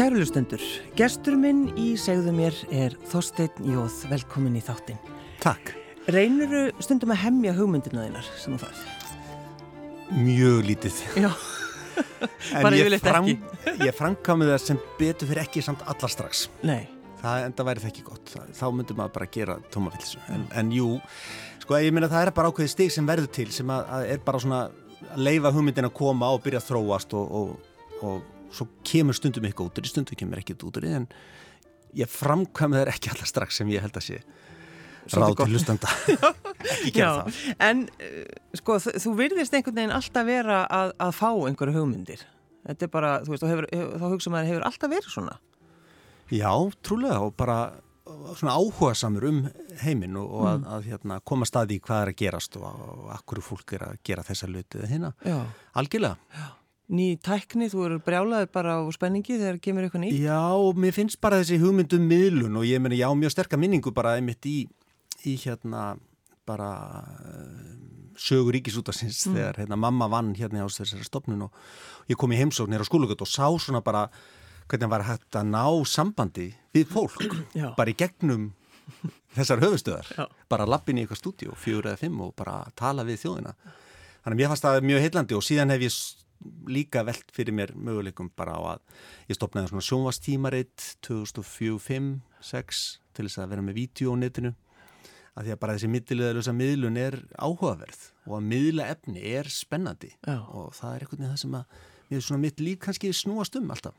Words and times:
Kærulustendur, 0.00 0.62
gestur 0.96 1.34
minn 1.36 1.66
í 1.76 1.90
segðu 2.00 2.32
mér 2.32 2.54
er 2.72 2.94
Þorstein 3.10 3.66
Jóð, 3.68 3.98
velkomin 4.08 4.54
í 4.56 4.62
þáttin. 4.64 4.96
Takk. 5.42 5.74
Reynuru 6.08 6.70
stundum 6.80 7.12
að 7.12 7.20
hemmja 7.26 7.52
hugmyndina 7.58 8.06
þínar 8.06 8.30
sem 8.40 8.54
þú 8.54 8.62
farið? 8.62 9.10
Mjög 10.22 10.62
lítið. 10.70 11.02
Já, 11.20 11.28
bara 12.64 12.72
ég 12.78 12.86
yfirleitt 12.86 13.10
ekki. 13.12 13.36
Ég 13.84 14.00
framkvæmið 14.00 14.54
það 14.54 14.64
sem 14.70 14.80
betur 15.02 15.32
fyrir 15.34 15.42
ekki 15.44 15.66
samt 15.68 15.84
allar 15.84 16.16
strax. 16.16 16.46
Nei, 16.64 16.88
Það 17.20 17.50
enda 17.50 17.68
væri 17.68 17.84
það 17.84 17.92
ekki 17.92 18.08
gott. 18.08 18.34
Þá 18.56 18.66
myndum 18.72 19.02
maður 19.02 19.16
bara 19.18 19.30
gera 19.36 19.60
tómafylsu. 19.68 20.24
En, 20.32 20.48
en 20.56 20.74
jú, 20.80 20.94
sko 21.60 21.76
ég 21.76 21.92
meina 21.92 22.08
það 22.08 22.30
er 22.30 22.36
bara 22.40 22.48
ákveðið 22.48 22.72
stig 22.78 22.96
sem 22.96 23.12
verður 23.12 23.34
til 23.36 23.50
sem 23.52 23.76
að, 23.76 23.96
að 23.98 24.08
er 24.16 24.28
bara 24.32 24.40
svona 24.48 24.66
að 25.10 25.24
leifa 25.28 25.52
hugmyndin 25.52 25.92
að 25.92 25.98
koma 26.00 26.32
og 26.32 26.40
byrja 26.46 26.64
að 26.64 26.70
þróast 26.72 27.18
og, 27.20 27.40
og, 27.42 27.98
og 28.00 28.29
svo 28.54 28.66
kemur 28.86 29.16
stundum 29.16 29.46
eitthvað 29.48 29.70
út 29.70 29.80
úr 29.80 29.86
því, 29.86 29.92
stundum 29.94 30.20
kemur 30.20 30.42
ekkert 30.42 30.64
út 30.66 30.78
úr 30.80 30.86
því 30.86 30.94
en 31.00 31.08
ég 31.98 32.10
framkvæmið 32.10 32.82
það 32.82 32.92
ekki 32.94 33.12
allar 33.14 33.30
strax 33.30 33.60
sem 33.60 33.70
ég 33.72 33.84
held 33.84 33.98
að 33.98 34.06
sé 34.06 34.20
ráð 35.10 35.36
til 35.40 35.48
hlustanda. 35.54 35.90
ekki 36.74 36.92
gera 36.94 37.24
það. 37.24 37.38
en 37.66 37.84
uh, 37.88 38.24
sko 38.60 38.78
þú 38.84 39.14
virðist 39.18 39.54
einhvern 39.56 39.78
veginn 39.80 39.94
alltaf 39.96 40.26
vera 40.28 40.62
að, 40.70 40.94
að 41.02 41.14
fá 41.18 41.28
einhverju 41.32 41.76
hugmyndir. 41.78 42.24
Þetta 42.68 42.86
er 42.86 42.92
bara, 42.92 43.12
þú 43.24 43.32
veist, 43.32 43.44
þá, 43.44 43.50
hefur, 43.54 43.68
þá 43.72 44.04
hugsa 44.12 44.32
maður 44.34 44.50
hefur 44.52 44.66
alltaf 44.68 44.92
verið 44.92 45.14
svona. 45.14 45.38
Já, 46.30 46.52
trúlega 46.84 47.22
og 47.24 47.32
bara 47.38 47.60
svona 48.36 48.54
áhuga 48.58 48.94
samur 48.98 49.26
um 49.30 49.40
heiminn 49.80 50.18
og, 50.18 50.30
og 50.34 50.46
að, 50.50 50.64
að 50.76 50.88
hérna, 50.90 51.18
koma 51.26 51.48
staði 51.48 51.78
í 51.78 51.82
hvað 51.84 52.04
er 52.04 52.12
að 52.12 52.20
gerast 52.20 52.58
og, 52.60 52.66
og 52.68 53.10
akkur 53.14 53.42
fólk 53.44 53.76
er 53.78 53.86
að 53.88 54.00
gera 54.06 54.24
þessa 54.26 54.50
luti 54.50 54.80
eða 54.80 54.90
hérna. 54.90 55.12
Já. 55.24 55.38
Ný 56.90 57.12
tækni, 57.22 57.68
þú 57.70 57.84
eru 57.86 57.98
brjálaður 58.02 58.48
bara 58.50 58.78
á 58.78 58.84
spenningi 58.90 59.36
þegar 59.38 59.60
kemur 59.62 59.86
eitthvað 59.86 60.02
nýtt. 60.08 60.22
Já, 60.24 60.42
mér 60.74 60.94
finnst 60.96 61.20
bara 61.22 61.38
þessi 61.38 61.60
hugmyndum 61.62 62.02
miðlun 62.10 62.58
og 62.58 62.66
ég 62.66 62.82
meni, 62.82 62.98
já, 62.98 63.06
mjög 63.14 63.36
sterka 63.36 63.60
minningu 63.60 63.92
bara 63.94 64.16
einmitt 64.18 64.48
í, 64.50 64.64
í 65.22 65.36
hérna 65.38 65.92
bara 66.50 66.70
uh, 67.14 67.80
sögur 68.18 68.54
ríkisútasins 68.56 69.22
þegar 69.28 69.60
hérna, 69.62 69.78
mamma 69.78 70.08
vann 70.10 70.32
hérna 70.34 70.66
á 70.66 70.68
þessari 70.68 71.06
stopnun 71.06 71.46
og 71.46 72.10
ég 72.10 72.18
kom 72.20 72.32
í 72.34 72.40
heimsókn 72.40 72.74
hér 72.74 72.84
á 72.84 72.88
skólugöld 72.88 73.22
og 73.22 73.30
sá 73.30 73.46
svona 73.62 73.82
bara 73.84 74.08
hvernig 74.70 74.90
var 74.90 75.06
hægt 75.06 75.38
að 75.38 75.50
ná 75.50 75.64
sambandi 75.88 76.50
við 76.74 76.90
fólk 76.90 77.22
Já. 77.60 77.70
bara 77.78 77.92
í 77.92 77.96
gegnum 77.98 78.50
þessar 79.36 79.62
höfustöðar 79.62 80.10
Já. 80.16 80.24
bara 80.50 80.66
lappin 80.68 80.98
í 80.98 81.04
eitthvað 81.04 81.22
stúdíu, 81.22 81.54
fjögur 81.54 81.92
eða 81.92 82.02
fimm 82.02 82.20
og 82.26 82.34
bara 82.38 82.64
tala 82.78 83.06
við 83.06 83.22
þjóðina 83.24 83.54
þannig 83.54 84.34
að 84.34 84.40
mér 84.42 84.52
fannst 84.52 84.66
það 84.66 84.88
mjög 84.90 85.04
heillandi 85.06 85.38
og 85.38 85.46
síðan 85.46 85.74
hef 85.74 85.86
ég 85.86 85.96
líka 86.70 87.02
velt 87.04 87.28
fyrir 87.34 87.54
mér 87.56 87.74
möguleikum 87.76 88.30
bara 88.36 88.56
á 88.56 88.60
að 88.76 88.80
ég 89.28 89.36
stopnaði 89.36 89.70
svona 89.72 89.88
sjónvastímaritt 89.88 90.78
2004-2005-06 91.06 92.82
til 93.16 93.26
þess 93.26 93.42
að 93.42 93.52
vera 93.54 93.66
með 93.66 93.78
vídeo 93.80 94.14
á 94.16 94.20
netinu 94.20 94.52
að 95.36 95.46
því 95.46 95.54
að 95.54 95.60
bara 95.62 95.76
þessi 95.76 95.92
millilegaðlusa 95.94 96.54
miðlun 96.56 96.98
er 97.00 97.16
áhugaverð 97.38 98.00
og 98.26 98.34
að 98.38 98.48
miðla 98.50 98.88
efni 98.94 99.20
er 99.30 99.46
spennandi 99.52 100.10
Já. 100.26 100.36
og 100.40 100.74
það 100.76 100.90
er 100.94 101.04
einhvern 101.04 101.20
veginn 101.20 101.34
það 101.34 101.42
sem 101.44 101.58
að 101.60 101.64
mér 102.10 102.18
er 102.18 102.24
svona 102.26 102.42
mitt 102.42 102.58
líf 102.60 102.80
kannski 102.82 103.12
snúast 103.14 103.54
um 103.58 103.68
alltaf. 103.70 103.94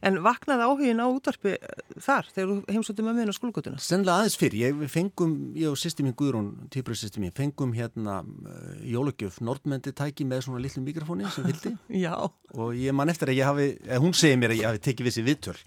En 0.00 0.16
vaknaði 0.24 0.64
áhugin 0.64 1.02
á 1.02 1.06
útvarpi 1.06 1.52
eh, 1.58 1.82
þar 2.00 2.30
þegar 2.32 2.50
þú 2.50 2.56
heimsóttum 2.72 3.10
mér 3.10 3.32
á 3.32 3.34
skólgötuna? 3.36 3.82
Sennilega 3.84 4.22
aðeins 4.22 4.38
fyrir, 4.40 4.56
ég 4.62 4.92
fengum, 4.92 5.34
ég 5.58 5.68
og 5.68 5.76
sýsti 5.80 6.06
mín 6.06 6.16
Guðrún, 6.16 6.48
týpur 6.72 6.96
sýsti 6.96 7.20
mín, 7.20 7.34
fengum 7.36 7.74
hérna 7.76 8.22
uh, 8.24 8.72
jólagjöf, 8.88 9.42
Nordmendi 9.44 9.92
tæki 9.92 10.24
með 10.28 10.46
svona 10.48 10.62
litlu 10.64 10.84
mikrofóni 10.86 11.28
sem 11.34 11.44
vildi 11.50 11.74
Já. 12.04 12.14
og 12.24 12.74
ég 12.80 12.96
man 12.96 13.12
eftir 13.12 13.34
að 13.34 13.40
ég 13.42 13.50
hafi, 13.50 13.68
eða 13.84 14.02
hún 14.06 14.16
segir 14.16 14.40
mér 14.40 14.56
að 14.56 14.62
ég 14.62 14.70
hafi 14.70 14.84
tekið 14.88 15.10
vissi 15.10 15.26
viðtöl. 15.26 15.58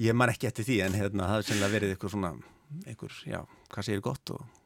Ég 0.00 0.14
man 0.16 0.30
ekki 0.32 0.46
eftir 0.48 0.64
því 0.64 0.76
en 0.84 0.94
hérna 0.96 1.26
það 1.26 1.34
hefði 1.34 1.46
sennilega 1.48 1.72
verið 1.74 1.90
eitthvað 1.92 2.12
svona, 2.14 2.30
eitthvað, 2.86 3.16
já, 3.28 3.38
hvað 3.72 3.84
segir 3.84 4.02
gott 4.04 4.32
og 4.32 4.40
eh, 4.40 4.57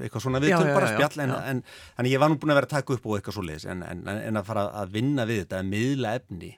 eitthvað 0.00 0.22
svona 0.24 0.40
viðtöl, 0.42 0.66
Já, 0.66 0.70
já, 0.70 0.76
bara 0.76 0.90
já, 0.90 0.94
spjall, 0.98 1.24
en, 1.24 1.34
já. 1.34 1.40
en, 1.54 1.62
en 1.98 2.06
ég 2.10 2.20
var 2.22 2.28
nú 2.32 2.38
búin 2.42 2.52
að 2.54 2.58
vera 2.60 2.68
að 2.70 2.76
taka 2.76 2.94
upp 2.96 3.06
og 3.10 3.18
eitthvað 3.18 3.36
svo 3.38 3.44
leiðis 3.48 3.66
en, 3.72 3.82
en, 3.86 4.02
en 4.12 4.40
að 4.40 4.48
fara 4.50 4.64
að 4.82 4.92
vinna 4.96 5.24
við 5.28 5.44
þetta, 5.44 5.62
miðla 5.70 6.14
efni, 6.20 6.54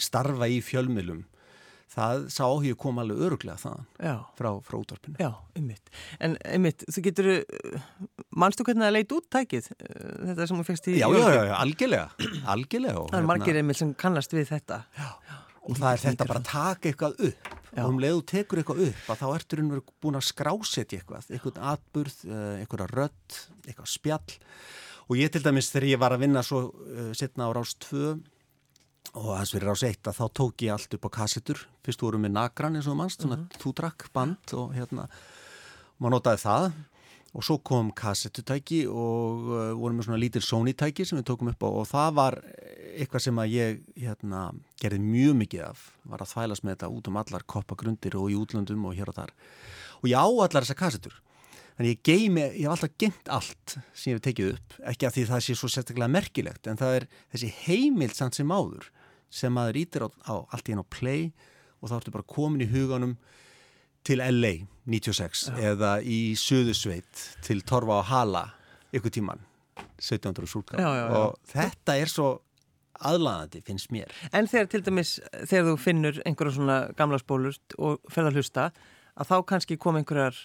starfa 0.00 0.48
í 0.48 0.60
fjölmiðlum, 0.64 1.24
það 1.96 2.24
sá 2.34 2.42
áhugi 2.48 2.72
kom 2.76 2.98
alveg 3.00 3.20
öruglega 3.28 3.56
þaðan 3.62 3.84
Já. 4.02 4.14
frá, 4.36 4.48
frá 4.66 4.76
útvarpinu. 4.80 5.16
Já, 5.22 5.30
einmitt. 5.56 5.92
En 6.20 6.34
einmitt, 6.44 6.82
þú 6.92 7.04
getur, 7.06 7.28
mannstu 8.36 8.66
hvernig 8.66 8.84
það 8.88 8.96
leit 8.96 9.14
út 9.16 9.28
tækið? 9.32 9.68
eh, 9.76 10.10
Þetta 10.32 10.48
sem 10.50 10.60
þú 10.60 10.66
fegst 10.66 10.88
í 10.90 10.96
Já, 10.98 11.06
já, 11.14 11.22
já, 11.36 11.44
já, 11.52 11.54
algjörlega, 11.60 12.08
algjörlega. 12.52 12.98
og 13.00 13.08
Það 13.12 13.16
er 13.16 13.22
hérna- 13.22 13.30
margir 13.32 13.60
einmitt 13.62 13.80
sem 13.80 13.94
kannast 13.94 14.34
við 14.36 14.50
þetta. 14.50 14.80
Og 15.66 15.76
það 15.76 15.92
er 15.92 16.02
þetta 16.04 16.26
bara 16.30 16.40
að 16.40 16.50
taka 16.50 16.88
eitthvað 16.92 17.22
upp. 17.30 17.52
Já. 17.76 17.82
og 17.84 17.90
um 17.92 17.98
leið 18.00 18.14
þú 18.14 18.20
tekur 18.30 18.58
eitthvað 18.62 18.78
upp 18.86 19.08
að 19.12 19.18
þá 19.20 19.26
ertur 19.36 19.60
hún 19.60 19.70
verið 19.74 19.88
búin 20.00 20.16
að 20.16 20.22
skrásetja 20.30 20.98
eitthvað, 21.00 21.26
eitthvað 21.34 21.58
atburð, 21.72 22.14
eh, 22.24 22.62
eitthvað 22.62 22.84
rödd, 22.94 23.36
eitthvað 23.66 23.90
spjall. 23.92 24.38
Og 25.10 25.16
ég 25.20 25.30
til 25.34 25.42
dæmis 25.44 25.68
þegar 25.74 25.88
ég 25.90 26.00
var 26.00 26.14
að 26.16 26.22
vinna 26.24 26.42
svo 26.42 26.62
uh, 26.72 27.10
setna 27.12 27.46
á 27.46 27.50
rás 27.52 27.74
2 27.84 28.14
og 29.16 29.28
aðeins 29.34 29.52
fyrir 29.52 29.68
rás 29.68 29.84
1 29.86 30.08
að 30.08 30.16
þá 30.16 30.24
tók 30.40 30.64
ég 30.64 30.72
allt 30.72 30.96
upp 30.96 31.04
á 31.06 31.10
kassetur, 31.20 31.60
fyrst 31.84 32.00
vorum 32.02 32.24
við 32.26 32.32
nagran 32.38 32.76
eins 32.80 32.88
og 32.88 32.96
mannst, 32.96 33.20
svona 33.22 33.36
Mhm. 33.36 33.60
þú 33.60 33.74
drakk 33.76 34.08
band 34.12 34.54
og 34.56 34.72
hérna, 34.74 35.06
maður 36.00 36.16
notaði 36.16 36.40
það 36.46 36.72
og 37.36 37.44
svo 37.44 37.58
kom 37.60 37.90
kassetutæki 37.96 38.86
og 38.88 39.50
uh, 39.50 39.74
vorum 39.76 40.00
með 40.00 40.08
svona 40.08 40.20
lítil 40.22 40.44
Sony-tæki 40.44 41.04
sem 41.04 41.20
við 41.20 41.26
tókum 41.28 41.52
upp 41.52 41.66
á 41.66 41.68
og 41.68 41.86
það 41.90 42.16
var 42.16 42.38
eitthvað 42.96 43.26
sem 43.26 43.42
að 43.42 43.52
ég 43.52 43.82
hérna, 44.00 44.46
gerði 44.80 45.02
mjög 45.04 45.36
mikið 45.42 45.66
af. 45.66 45.82
Var 46.08 46.24
að 46.24 46.32
þvælast 46.32 46.64
með 46.64 46.76
þetta 46.76 46.92
út 46.96 47.10
um 47.10 47.20
allar 47.20 47.44
koppagrundir 47.52 48.16
og 48.16 48.32
í 48.32 48.38
útlöndum 48.40 48.88
og 48.88 48.96
hér 48.96 49.12
og 49.12 49.18
þar. 49.18 49.34
Og 50.00 50.08
ég 50.08 50.16
á 50.16 50.24
allar 50.24 50.64
þessar 50.64 50.80
kassetur 50.80 51.20
þannig 51.76 51.92
ég 51.92 52.04
geimi, 52.08 52.44
ég 52.56 52.64
hef 52.64 52.72
alltaf 52.72 52.92
gengt 53.00 53.30
allt 53.32 53.74
sem 53.92 54.10
ég 54.10 54.16
hef 54.16 54.24
tekið 54.24 54.52
upp, 54.54 54.76
ekki 54.92 55.08
að 55.08 55.16
því 55.16 55.24
það 55.30 55.42
sé 55.44 55.56
svo 55.58 55.68
sérstaklega 55.68 56.08
merkilegt, 56.08 56.68
en 56.70 56.80
það 56.80 56.94
er 57.00 57.06
þessi 57.34 57.50
heimild 57.66 58.16
samt 58.16 58.38
sem 58.38 58.52
áður 58.52 58.88
sem 59.28 59.52
maður 59.52 59.80
ítir 59.82 60.06
á, 60.06 60.08
á 60.24 60.34
allt 60.56 60.70
í 60.70 60.72
einn 60.72 60.80
á 60.80 60.86
play 60.88 61.26
og 61.82 61.90
þá 61.90 61.98
ertu 61.98 62.14
bara 62.14 62.30
komin 62.32 62.64
í 62.64 62.70
huganum 62.70 63.16
til 64.06 64.20
LA 64.22 64.52
96 64.86 65.48
eða 65.58 65.96
í 66.06 66.20
Suðusveit 66.38 67.24
til 67.46 67.62
Torfa 67.66 68.00
og 68.00 68.08
Hala 68.10 68.44
ykkur 68.94 69.12
tíman 69.18 69.40
1700 69.98 70.46
súrka 70.50 70.78
Já, 70.78 70.86
já, 70.94 71.06
já. 71.06 71.16
og 71.16 71.38
þetta 71.50 71.96
er 72.02 72.10
svo 72.12 72.28
aðlaðandi 73.06 73.60
finnst 73.66 73.90
mér 73.92 74.12
En 74.32 74.46
þegar 74.48 74.70
til 74.72 74.82
dæmis, 74.86 75.16
þegar 75.48 75.66
þú 75.72 75.74
finnur 75.82 76.20
einhverja 76.24 76.54
svona 76.56 76.78
gamla 76.96 77.18
spólur 77.20 77.58
og 77.78 77.98
ferð 78.12 78.30
að 78.30 78.38
hlusta, 78.40 78.68
að 79.16 79.30
þá 79.32 79.36
kannski 79.50 79.76
kom 79.80 79.98
einhverjar 80.00 80.38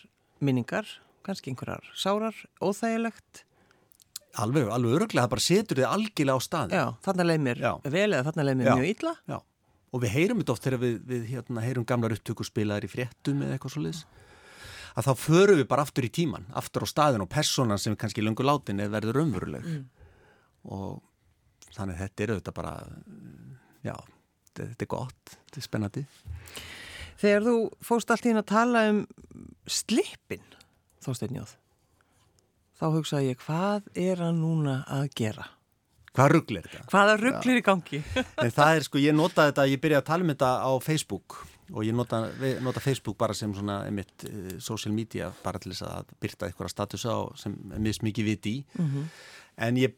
minningar, 0.44 0.88
kannski 1.28 1.54
einhverjar 1.54 1.86
sárar, 1.96 2.36
óþægilegt. 2.64 3.46
alveg, 4.42 4.68
alveg 4.72 4.98
öruglega, 4.98 5.26
það 5.28 5.32
bara 5.36 5.46
setur 5.46 5.80
þið 5.80 5.88
algjörlega 5.92 6.36
á 6.36 6.42
staði 6.48 6.76
Já, 6.80 6.86
þarna 7.08 7.26
leið 7.30 7.42
mér 7.48 7.62
Já. 7.62 7.72
vel 7.96 8.10
eða 8.16 8.26
þarna 8.32 8.46
leið 8.50 8.60
mér 8.62 8.68
Já. 8.72 8.76
mjög 8.80 8.92
illa. 8.96 9.14
Já. 9.28 9.38
Og 9.92 10.04
við 10.04 10.14
heyrum 10.16 10.42
þetta 10.42 10.56
oft 10.56 10.66
þegar 10.66 10.82
við, 10.82 10.98
við 11.08 11.30
hérna, 11.34 11.64
heyrum 11.66 11.88
gamlar 11.88 12.16
upptökur 12.16 12.48
spilaðir 12.48 12.88
í 12.88 12.92
fréttum 12.92 13.44
eða 13.44 13.58
eitthvað 13.58 13.76
svo 13.76 13.86
liðs 13.86 14.04
að 14.92 15.08
þá 15.08 15.14
förum 15.24 15.60
við 15.62 15.68
bara 15.72 15.86
aftur 15.86 16.08
í 16.08 16.12
tíman 16.12 16.48
aftur 16.58 16.84
á 16.84 16.88
staðin 16.90 17.24
og 17.24 17.32
personan 17.32 17.80
sem 17.80 17.96
kannski 18.00 18.24
löngu 18.24 18.44
látin 18.44 18.82
eða 18.84 18.98
verður 18.98 19.22
umveruleg 19.24 19.68
og 20.68 21.00
þannig 21.72 22.02
þetta 22.02 22.24
er 22.24 22.34
auðvitað 22.34 22.58
bara 22.58 22.74
já, 23.86 23.96
þetta, 24.52 24.84
er 24.84 24.92
gott 24.92 25.34
þetta 25.36 25.62
er 25.62 25.68
spennandi. 25.68 26.06
Þegar 27.22 27.48
þú 27.48 27.56
fóst 27.86 28.12
allt 28.12 28.26
í 28.26 28.32
hérna 28.32 28.44
að 28.44 28.52
tala 28.52 28.84
um 28.90 29.02
slippin, 29.70 30.46
Þorsteinn 31.06 31.38
Jóð, 31.38 31.56
þá 32.80 32.86
hugsaði 32.96 33.32
ég, 33.32 33.44
hvað 33.46 33.90
er 34.02 34.24
hann 34.26 34.42
núna 34.42 34.82
að 34.90 35.12
gera? 35.22 35.48
Hvað 36.18 36.34
ruggl 36.36 36.60
er 36.60 36.68
þetta? 36.68 36.90
Hvaða 36.92 37.16
rugglir 37.22 37.62
í 37.62 37.64
gangi? 37.66 38.02
En 38.42 38.54
það 38.54 38.76
er 38.76 38.86
sko, 38.88 39.02
ég 39.02 39.16
notaði 39.16 39.54
þetta, 39.54 39.66
ég 39.72 39.82
byrjaði 39.84 40.02
að 40.02 40.10
tala 40.12 40.26
um 40.26 40.34
þetta 40.34 40.52
á 40.62 40.72
Facebook 40.84 41.40
og 41.72 41.86
ég 41.88 41.96
nota, 41.96 42.22
nota 42.64 42.84
Facebook 42.84 43.18
bara 43.20 43.36
sem 43.38 43.54
svona 43.56 43.82
einmitt 43.88 44.26
uh, 44.28 44.54
social 44.60 44.94
media 44.96 45.32
bara 45.44 45.60
til 45.62 45.72
þess 45.72 45.86
að 45.88 46.14
byrta 46.20 46.50
eitthvað 46.50 46.72
statusa 46.74 47.16
og 47.24 47.38
sem 47.40 47.56
mjög 47.78 48.02
mikið 48.04 48.28
viti 48.28 48.56
í 48.58 48.82
en 49.62 49.80
ég, 49.80 49.96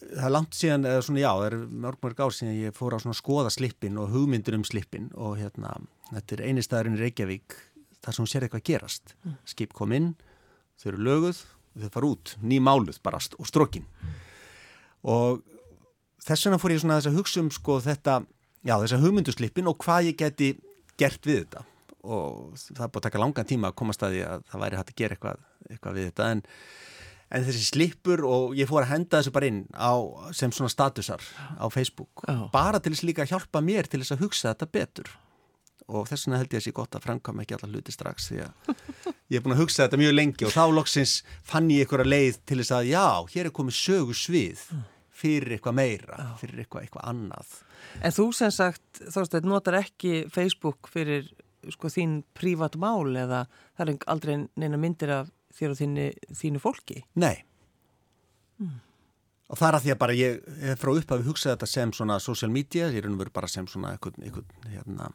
það 0.00 0.26
er 0.26 0.34
langt 0.34 0.58
síðan 0.58 0.88
eða 0.90 1.04
svona 1.06 1.22
já, 1.22 1.30
það 1.30 1.46
er 1.46 1.56
mörg 1.86 2.02
mörg 2.02 2.24
ár 2.24 2.34
síðan 2.34 2.58
ég 2.58 2.74
fór 2.74 2.98
á 2.98 3.02
svona 3.04 3.14
skoða 3.14 3.54
slippin 3.54 4.00
og 4.02 4.10
hugmyndur 4.10 4.58
um 4.58 4.66
slippin 4.66 5.10
og 5.14 5.38
hérna, 5.38 5.76
þetta 6.10 6.34
er 6.34 6.44
eini 6.48 6.66
staðurinn 6.66 6.98
í 6.98 7.04
Reykjavík 7.04 7.58
þar 8.02 8.16
sem 8.16 8.24
hún 8.24 8.32
sér 8.34 8.44
eitthvað 8.44 8.66
gerast. 8.68 9.14
Skip 9.48 9.72
kom 9.72 9.94
inn, 9.96 10.10
þau 10.82 10.90
eru 10.90 11.06
löguð 11.06 11.44
þau 11.78 11.90
fara 11.94 12.10
út, 12.10 12.34
ný 12.42 12.60
máluð 12.62 13.00
bara 13.02 13.18
og 13.38 13.48
strókin 13.48 13.86
og 15.04 15.42
þess 16.24 16.46
vegna 16.46 16.60
fór 16.60 16.74
ég 16.74 16.82
svona 16.82 16.98
þess 17.00 17.10
að 17.10 17.18
hugsa 17.20 17.42
um 17.42 17.50
sko 17.52 17.78
þetta, 17.84 18.20
já 18.64 18.74
þess 18.78 18.96
að 18.96 19.04
hugmynduslippin 19.04 19.68
og 19.70 19.78
hvað 19.84 20.10
ég 20.10 20.18
geti 20.22 20.54
gert 21.00 21.28
við 21.28 21.42
þetta. 21.44 21.64
Og 22.04 22.56
það 22.60 22.88
búið 22.92 23.00
að 23.00 23.06
taka 23.08 23.20
langan 23.20 23.48
tíma 23.48 23.70
að 23.70 23.78
komast 23.80 24.04
að 24.04 24.16
því 24.16 24.24
að 24.28 24.48
það 24.50 24.64
væri 24.64 24.78
hægt 24.80 24.92
að 24.92 24.98
gera 25.00 25.16
eitthvað, 25.16 25.44
eitthvað 25.70 25.98
við 25.98 26.08
þetta. 26.10 26.30
En, 26.34 26.42
en 27.34 27.46
þessi 27.48 27.66
slipur 27.70 28.24
og 28.28 28.56
ég 28.58 28.70
fór 28.70 28.84
að 28.84 28.92
henda 28.92 29.20
þessu 29.20 29.34
bara 29.34 29.50
inn 29.50 29.60
á, 29.72 29.92
sem 30.36 30.52
svona 30.52 30.72
statusar 30.72 31.24
á 31.56 31.66
Facebook. 31.72 32.24
Já. 32.28 32.48
bara 32.52 32.80
til 32.80 32.94
þess 32.94 33.08
líka 33.08 33.24
að 33.24 33.34
hjálpa 33.34 33.64
mér 33.64 33.88
til 33.88 34.02
þess 34.02 34.16
að 34.16 34.24
hugsa 34.26 34.52
þetta 34.52 34.70
betur. 34.78 35.12
Og 35.84 36.06
þess 36.08 36.24
vegna 36.24 36.40
held 36.40 36.54
ég 36.54 36.62
að 36.62 36.64
sé 36.64 36.72
gott 36.72 36.96
að 36.96 37.04
framkvæma 37.04 37.44
ekki 37.44 37.56
alla 37.58 37.68
hluti 37.68 37.92
strax 37.92 38.30
því 38.30 38.38
að 38.40 38.76
ég 39.32 39.36
er 39.36 39.42
búin 39.44 39.52
að 39.52 39.64
hugsa 39.66 39.84
þetta 39.84 39.98
mjög 40.00 40.14
lengi 40.14 40.46
og 40.48 40.54
þá 40.54 40.62
loksins 40.72 41.18
fann 41.44 41.68
ég 41.68 41.84
einhverja 41.84 42.08
leið 42.08 42.38
til 42.48 42.56
þess 42.62 42.72
að 42.72 42.88
já, 42.88 43.04
hér 43.34 43.50
er 43.50 43.52
komið 43.58 43.76
sögu 43.76 44.16
svið 44.16 44.62
fyrir 45.14 45.56
eitthvað 45.56 45.76
meira, 45.78 46.18
fyrir 46.40 46.64
eitthvað, 46.64 46.86
eitthvað 46.86 47.08
annað. 47.12 47.56
En 48.02 48.14
þú 48.14 48.28
sem 48.36 48.52
sagt, 48.54 48.84
þóstætt, 49.14 49.46
notar 49.48 49.78
ekki 49.80 50.24
Facebook 50.34 50.90
fyrir 50.92 51.30
sko 51.72 51.88
þín 51.92 52.18
prívat 52.36 52.76
mál 52.80 53.14
eða 53.16 53.44
það 53.78 53.84
er 53.86 54.08
aldrei 54.12 54.34
neina 54.60 54.80
myndir 54.80 55.12
af 55.14 55.30
þér 55.54 55.74
og 55.74 55.80
þínu, 55.80 56.08
þínu 56.40 56.62
fólki? 56.62 57.04
Nei. 57.20 57.36
Og 59.48 59.60
það 59.60 59.68
er 59.68 59.76
að 59.78 59.84
því 59.84 59.92
að 59.94 60.00
bara 60.02 60.16
ég 60.18 60.50
hef 60.64 60.82
frá 60.82 60.90
upphafi 60.94 61.26
hugsað 61.28 61.54
þetta 61.54 61.70
sem 61.70 61.94
svona 61.94 62.18
social 62.22 62.50
media, 62.52 62.90
ég 62.90 63.04
er 63.04 63.16
veru 63.20 63.32
bara 63.34 63.50
sem 63.50 63.68
svona 63.70 63.94
eitthvað, 63.94 64.18
eitthvað 64.24 64.72
hérna 64.74 65.10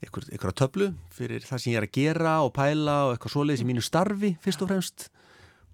eitthvað, 0.00 0.28
eitthvað 0.32 0.56
töflu 0.60 0.90
fyrir 1.12 1.44
það 1.44 1.62
sem 1.62 1.74
ég 1.74 1.80
er 1.80 1.86
að 1.86 1.96
gera 1.96 2.34
og 2.44 2.52
pæla 2.56 2.96
og 3.06 3.14
eitthvað 3.14 3.34
svoleiðis 3.34 3.64
í 3.64 3.68
mínu 3.68 3.84
starfi 3.84 4.34
fyrst 4.44 4.64
og 4.64 4.70
fremst 4.70 5.08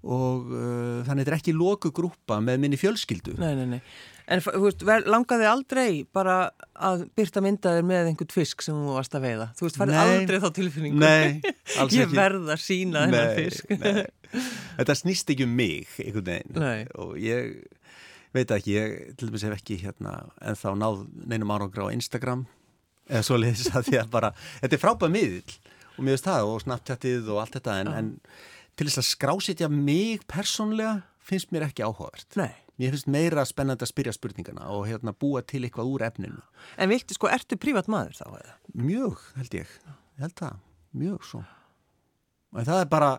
og 0.06 0.52
uh, 0.52 1.00
þannig 1.06 1.24
þetta 1.26 1.32
er 1.34 1.38
ekki 1.40 1.56
loku 1.56 1.90
grúpa 1.94 2.38
með 2.44 2.60
minni 2.62 2.78
fjölskyldu 2.80 3.34
Nei, 3.40 3.54
nei, 3.58 3.66
nei. 3.76 3.80
En 4.26 4.40
veist, 4.42 4.80
langaði 5.06 5.46
aldrei 5.46 5.90
bara 6.14 6.48
að 6.74 7.04
byrta 7.14 7.42
myndaðir 7.44 7.84
með 7.86 8.08
einhvern 8.10 8.32
fisk 8.34 8.64
sem 8.64 8.74
þú 8.74 8.96
varst 8.96 9.14
að 9.14 9.26
veiða? 9.28 9.46
Þú 9.54 9.66
veist, 9.68 9.78
farið 9.78 9.98
aldrei 10.02 10.40
þá 10.42 10.48
tilfinningu? 10.56 10.98
Nei, 10.98 11.54
alls 11.78 11.94
Ég 11.94 12.08
ekki 12.08 12.18
verð 12.18 12.50
að 12.50 12.62
sína 12.64 13.04
þennan 13.06 13.36
fisk. 13.38 13.70
nei. 13.70 14.02
Þetta 14.80 14.96
snýst 14.98 15.30
ekki 15.32 15.46
um 15.46 15.54
mig 15.54 15.92
og 16.98 17.14
ég 17.22 17.54
veit 18.34 18.50
ekki, 18.50 18.74
ég 18.74 18.96
til 19.16 19.30
dæmis 19.30 19.46
hef 19.46 19.54
ekki 19.56 19.78
hérna 19.84 20.16
en 20.42 20.58
þá 20.58 20.68
náð 20.76 21.06
neinum 21.30 21.54
árangra 21.54 21.86
á 21.86 21.94
Instagram 21.94 22.44
eða 23.06 23.22
svo 23.26 23.38
leiðis 23.40 23.70
að 23.70 23.86
því 23.90 24.00
að 24.02 24.12
bara 24.12 24.32
þetta 24.58 24.76
er 24.76 24.82
frábæð 24.82 25.14
miðl 25.14 25.56
og 25.96 26.04
veist 26.10 26.26
það 26.26 26.50
og 26.50 26.62
snapchatið 26.66 27.30
og 27.32 27.40
allt 27.44 27.56
þetta 27.56 27.78
en, 27.80 27.92
en 27.94 28.10
til 28.76 28.88
þess 28.88 29.02
að 29.02 29.10
skrásitja 29.10 29.70
mig 29.72 30.24
persónlega 30.30 31.00
finnst 31.26 31.52
mér 31.54 31.68
ekki 31.68 31.86
áhugavert 31.86 32.38
Nei. 32.38 32.52
Mér 32.76 32.92
finnst 32.92 33.08
meira 33.08 33.44
spennandi 33.48 33.86
að 33.86 33.92
spyrja 33.94 34.12
spurningana 34.12 34.68
og 34.74 34.84
hérna 34.90 35.14
búa 35.16 35.40
til 35.40 35.62
eitthvað 35.64 35.92
úr 35.94 36.06
efninu 36.10 36.42
En 36.76 36.92
viltu, 36.92 37.16
sko, 37.16 37.30
ertu 37.32 37.58
prívat 37.60 37.88
maður 37.92 38.18
þá? 38.20 38.26
Eða? 38.42 38.56
Mjög, 38.76 39.22
held 39.40 39.60
ég. 39.62 39.76
Ég 40.16 40.26
held 40.26 40.36
það. 40.40 40.58
Mjög 40.96 41.24
svo. 41.28 41.42
Og 42.56 42.64
það 42.64 42.82
er 42.82 42.88
bara, 42.92 43.10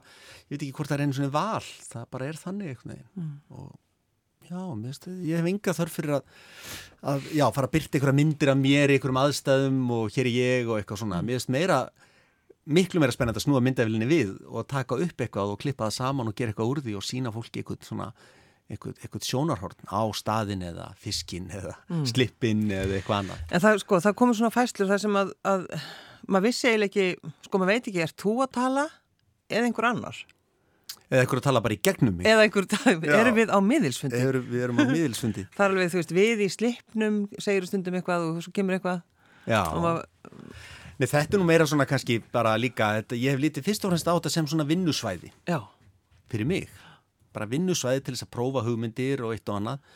ég 0.48 0.56
veit 0.56 0.64
ekki 0.64 0.76
hvort 0.78 0.90
það 0.90 0.98
er 0.98 1.04
einu 1.06 1.18
svona 1.18 1.34
val. 1.34 1.68
Það 1.92 2.08
bara 2.16 2.28
er 2.28 2.40
þannig 2.42 2.72
eitthvað. 2.74 3.02
Mm. 3.18 3.34
Og 3.54 4.48
já, 4.48 4.62
veist, 4.82 5.08
ég 5.28 5.42
hef 5.42 5.50
enga 5.52 5.76
þörf 5.78 5.98
fyrir 6.00 6.16
að, 6.18 6.36
að 7.14 7.30
já, 7.38 7.46
fara 7.54 7.70
að 7.70 7.76
byrta 7.76 8.00
einhverja 8.00 8.18
myndir 8.18 8.54
af 8.54 8.60
mér 8.62 8.94
í 8.94 8.98
einhverjum 8.98 9.22
aðstæðum 9.22 9.82
og 9.98 10.16
hér 10.16 10.30
er 10.30 10.34
ég 10.34 10.72
og 10.72 10.80
eitthvað 10.80 11.02
svona. 11.04 11.22
Mér 11.26 11.42
veist 11.42 11.54
meira, 11.54 11.80
miklu 12.68 13.02
meira 13.02 13.16
spennandi 13.16 13.40
að 13.42 13.48
snúa 13.48 13.62
myndavilinni 13.64 14.10
við 14.10 14.34
og 14.48 14.68
taka 14.70 14.98
upp 15.00 15.24
eitthvað 15.24 15.54
og 15.54 15.62
klippa 15.62 15.88
það 15.88 15.96
saman 16.02 16.32
og 16.32 16.36
gera 16.38 16.54
eitthvað 16.54 16.74
úr 16.74 16.84
því 16.86 16.98
og 17.00 17.06
sína 17.08 17.32
fólki 17.36 17.62
eitthvað 17.62 17.88
svona 17.88 18.12
eitthvað, 18.68 18.96
eitthvað 19.02 19.28
sjónarhorn 19.28 19.88
á 19.88 20.02
staðin 20.18 20.64
eða 20.68 20.88
fiskin 21.00 21.48
eða 21.54 21.76
slippin 22.10 22.66
eða 22.68 22.98
eitthvað 23.00 23.22
annað. 23.22 23.44
En 23.52 23.64
það, 23.64 23.82
sko, 23.84 24.00
það 24.04 24.18
komur 24.20 24.40
svona 24.40 24.54
fæslur 24.54 24.90
þar 24.92 25.04
sem 25.04 25.20
að, 25.20 25.36
að 25.48 25.68
maður 26.28 26.48
vissi 26.50 26.72
eiginlega 26.72 26.90
ekki, 26.92 27.36
sko, 27.48 27.62
maður 27.62 27.72
veit 27.74 27.92
ekki, 27.92 28.02
er 28.04 28.16
þú 28.24 28.34
að 28.44 28.52
tala 28.60 28.88
eða 29.48 29.70
einhver 29.70 29.90
annar? 29.92 30.24
Eða 31.08 31.22
eitthvað 31.24 31.40
að 31.40 31.46
tala 31.46 31.64
bara 31.64 31.76
í 31.78 31.80
gegnum 31.88 32.18
mig. 32.20 32.28
Eða 32.28 32.44
einhver, 32.44 32.66
erum 33.22 33.38
við 33.38 33.52
á 33.56 33.60
miðilsfundi? 33.64 34.24
Erum, 34.28 34.48
við 34.52 34.66
erum 34.66 34.82
á 34.84 34.86
miðilsfundi 34.92 35.46
Það 35.56 35.64
er 35.64 35.72
alveg, 35.72 35.94
þú 35.94 36.02
veist, 36.02 36.16
við 36.18 36.44
í 36.44 36.50
slipnum 36.52 37.22
segir 37.40 37.70
stundum 37.70 37.96
eitthvað 38.00 38.26
og 38.28 38.42
svo 38.44 38.52
kemur 38.56 38.76
eitthvað 38.76 39.06
Já, 39.48 39.62
og 39.64 39.80
maður, 39.86 40.10
Nei, 40.98 41.06
þetta 41.06 41.38
er 41.38 41.42
nú 41.42 41.46
meira 41.46 41.68
svona 41.70 41.86
kannski 41.90 42.20
bara 42.34 42.56
líka 42.58 42.90
þetta, 42.98 43.18
ég 43.22 43.36
hef 43.36 43.42
lítið 43.44 43.68
fyrst 43.68 43.84
og 43.86 43.94
fremst 43.94 44.08
á 44.10 44.14
þetta 44.16 44.32
sem 44.34 44.48
svona 44.50 44.66
vinnusvæði. 44.66 45.30
Já, 45.50 45.60
fyrir 46.32 46.50
mig. 46.50 46.72
Bara 47.36 47.50
vinnusvæði 47.52 48.02
til 48.02 48.16
þess 48.16 48.26
að 48.26 48.34
prófa 48.34 48.64
hugmyndir 48.66 49.22
og 49.26 49.36
eitt 49.36 49.52
og 49.52 49.60
annað. 49.60 49.94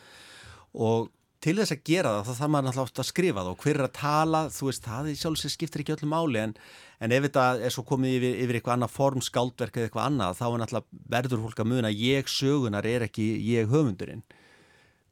Og 0.72 1.10
til 1.42 1.56
þess 1.58 1.74
að 1.74 1.82
gera 1.88 2.12
það 2.14 2.28
þá 2.28 2.38
þarf 2.38 2.52
maður 2.54 2.78
oft 2.84 3.00
að 3.02 3.08
skrifa 3.08 3.42
það. 3.42 3.50
Og 3.50 3.64
hver 3.64 3.80
er 3.80 3.86
að 3.88 3.96
tala, 3.98 4.42
þú 4.54 4.68
veist, 4.68 4.86
það 4.86 5.10
sjálfsveit 5.18 5.54
skiptir 5.56 5.82
ekki 5.82 5.94
öllu 5.96 6.10
máli 6.12 6.42
en, 6.42 6.54
en 7.02 7.16
ef 7.16 7.26
þetta 7.26 7.46
er 7.66 7.74
svo 7.74 7.84
komið 7.88 8.16
yfir, 8.18 8.38
yfir 8.44 8.58
eitthvað 8.60 8.76
annað 8.76 8.94
form, 8.94 9.24
skáldverk 9.26 9.80
eða 9.80 9.88
eitthvað 9.90 10.06
annað 10.06 10.38
þá 10.38 10.44
er 10.46 10.62
náttúrulega 10.62 11.02
verður 11.16 11.44
fólk 11.48 11.64
að 11.64 11.70
muna 11.72 11.90
að 11.90 12.06
ég 12.06 12.30
sögunar 12.30 12.88
er 12.92 13.06
ekki 13.08 13.28
ég 13.48 13.74
höfundurinn. 13.74 14.22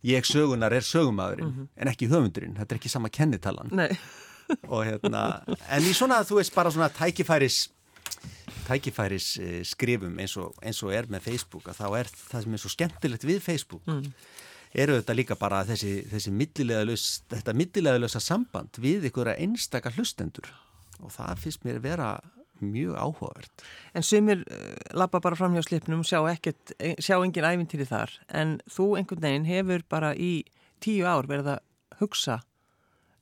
Ég 0.06 0.24
sögunar 0.24 0.72
er 0.72 0.86
sögumæðurinn 0.86 1.66
en 1.76 1.90
ekki 1.90 2.08
höfundurinn, 2.08 2.54
þetta 2.56 2.76
er 2.76 2.78
ekki 2.78 2.92
sama 2.92 3.10
kennitalan. 3.12 3.74
Nei, 3.74 3.90
og 4.72 4.84
hérna, 4.86 5.24
en 5.70 5.86
í 5.86 5.94
svona 5.96 6.22
þú 6.26 6.40
veist 6.40 6.56
bara 6.56 6.72
svona 6.74 6.90
tækifæris 6.94 7.62
tækifæris 8.68 9.32
eh, 9.42 9.58
skrifum 9.66 10.18
eins 10.22 10.36
og, 10.38 10.54
eins 10.62 10.82
og 10.86 10.94
er 10.94 11.10
með 11.10 11.26
Facebook 11.30 11.70
að 11.70 11.82
þá 11.82 11.86
er 12.02 12.14
það 12.14 12.46
sem 12.46 12.54
er 12.54 12.62
svo 12.64 12.72
skemmtilegt 12.76 13.26
við 13.26 13.42
Facebook 13.44 13.86
eru 14.74 14.98
þetta 15.00 15.16
líka 15.16 15.36
bara 15.38 15.62
þessi, 15.68 16.00
þessi 16.10 16.32
millilegaðlaus, 16.34 17.06
þetta 17.30 17.54
millilegaðlausa 17.58 18.22
samband 18.22 18.78
við 18.82 19.08
ykkur 19.10 19.32
einstaka 19.34 19.92
hlustendur. 19.96 20.50
Og 21.00 21.10
það 21.14 21.42
finnst 21.44 21.64
mér 21.66 21.80
vera 21.82 22.10
mjög 22.60 22.98
áhugavert. 23.00 23.64
En 23.96 24.04
sumir 24.04 24.44
uh, 24.44 24.74
labba 24.92 25.22
bara 25.24 25.38
fram 25.38 25.56
hjá 25.56 25.64
slipnum, 25.64 26.04
sjá 26.04 26.20
ekkert, 26.28 26.74
e- 26.76 26.96
sjá 27.00 27.16
engin 27.18 27.46
ævintýri 27.48 27.88
þar, 27.88 28.12
en 28.28 28.58
þú 28.68 28.92
einhvern 29.00 29.24
veginn 29.24 29.48
hefur 29.48 29.86
bara 29.90 30.12
í 30.14 30.44
tíu 30.84 31.08
ár 31.08 31.28
verið 31.30 31.54
að 31.56 31.64
hugsa 32.00 32.40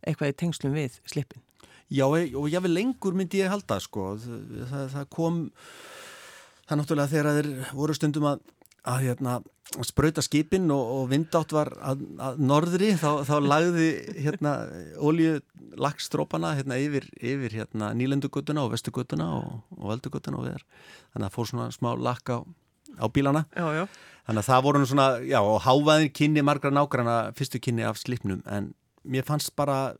eitthvað 0.06 0.32
í 0.32 0.38
tengslum 0.42 0.74
við 0.76 0.98
slipin. 1.08 1.42
Já, 1.88 2.04
og 2.04 2.48
vil 2.52 2.74
lengur 2.74 3.16
myndi 3.16 3.40
ég 3.40 3.52
halda 3.52 3.78
sko, 3.80 4.12
það, 4.20 4.88
það, 4.92 5.04
kom 5.14 5.38
það 6.68 6.80
náttúrulega 6.82 7.12
þegar 7.14 7.38
þeir 7.38 7.70
voru 7.78 7.96
stundum 7.96 8.26
að, 8.28 8.42
að 8.92 9.06
hérna, 9.06 9.36
sprauta 9.88 10.24
skipin 10.24 10.68
og, 10.74 10.90
og 10.98 11.06
vindátt 11.12 11.54
var 11.56 11.70
að, 11.80 12.04
að 12.20 12.42
norðri 12.44 12.90
þá, 13.00 13.08
þá 13.28 13.34
lagði 13.44 13.88
hérna 14.20 14.52
olju 15.00 15.38
lagstrópana 15.80 16.54
hérna 16.58 16.76
yfir, 16.80 17.08
yfir 17.16 17.56
hérna 17.62 17.90
nýlendugutuna 17.96 18.66
og 18.66 18.74
vestugutuna 18.74 19.30
og, 19.38 19.58
og 19.78 19.90
veldugutuna 19.94 20.40
og 20.40 20.48
viðar 20.48 20.64
þannig 21.14 21.28
að 21.28 21.34
fór 21.36 21.50
svona 21.52 21.70
smá 21.72 21.90
lakk 21.96 22.32
á, 22.32 22.38
á 23.00 23.06
bílana 23.12 23.46
Já, 23.56 23.64
já. 23.80 23.84
Þannig 24.28 24.42
að 24.42 24.48
það 24.50 24.64
voru 24.66 24.80
svona, 24.84 25.04
já, 25.24 25.38
og 25.40 25.62
hávaðin 25.64 26.10
kynni 26.12 26.42
margra 26.44 26.68
nágrana, 26.68 27.14
fyrstu 27.32 27.62
kynni 27.64 27.86
af 27.88 27.96
slipnum, 27.96 28.42
en 28.44 28.74
mér 29.08 29.24
fannst 29.26 29.54
bara 29.56 29.94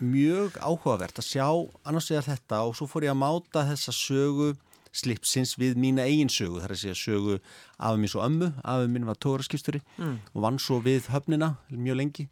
mjög 0.00 0.56
áhugavert 0.64 1.18
að 1.20 1.26
sjá 1.28 1.46
annars 1.84 2.08
vegar 2.10 2.24
þetta 2.30 2.62
og 2.64 2.74
svo 2.78 2.86
fór 2.88 3.04
ég 3.04 3.12
að 3.12 3.20
máta 3.20 3.66
þessa 3.68 3.92
sögu 3.92 4.54
slipsins 4.96 5.52
við 5.60 5.76
mína 5.78 6.02
eigin 6.08 6.30
sögu, 6.32 6.58
það 6.58 6.66
er 6.70 6.72
að 6.74 6.80
segja 6.80 6.98
sögu 6.98 7.34
afi 7.78 8.00
mín 8.00 8.10
svo 8.10 8.22
ömmu, 8.24 8.48
afi 8.64 8.88
mín 8.90 9.04
var 9.06 9.18
tóraskipsturi 9.22 9.82
Mm. 10.00 10.16
og 10.34 10.42
vann 10.42 10.58
svo 10.58 10.80
við 10.82 11.06
höfnina 11.12 11.52
mjög 11.70 11.96
lengi 12.00 12.28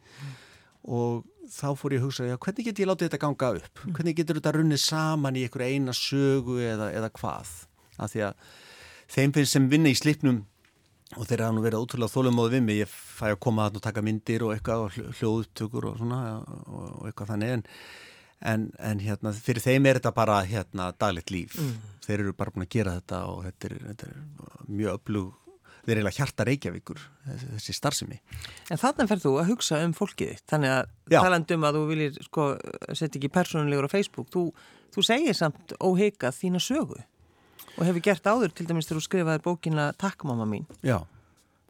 og 0.88 1.25
þá 1.48 1.68
fór 1.76 1.92
ég 1.94 2.00
að 2.00 2.06
hugsa, 2.08 2.25
já, 2.26 2.37
hvernig 2.38 2.64
get 2.64 2.78
ég 2.80 2.88
látið 2.88 3.08
þetta 3.08 3.20
ganga 3.20 3.52
upp? 3.60 3.78
Hvernig 3.94 4.16
getur 4.16 4.37
þetta 4.40 4.52
runnið 4.56 4.80
saman 4.82 5.37
í 5.37 5.44
einhverja 5.46 5.76
eina 5.76 5.92
sögu 5.92 6.58
eða, 6.60 6.90
eða 6.92 7.10
hvað? 7.10 7.52
Af 7.98 8.12
því 8.12 8.25
að 8.26 8.34
þeim 9.08 9.32
finnst 9.37 9.52
sem 9.52 9.68
vinna 9.68 9.88
í 9.92 9.96
slipnum 9.96 10.42
og 11.16 11.24
þeir 11.24 11.40
hafa 11.46 11.54
nú 11.56 11.62
verið 11.64 11.80
ótrúlega 11.86 12.12
þólumóðu 12.12 12.52
við 12.58 12.62
mig, 12.66 12.80
ég 12.82 12.90
fæ 12.92 13.30
að 13.32 13.38
koma 13.40 13.70
og 13.72 13.80
taka 13.84 14.02
myndir 14.04 14.44
og 14.44 14.52
eitthvað 14.56 14.84
og 14.84 14.92
hljó- 14.92 15.12
hljóðupptökur 15.20 15.86
og 15.92 15.98
svona 16.02 16.18
og, 16.68 17.06
eitthvað 17.08 17.30
þannig. 17.32 17.54
En, 17.56 17.62
en, 18.52 18.66
en 18.90 19.00
hérna, 19.02 19.32
fyrir 19.32 19.64
þeim 19.64 19.88
er 19.88 19.98
þetta 20.02 20.12
bara 20.14 20.42
hérna 20.46 20.90
daglegt 21.00 21.32
líf. 21.34 21.56
Þeir 22.04 22.20
eru 22.26 22.34
bara 22.36 22.52
búin 22.54 22.66
að 22.68 22.72
gera 22.76 22.96
þetta 23.00 23.22
og 23.32 23.44
þetta 23.48 23.70
er, 23.72 23.76
þetta 23.88 24.10
er 24.12 24.68
mjög 24.68 24.98
öflug 25.00 25.34
þeir 25.88 25.94
eru 25.96 26.02
eiginlega 26.02 26.18
hjarta 26.20 26.44
Reykjavíkur 26.44 26.98
þessi, 27.24 27.46
þessi 27.56 27.74
starfsemi. 27.78 28.16
En 28.68 28.76
þannig 28.82 29.08
ferð 29.08 29.22
þú 29.24 29.30
að 29.40 29.46
hugsa 29.54 29.78
um 29.86 29.94
fólkið 29.96 30.42
þannig 30.50 30.72
að 30.74 30.90
Já. 31.14 31.20
talandi 31.24 31.56
um 31.56 31.64
að 31.64 31.78
þú 31.78 31.84
viljir 31.88 32.18
sko 32.26 32.48
setja 32.92 33.16
ekki 33.16 33.30
persónulegur 33.32 33.88
á 33.88 33.94
Facebook, 33.94 34.28
þú, 34.34 34.42
þú 34.92 35.04
segir 35.08 35.38
samt 35.38 35.72
óheikað 35.80 36.36
þína 36.42 36.60
sögu 36.60 37.00
og 37.76 37.84
hefur 37.86 38.04
gert 38.04 38.26
áður 38.26 38.54
til 38.54 38.66
dæmis 38.68 38.88
þegar 38.88 39.00
þú 39.00 39.06
skrifaði 39.06 39.44
bókina 39.44 39.92
Takk 40.00 40.26
mamma 40.28 40.48
mín. 40.48 40.66
Já, 40.86 41.02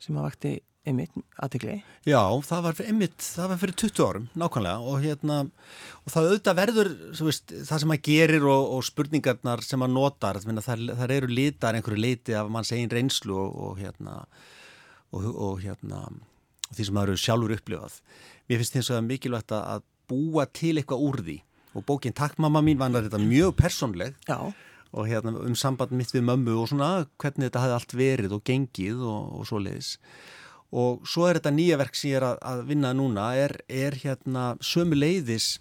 sem 0.02 0.16
að 0.18 0.28
vakti 0.28 0.54
einmitt 0.88 1.14
aðtegli. 1.42 1.78
Já, 2.08 2.20
það 2.46 2.62
var 2.64 2.80
einmitt, 2.84 3.16
það 3.24 3.50
var 3.52 3.60
fyrir 3.60 3.76
20 3.82 4.04
árum, 4.06 4.28
nákvæmlega, 4.40 4.84
og 4.90 5.02
hérna, 5.02 5.38
og 6.04 6.12
það 6.12 6.28
auðvitað 6.28 6.58
verður, 6.58 6.90
veist, 7.28 7.54
það 7.68 7.82
sem 7.82 7.92
maður 7.92 8.04
gerir 8.08 8.46
og, 8.48 8.70
og 8.76 8.86
spurningarnar 8.88 9.64
sem 9.66 9.82
maður 9.82 9.94
notar, 9.96 10.40
það, 10.42 10.62
það, 10.66 10.86
það 11.00 11.14
eru 11.18 11.30
litar 11.32 11.78
einhverju 11.78 12.04
leiti 12.04 12.38
af 12.38 12.52
manns 12.52 12.72
einn 12.76 12.92
reynslu 12.92 13.36
og, 13.36 13.58
og 13.66 13.82
hérna, 13.82 14.16
og, 15.12 15.28
og 15.28 15.60
hérna, 15.64 16.06
því 16.70 16.88
sem 16.88 16.98
maður 16.98 17.14
eru 17.14 17.24
sjálfur 17.24 17.56
upplifað. 17.58 18.00
Mér 18.48 18.62
finnst 18.62 18.78
þess 18.78 18.94
að 18.96 19.04
mikilvægt 19.10 19.56
að 19.58 19.84
búa 20.08 20.48
til 20.56 20.76
eitthvað 20.78 21.04
úr 21.04 21.20
því, 21.26 21.38
og 21.76 21.84
bókin 21.88 22.16
Takk 22.16 22.40
mamma 22.40 22.64
mín 22.64 22.80
var 22.80 22.96
þetta 22.96 23.20
mjög 23.20 23.54
persónleg, 23.60 24.16
Já, 24.28 24.40
og 24.92 25.08
hérna 25.10 25.34
um 25.44 25.54
samband 25.58 25.92
mitt 25.96 26.14
við 26.14 26.26
mömmu 26.28 26.56
og 26.62 26.70
svona 26.72 26.90
hvernig 27.20 27.48
þetta 27.48 27.64
hefði 27.64 27.78
allt 27.78 27.96
verið 27.98 28.36
og 28.38 28.44
gengið 28.48 29.02
og, 29.04 29.32
og 29.38 29.48
svo 29.48 29.62
leiðis 29.62 29.94
og 30.68 31.06
svo 31.08 31.28
er 31.28 31.38
þetta 31.38 31.54
nýja 31.56 31.78
verk 31.80 31.96
sem 31.96 32.12
ég 32.12 32.20
er 32.20 32.28
að, 32.28 32.42
að 32.50 32.66
vinna 32.68 32.92
núna 32.96 33.30
er, 33.40 33.56
er 33.68 33.96
hérna 34.02 34.50
sömu 34.64 34.98
leiðis 34.98 35.56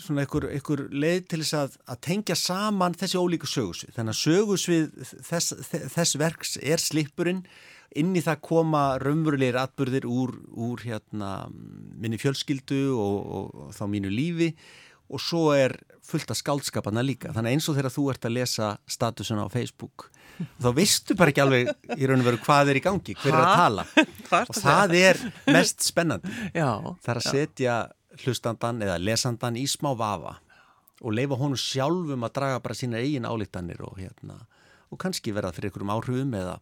svona 0.00 0.24
einhver, 0.24 0.48
einhver 0.52 0.86
leið 0.92 1.26
til 1.28 1.40
þess 1.42 1.56
að, 1.58 1.78
að 1.92 2.00
tengja 2.06 2.36
saman 2.38 2.96
þessi 2.96 3.20
ólíku 3.20 3.48
sögusvið. 3.50 3.94
Þannig 3.96 4.14
að 4.14 4.20
sögusvið 4.22 5.10
þess, 5.28 5.56
þess 5.92 6.18
verks 6.20 6.56
er 6.62 6.82
slipurinn, 6.82 7.42
inn 7.94 8.14
í 8.16 8.22
það 8.24 8.40
koma 8.48 8.84
raunverulegir 9.02 9.58
atbyrðir 9.60 10.08
úr, 10.10 10.34
úr 10.50 10.82
hérna, 10.82 11.34
minni 12.00 12.18
fjölskyldu 12.20 12.86
og, 12.96 13.18
og, 13.20 13.52
og 13.66 13.76
þá 13.76 13.84
mínu 13.92 14.10
lífi 14.12 14.50
og 15.12 15.20
svo 15.20 15.50
er 15.54 15.76
fullt 16.04 16.32
af 16.32 16.38
skáldskapana 16.38 17.02
líka. 17.04 17.32
Þannig 17.34 17.56
eins 17.56 17.68
og 17.68 17.78
þegar 17.78 17.92
þú 17.94 18.04
ert 18.12 18.28
að 18.28 18.36
lesa 18.38 18.70
statusuna 18.90 19.46
á 19.46 19.48
Facebook, 19.52 20.08
þá 20.62 20.68
vistu 20.76 21.16
bara 21.18 21.32
ekki 21.32 21.44
alveg 21.44 21.72
í 21.96 22.08
raun 22.08 22.22
og 22.22 22.28
veru 22.28 22.40
hvað 22.44 22.72
er 22.72 22.80
í 22.80 22.84
gangi, 22.84 23.16
hver 23.20 23.34
er 23.34 23.42
að 23.42 23.60
tala. 23.60 23.86
og 24.48 24.56
það 24.58 24.96
er 25.00 25.20
mest 25.52 25.84
spennandi. 25.86 26.32
Já, 26.60 26.70
það 27.04 27.12
er 27.14 27.22
að 27.22 27.28
setja 27.30 27.76
hlustandan 28.24 28.82
eða 28.84 28.98
lesandan 29.02 29.58
í 29.58 29.66
smá 29.70 29.90
vafa 29.98 30.38
og 31.04 31.12
leifa 31.12 31.36
honum 31.36 31.58
sjálfum 31.58 32.22
að 32.24 32.36
draga 32.38 32.60
bara 32.62 32.76
sína 32.78 33.00
eigin 33.02 33.26
álítanir 33.26 33.82
og, 33.84 33.98
hérna, 33.98 34.38
og 34.88 35.00
kannski 35.02 35.34
verða 35.34 35.50
fyrir 35.52 35.72
einhverjum 35.72 35.92
áhrifum 35.92 36.36
eða, 36.38 36.54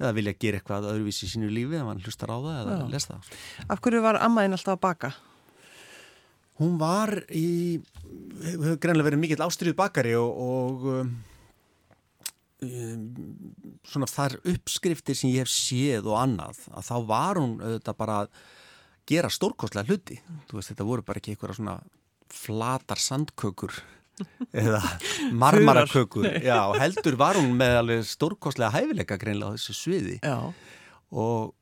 eða 0.00 0.10
vilja 0.16 0.34
gera 0.42 0.58
eitthvað 0.58 0.88
öðruvísi 0.90 1.28
í 1.28 1.30
sínu 1.32 1.48
lífi 1.54 1.78
ef 1.78 1.86
hann 1.88 2.02
hlustar 2.02 2.34
á 2.34 2.38
það 2.42 2.58
eða 2.58 2.88
lesa 2.90 3.14
það. 3.14 3.30
Af 3.70 3.82
hverju 3.84 4.02
var 4.04 4.18
ammaðin 4.20 4.58
alltaf 4.58 4.74
að 4.74 4.82
baka? 4.84 5.12
Hún 6.60 6.76
var 6.80 7.14
í, 7.32 7.80
hefur 8.44 8.78
greinlega 8.82 9.08
verið 9.08 9.22
mikill 9.22 9.44
ástriðu 9.46 9.76
bakari 9.78 10.12
og, 10.18 10.40
og 10.44 10.88
um, 12.66 13.04
svona 13.88 14.08
þar 14.10 14.36
uppskriftir 14.52 15.16
sem 15.16 15.32
ég 15.32 15.46
hef 15.46 15.52
séð 15.52 16.10
og 16.12 16.18
annað 16.20 16.60
að 16.74 16.90
þá 16.90 16.96
var 17.08 17.40
hún 17.40 17.54
auðvitað 17.62 18.00
bara 18.02 18.18
að 18.24 18.42
gera 19.10 19.30
stórkostlega 19.32 19.88
hluti. 19.88 20.18
Veist 20.52 20.72
þetta 20.74 20.86
voru 20.86 21.06
bara 21.06 21.22
ekki 21.22 21.34
einhverja 21.34 21.58
svona 21.58 21.78
flatar 22.30 23.00
sandkökur 23.02 23.80
eða 24.52 24.82
marmarakökur. 25.42 26.28
Já, 26.44 26.60
heldur 26.78 27.16
var 27.18 27.40
hún 27.40 27.56
með 27.58 27.78
alveg 27.80 28.04
stórkostlega 28.10 28.74
hæfileika 28.76 29.18
greinlega 29.20 29.54
á 29.54 29.56
þessu 29.56 29.76
sviði. 29.78 30.18
Já. 30.20 30.52
og 31.10 31.56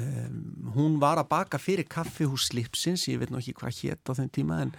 um, 0.00 0.72
hún 0.76 0.98
var 1.02 1.20
að 1.20 1.30
baka 1.32 1.60
fyrir 1.60 1.88
kaffihús 1.90 2.48
Slipsins, 2.50 3.06
ég 3.10 3.20
veit 3.20 3.32
nú 3.32 3.40
ekki 3.40 3.56
hvað 3.58 3.80
hétt 3.82 4.08
á 4.08 4.12
þenn 4.18 4.32
tíma 4.32 4.60
en 4.66 4.74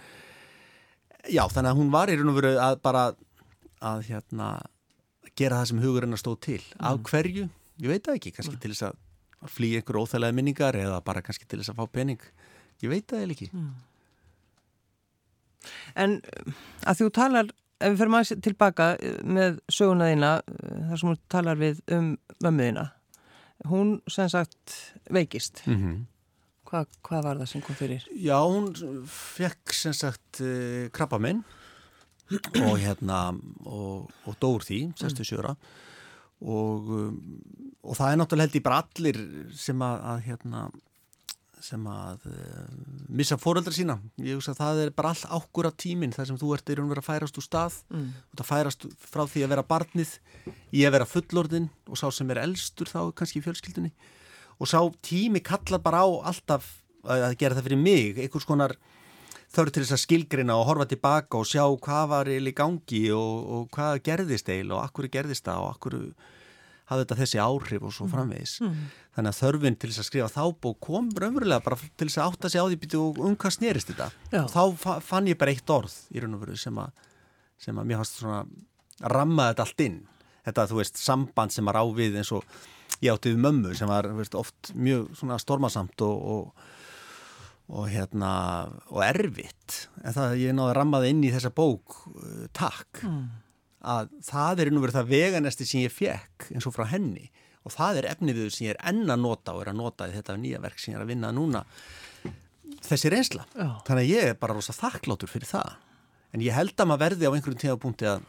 já, 1.28 1.44
þannig 1.46 1.70
að 1.70 1.80
hún 1.80 1.92
var 1.94 2.12
í 2.12 2.18
raun 2.18 2.32
og 2.32 2.38
veru 2.40 2.54
að 2.60 2.78
bara 2.84 3.06
að 3.84 4.06
hérna 4.08 4.50
gera 5.38 5.60
það 5.60 5.70
sem 5.70 5.82
hugurinn 5.82 6.16
að 6.16 6.22
stóð 6.22 6.38
til 6.48 6.60
mm. 6.60 6.84
af 6.90 7.00
hverju, 7.10 7.48
ég 7.82 7.90
veit 7.90 8.06
það 8.06 8.20
ekki, 8.20 8.34
kannski 8.36 8.54
mm. 8.56 8.62
til 8.62 8.74
þess 8.74 8.88
að 8.90 9.50
flýja 9.54 9.82
ykkur 9.82 10.00
óþægilega 10.00 10.36
minningar 10.36 10.78
eða 10.78 11.02
bara 11.04 11.22
kannski 11.24 11.48
til 11.48 11.60
þess 11.60 11.74
að 11.74 11.82
fá 11.82 11.96
pening 11.98 12.22
ég 12.82 12.92
veit 12.92 13.08
það 13.10 13.26
eða 13.26 13.36
ekki 13.36 13.50
mm. 13.52 13.74
En 15.96 16.18
að 16.84 16.98
þú 16.98 17.06
talar 17.16 17.46
ef 17.80 17.92
við 17.92 18.00
fyrir 18.00 18.12
maður 18.12 18.42
tilbaka 18.44 18.88
eh, 19.00 19.16
með 19.24 19.58
söguna 19.72 20.10
þína 20.10 20.32
eh, 20.40 20.82
þar 20.90 21.00
sem 21.00 21.10
hún 21.10 21.20
talar 21.32 21.60
við 21.60 21.80
um 21.94 22.10
mömmuðina 22.44 22.84
hún 23.70 24.00
sem 24.08 24.28
sagt 24.28 24.94
veikist 25.10 25.66
mm 25.66 25.78
-hmm. 25.78 26.02
Hva, 26.64 26.86
hvað 27.06 27.22
var 27.22 27.36
það 27.36 27.46
sem 27.46 27.62
kom 27.62 27.74
fyrir? 27.76 28.04
Já, 28.16 28.38
hún 28.40 28.74
fekk 29.06 29.72
sem 29.72 29.92
sagt 29.92 30.40
eh, 30.40 30.90
krabba 30.90 31.18
minn 31.18 31.44
og 32.64 32.78
hérna 32.78 33.38
og, 33.64 34.10
og 34.24 34.34
dór 34.40 34.64
því, 34.64 34.92
67 34.96 35.38
ára 35.38 35.52
mm 35.52 35.84
og, 36.44 36.88
um, 36.88 37.20
og 37.84 37.98
það 37.98 38.10
er 38.10 38.18
náttúrulega 38.20 38.48
held 38.48 38.58
í 38.58 38.64
bara 38.64 38.80
allir 38.82 39.20
sem 39.56 39.84
að, 39.84 40.02
að 40.12 40.24
hérna 40.28 40.64
sem 41.64 41.84
að 41.88 42.26
uh, 42.28 42.64
missa 43.08 43.38
fóröldra 43.40 43.72
sína. 43.74 43.96
Ég 44.20 44.36
hugsa 44.36 44.52
að 44.52 44.60
það 44.60 44.80
er 44.82 44.92
bara 44.96 45.14
all 45.14 45.40
ákvöra 45.40 45.72
tímin 45.72 46.12
þar 46.14 46.28
sem 46.30 46.40
þú 46.40 46.50
ert 46.56 46.68
í 46.68 46.76
raun 46.76 46.88
og 46.88 46.94
vera 46.94 47.04
að 47.04 47.08
færast 47.08 47.40
úr 47.40 47.46
stað. 47.46 47.78
Mm. 47.94 48.10
og 48.30 48.40
það 48.40 48.50
færast 48.50 48.88
frá 49.00 49.24
því 49.30 49.44
að 49.46 49.54
vera 49.54 49.66
barnið 49.72 50.16
í 50.74 50.84
að 50.84 50.96
vera 50.98 51.08
fullorðin 51.08 51.70
og 51.88 52.00
sá 52.00 52.06
sem 52.12 52.34
er 52.34 52.42
elstur 52.44 52.90
þá 52.92 53.00
kannski 53.16 53.40
í 53.40 53.46
fjölskyldunni. 53.46 53.94
Og 54.60 54.70
sá 54.70 54.80
tími 55.02 55.42
kalla 55.44 55.80
bara 55.82 56.04
á 56.04 56.08
alltaf 56.30 56.68
að 57.04 57.38
gera 57.40 57.56
það 57.56 57.66
fyrir 57.68 57.80
mig 57.80 58.20
einhvers 58.20 58.46
konar 58.48 58.76
þörf 59.54 59.74
til 59.74 59.84
þess 59.84 59.96
að 59.96 60.02
skilgrina 60.02 60.56
og 60.58 60.68
horfa 60.68 60.86
tilbaka 60.90 61.38
og 61.38 61.48
sjá 61.48 61.64
hvað 61.64 62.06
var 62.10 62.30
í 62.30 62.54
gangi 62.56 63.04
og, 63.14 63.34
og 63.54 63.66
hvað 63.74 64.00
gerðist 64.06 64.48
eiginlega 64.50 64.80
og 64.80 64.88
akkur 64.88 65.10
gerðist 65.12 65.46
það 65.46 65.62
og 65.62 65.74
akkur 65.74 65.98
hafði 66.90 67.04
þetta 67.04 67.18
þessi 67.20 67.40
áhrif 67.40 67.86
og 67.86 67.94
svo 67.96 68.06
mm. 68.06 68.12
framvegis. 68.12 68.54
Mm. 68.64 68.82
Þannig 69.16 69.32
að 69.32 69.40
þörfin 69.40 69.78
til 69.80 69.90
þess 69.90 70.02
að 70.02 70.08
skrifa 70.08 70.28
þá 70.34 70.42
bók 70.66 70.78
kom 70.84 71.08
raunverulega 71.22 71.64
bara 71.64 71.78
til 71.84 72.08
þess 72.08 72.20
að 72.20 72.28
átta 72.28 72.50
sig 72.52 72.64
á 72.64 72.66
því 72.66 72.78
býtu 72.82 73.00
og 73.00 73.22
um 73.24 73.36
hvað 73.40 73.56
snerist 73.56 73.92
þetta. 73.92 74.10
Já. 74.34 74.42
Og 74.42 74.52
þá 74.52 75.00
fann 75.06 75.30
ég 75.30 75.40
bara 75.40 75.54
eitt 75.54 75.74
orð 75.74 75.96
í 76.12 76.22
raun 76.22 76.36
og 76.36 76.44
veru 76.44 76.58
sem 76.60 76.80
að, 76.82 77.04
sem 77.66 77.80
að 77.80 77.90
mér 77.90 78.02
hafst 78.02 78.20
svona 78.20 78.44
rammaði 79.14 79.54
þetta 79.54 79.66
allt 79.68 79.84
inn. 79.86 79.98
Þetta 80.44 80.68
þú 80.70 80.80
veist 80.82 81.00
samband 81.00 81.54
sem 81.54 81.72
að 81.72 81.78
ráfið 81.78 82.20
eins 82.20 82.34
og 82.36 82.56
ég 83.00 83.14
átti 83.14 83.32
við 83.32 83.44
mömmu 83.46 83.74
sem 83.78 83.88
var 83.90 84.10
veist, 84.18 84.36
oft 84.36 84.74
mjög 84.76 85.08
svona 85.18 85.40
stormasamt 85.40 86.04
og, 86.04 86.32
og 86.36 86.72
og 87.72 87.88
hérna 87.88 88.30
og 88.92 89.00
erfitt 89.06 89.86
en 90.04 90.12
það 90.12 90.34
ég 90.42 90.56
náði 90.56 90.68
að 90.68 90.76
ramma 90.78 91.00
það 91.00 91.12
inn 91.14 91.22
í 91.24 91.30
þessa 91.32 91.50
bók 91.56 91.96
uh, 92.10 92.44
takk 92.52 93.00
mm. 93.06 93.22
Að 93.84 94.12
það 94.24 94.62
er 94.64 94.70
nú 94.72 94.82
verið 94.82 94.98
það 94.98 95.10
veganesti 95.12 95.66
sem 95.68 95.84
ég 95.84 95.94
fekk 95.94 96.48
eins 96.54 96.68
og 96.68 96.74
frá 96.76 96.86
henni. 96.90 97.28
Og 97.64 97.72
það 97.72 98.00
er 98.00 98.10
efniðuður 98.12 98.52
sem 98.52 98.66
ég 98.66 98.74
er 98.74 98.80
enna 98.90 99.16
að 99.16 99.24
nota 99.24 99.54
og 99.56 99.64
er 99.64 99.72
að 99.72 99.80
nota 99.80 100.08
í 100.08 100.14
þetta 100.16 100.36
nýja 100.40 100.60
verk 100.64 100.80
sem 100.80 100.92
ég 100.92 100.98
er 100.98 101.04
að 101.04 101.12
vinna 101.14 101.32
núna. 101.32 101.64
Þessi 102.84 103.12
reynsla. 103.12 103.46
Já. 103.56 103.68
þannig 103.86 104.02
að 104.02 104.10
ég 104.12 104.30
er 104.30 104.40
bara 104.40 104.56
rosa 104.56 104.76
þakkláttur 104.76 105.30
fyrir 105.30 105.48
það. 105.48 105.76
En 106.34 106.42
ég 106.44 106.56
held 106.56 106.74
að 106.76 106.90
maður 106.90 107.04
verði 107.04 107.28
á 107.28 107.32
einhverjum 107.32 107.62
tíðapunkti 107.62 108.10
að 108.10 108.24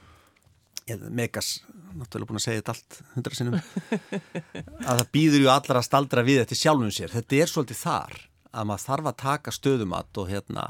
megas 1.10 1.56
náttúrulega 1.96 2.30
búin 2.30 2.40
að 2.40 2.46
segja 2.46 2.62
þetta 2.62 2.74
allt 2.76 2.98
hundra 3.16 3.38
sinnum 3.38 3.56
að 4.90 5.00
það 5.00 5.08
býður 5.16 5.42
ju 5.42 5.50
allar 5.50 5.80
að 5.80 5.88
staldra 5.88 6.24
við 6.28 6.42
þetta 6.44 6.58
sjálfum 6.60 6.94
sér. 6.94 7.14
Þetta 7.16 7.40
er 7.40 7.52
svolítið 7.52 7.82
þar 7.82 8.18
að 8.56 8.70
maður 8.70 8.86
þarf 8.86 9.10
að 9.10 9.18
taka 9.24 9.54
stöðumat 9.56 10.22
og 10.22 10.30
hérna 10.32 10.66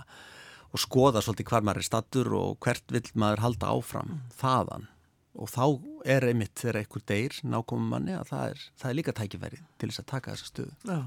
og 0.76 0.82
skoða 0.82 1.24
svolítið 1.24 1.52
hvar 1.52 1.64
maður 1.66 1.82
er 1.82 1.88
stattur 1.88 2.34
og 2.36 2.60
hvert 2.64 2.92
vil 2.92 3.06
maður 3.16 3.46
halda 3.46 3.72
áfram 3.72 4.12
mm. 4.12 4.22
þaðan 4.42 4.90
og 5.36 5.52
þá 5.52 5.64
er 6.16 6.28
einmitt 6.30 6.56
þegar 6.60 6.80
einhver 6.82 7.04
deyr 7.12 7.36
nákomum 7.44 7.90
manni 7.92 8.16
að 8.16 8.30
það 8.30 8.54
er, 8.54 8.62
það 8.80 8.92
er 8.92 8.98
líka 9.00 9.14
tækifæri 9.16 9.60
til 9.82 9.90
þess 9.90 10.02
að 10.04 10.08
taka 10.12 10.36
þessa 10.36 10.48
stöðu. 10.52 10.76
Já, 10.88 11.00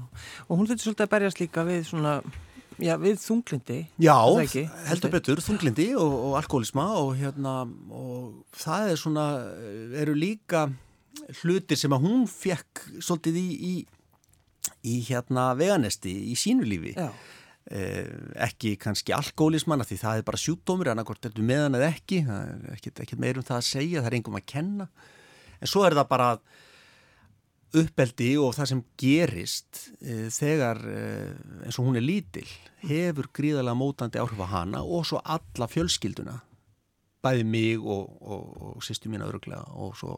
og 0.45 0.59
hún 0.59 0.69
þurfti 0.69 0.85
svolítið 0.85 1.05
að 1.05 1.11
berjast 1.15 1.41
líka 1.41 1.63
við 1.65 1.79
svona, 1.87 2.11
já, 2.77 2.93
við 3.01 3.15
þunglindi. 3.23 3.79
Já, 4.05 4.17
heldur 4.91 5.13
betur, 5.15 5.41
þunglindi 5.41 5.87
og, 5.97 6.13
og 6.27 6.35
alkoholisma 6.43 6.85
og 6.99 7.15
hérna, 7.17 7.55
og 7.89 8.59
það 8.61 8.91
er 8.91 9.01
svona, 9.01 9.25
eru 10.03 10.13
líka 10.13 10.67
hlutir 11.41 11.81
sem 11.81 11.97
að 11.97 12.05
hún 12.05 12.29
fekk 12.29 12.85
svolítið 13.01 13.41
í, 13.41 13.47
í 13.49 13.73
í 14.87 14.99
hérna 15.09 15.51
veganesti 15.59 16.11
í 16.31 16.35
sínu 16.39 16.67
lífi 16.67 16.93
eh, 16.99 17.09
ekki 17.69 18.73
kannski 18.81 19.13
alkoholismann 19.13 19.85
því 19.85 19.99
það 20.01 20.19
er 20.19 20.25
bara 20.25 20.41
sjúkdómur 20.41 20.89
annarkort 20.89 21.21
er 21.21 21.33
þetta 21.33 21.45
meðan 21.45 21.77
eða 21.77 21.91
ekki 21.93 22.23
ekkert 22.73 23.19
meirum 23.21 23.45
það 23.45 23.59
að 23.59 23.67
segja 23.67 24.01
það 24.01 24.09
er 24.09 24.15
einhverjum 24.17 24.39
að 24.39 24.49
kenna 24.49 24.87
en 25.59 25.69
svo 25.69 25.83
er 25.85 25.97
það 25.99 26.09
bara 26.09 26.29
uppeldi 27.79 28.31
og 28.41 28.55
það 28.57 28.69
sem 28.71 28.81
gerist 28.97 29.81
e, 30.01 30.15
þegar 30.33 30.79
e, 30.89 31.01
eins 31.67 31.77
og 31.77 31.85
hún 31.85 31.99
er 31.99 32.05
lítil 32.05 32.47
hefur 32.81 33.29
gríðarlega 33.37 33.77
mótandi 33.77 34.21
áhrif 34.21 34.41
á 34.41 34.47
hana 34.55 34.81
og 34.81 35.05
svo 35.05 35.21
alla 35.21 35.69
fjölskylduna 35.69 36.39
bæði 37.21 37.45
mig 37.45 37.77
og, 37.77 38.09
og, 38.23 38.49
og 38.71 38.81
sýstu 38.85 39.11
mín 39.11 39.21
aðruglega 39.21 39.61
og 39.77 39.93
svo 39.99 40.17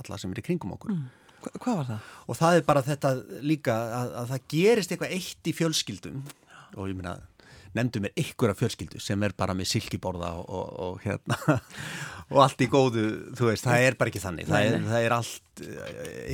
alla 0.00 0.18
sem 0.18 0.34
er 0.34 0.42
í 0.42 0.46
kringum 0.50 0.74
okkur 0.74 0.96
mm. 0.96 1.08
Hvað 1.38 1.76
var 1.78 1.86
það? 1.86 2.06
Og 2.26 2.34
það 2.34 2.56
er 2.56 2.64
bara 2.66 2.80
þetta 2.82 3.10
líka 3.46 3.74
að, 3.94 4.08
að 4.18 4.30
það 4.32 4.46
gerist 4.50 4.90
eitthvað 4.92 5.12
eitt 5.14 5.46
í 5.46 5.52
fjölskyldum 5.54 6.16
og 6.76 6.88
ég 6.90 6.96
minna, 6.98 7.14
nefndu 7.76 8.02
mér 8.04 8.16
ykkur 8.18 8.52
af 8.52 8.60
fjölskyldu 8.60 9.00
sem 9.02 9.22
er 9.24 9.34
bara 9.38 9.54
með 9.56 9.70
silkiborða 9.72 10.32
og, 10.40 10.48
og, 10.48 10.72
og 10.84 11.00
hérna 11.04 11.38
og 12.32 12.42
allt 12.44 12.64
í 12.64 12.68
góðu, 12.70 13.04
þú 13.38 13.50
veist, 13.50 13.66
það 13.66 13.86
er 13.86 13.98
bara 14.00 14.12
ekki 14.12 14.22
þannig. 14.22 14.48
Það 14.48 14.66
er, 14.66 14.76
það 14.88 15.06
er 15.06 15.16
allt 15.16 15.62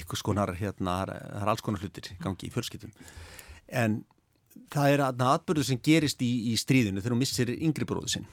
ykkur 0.01 0.19
eh, 0.19 0.23
skonar, 0.23 0.55
hérna, 0.59 0.97
það 1.07 1.43
er 1.43 1.53
alls 1.55 1.65
konar 1.65 1.85
hlutir 1.85 2.11
gangi 2.23 2.49
í 2.49 2.55
fjölskyldum. 2.55 2.95
En 3.75 4.01
það 4.75 4.95
er 4.95 5.05
aðbörðu 5.09 5.67
sem 5.71 5.83
gerist 5.83 6.23
í, 6.25 6.33
í 6.53 6.57
stríðinu 6.61 7.03
þegar 7.03 7.17
hún 7.17 7.23
missir 7.23 7.55
yngri 7.55 7.89
bróðu 7.89 8.17
sinn. 8.17 8.29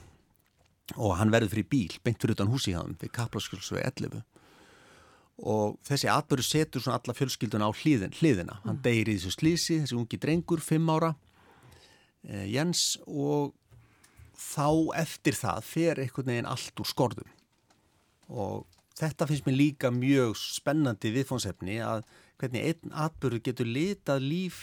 Og 0.97 1.15
hann 1.19 1.31
verður 1.31 1.53
fyrir 1.53 1.69
bíl, 1.71 1.97
beint 2.03 2.19
fyrir 2.19 2.35
utan 2.35 2.51
húsi 2.51 2.73
hann 2.75 2.97
við 2.99 3.13
Kaplaskjöldsvei 3.15 3.83
11 3.85 4.23
og 5.41 5.77
þessi 5.87 6.09
atbyrju 6.11 6.45
setur 6.45 6.83
svona 6.83 6.99
alla 6.99 7.15
fjölskylduna 7.17 7.65
á 7.65 7.71
hliðin, 7.73 8.13
hliðina. 8.13 8.59
Hann 8.65 8.77
deyir 8.83 9.09
í 9.09 9.15
þessu 9.15 9.31
slísi, 9.33 9.79
þessi 9.81 9.97
ungi 9.97 10.19
drengur 10.21 10.61
fimm 10.61 10.89
ára 10.93 11.15
Jens 12.23 12.99
og 13.07 13.53
þá 14.37 14.97
eftir 15.01 15.37
það 15.37 15.63
fer 15.65 16.01
einhvern 16.01 16.31
veginn 16.33 16.49
allt 16.49 16.81
úr 16.81 16.89
skorðum. 16.89 17.31
Og 18.31 18.65
þetta 18.99 19.27
finnst 19.29 19.47
mér 19.47 19.57
líka 19.57 19.91
mjög 19.93 20.37
spennandi 20.39 21.13
viðfónsefni 21.15 21.79
að 21.85 22.03
hvernig 22.41 22.67
einn 22.71 22.95
atbyrðu 23.05 23.41
getur 23.45 23.69
litað 23.69 24.25
líf 24.25 24.61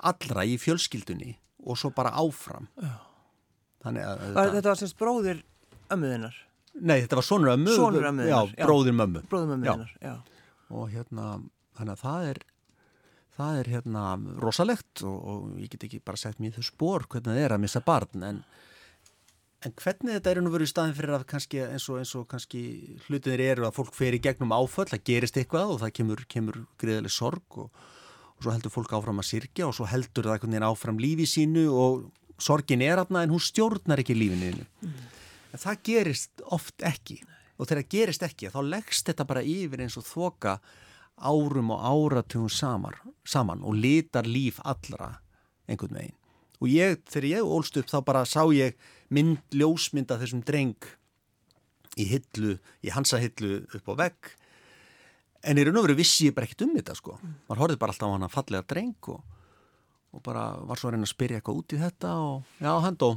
allra 0.00 0.46
í 0.48 0.56
fjölskyldunni 0.58 1.36
og 1.66 1.78
svo 1.78 1.92
bara 1.94 2.14
áfram. 2.18 2.70
Þannig 3.84 4.06
að 4.06 4.22
þetta, 4.24 4.46
þetta 4.56 4.72
var 4.72 4.80
semst 4.80 4.98
bróðir 5.00 5.42
ömmuðinnar 5.90 6.38
Nei, 6.78 7.00
þetta 7.02 7.18
var 7.18 7.26
sonur 7.26 7.52
ömmu. 7.56 7.72
Sonur 7.74 8.06
ömmuðinnar, 8.10 8.52
Bróðir 8.62 8.94
mömmu. 8.94 9.22
Og 10.70 10.92
hérna, 10.92 11.24
þannig 11.76 11.96
að 11.96 12.02
það 12.04 12.26
er 12.28 12.40
það 13.36 13.60
er 13.60 13.70
hérna 13.76 14.06
rosalegt 14.42 15.04
og, 15.06 15.18
og 15.18 15.60
ég 15.60 15.70
get 15.74 15.86
ekki 15.88 16.02
bara 16.04 16.20
sett 16.20 16.40
mér 16.42 16.56
þau 16.56 16.66
spór 16.66 17.06
hvernig 17.06 17.32
það 17.32 17.44
er 17.44 17.56
að 17.56 17.62
missa 17.66 17.84
barn 17.84 18.26
en, 18.26 18.42
en 19.66 19.76
hvernig 19.78 20.18
þetta 20.18 20.34
er 20.34 20.42
nú 20.42 20.52
verið 20.54 20.70
í 20.70 20.72
staðin 20.74 20.98
fyrir 20.98 21.16
að 21.18 21.28
kannski 21.30 21.62
eins 21.66 21.86
og, 21.92 22.02
eins 22.02 22.16
og 22.18 22.26
kannski 22.30 22.64
hlutinir 23.06 23.46
eru 23.52 23.68
að 23.68 23.78
fólk 23.78 23.94
fer 23.96 24.16
í 24.16 24.22
gegnum 24.24 24.56
áföll, 24.56 24.88
það 24.90 25.06
gerist 25.12 25.40
eitthvað 25.40 25.76
og 25.76 25.82
það 25.84 25.96
kemur, 26.00 26.26
kemur 26.30 26.62
greiðileg 26.82 27.14
sorg 27.14 27.62
og 27.64 27.72
og 28.40 28.46
svo 28.46 28.54
heldur 28.54 28.72
fólk 28.72 28.94
áfram 28.96 29.20
að 29.20 29.28
sirkja 29.28 29.68
og 29.68 29.74
svo 29.76 29.86
heldur 29.88 30.24
það 30.24 30.38
einhvern 30.38 30.54
veginn 30.54 30.68
áfram 30.70 31.00
lífi 31.00 31.26
sínu 31.28 31.66
og 31.76 32.06
sorgin 32.40 32.80
er 32.80 33.02
aðna 33.02 33.26
en 33.26 33.34
hún 33.34 33.42
stjórnar 33.44 34.00
ekki 34.00 34.16
lífinu 34.16 34.64
mm. 34.64 34.94
en 35.52 35.60
það 35.60 35.82
gerist 35.84 36.44
oft 36.48 36.80
ekki 36.80 37.18
og 37.60 37.68
þegar 37.68 37.82
það 37.82 37.90
gerist 37.92 38.24
ekki 38.24 38.52
þá 38.54 38.60
leggst 38.64 39.10
þetta 39.10 39.26
bara 39.28 39.44
yfir 39.44 39.84
eins 39.84 39.98
og 40.00 40.06
þoka 40.08 40.56
árum 41.20 41.72
og 41.74 41.82
áratugum 41.84 42.50
saman, 42.52 42.96
saman 43.24 43.64
og 43.66 43.76
litar 43.76 44.28
líf 44.28 44.60
allra 44.64 45.14
einhvern 45.70 45.96
veginn. 45.98 46.16
Og 46.60 46.68
ég, 46.68 47.00
þegar 47.08 47.28
ég 47.30 47.52
ólst 47.56 47.78
upp 47.80 47.88
þá 47.88 47.98
bara 48.04 48.26
sá 48.28 48.42
ég 48.52 48.76
mynd, 49.14 49.40
ljósmynda 49.56 50.18
þessum 50.20 50.42
dreng 50.44 50.90
í 51.98 52.06
hillu, 52.10 52.58
í 52.84 52.92
hansa 52.94 53.20
hillu 53.20 53.62
upp 53.76 53.90
á 53.90 53.94
vegg. 54.04 54.34
En 55.48 55.56
í 55.56 55.64
raun 55.64 55.80
og 55.80 55.86
veru 55.88 55.96
vissi 55.96 56.28
ég 56.28 56.36
bara 56.36 56.48
ekkert 56.48 56.66
um 56.66 56.74
þetta 56.76 56.96
sko. 56.98 57.16
Mm. 57.16 57.36
maður 57.48 57.62
horfið 57.64 57.80
bara 57.80 57.94
alltaf 57.94 58.12
á 58.12 58.14
hana 58.14 58.28
fallega 58.28 58.68
dreng 58.68 59.10
og, 59.14 59.22
og 60.12 60.22
bara 60.26 60.44
var 60.68 60.80
svo 60.80 60.90
að 60.90 60.96
reyna 60.98 61.08
að 61.08 61.14
spyrja 61.14 61.40
eitthvað 61.40 61.60
út 61.62 61.74
í 61.74 61.80
þetta 61.80 62.14
og 62.20 62.56
já, 62.60 62.72
hann 62.84 62.98
dó. 63.00 63.10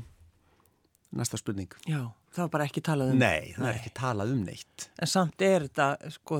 Næsta 1.13 1.37
spurning. 1.37 1.69
Já, 1.85 1.99
það 2.33 2.45
var 2.45 2.53
bara 2.55 2.69
ekki 2.69 2.81
talað 2.85 3.11
um. 3.11 3.19
Nei, 3.21 3.51
það 3.53 3.65
Nei. 3.65 3.69
er 3.73 3.81
ekki 3.81 3.91
talað 3.99 4.31
um 4.33 4.45
neitt. 4.47 4.87
En 4.97 5.11
samt 5.11 5.43
er 5.45 5.67
þetta, 5.67 5.89
sko 6.15 6.39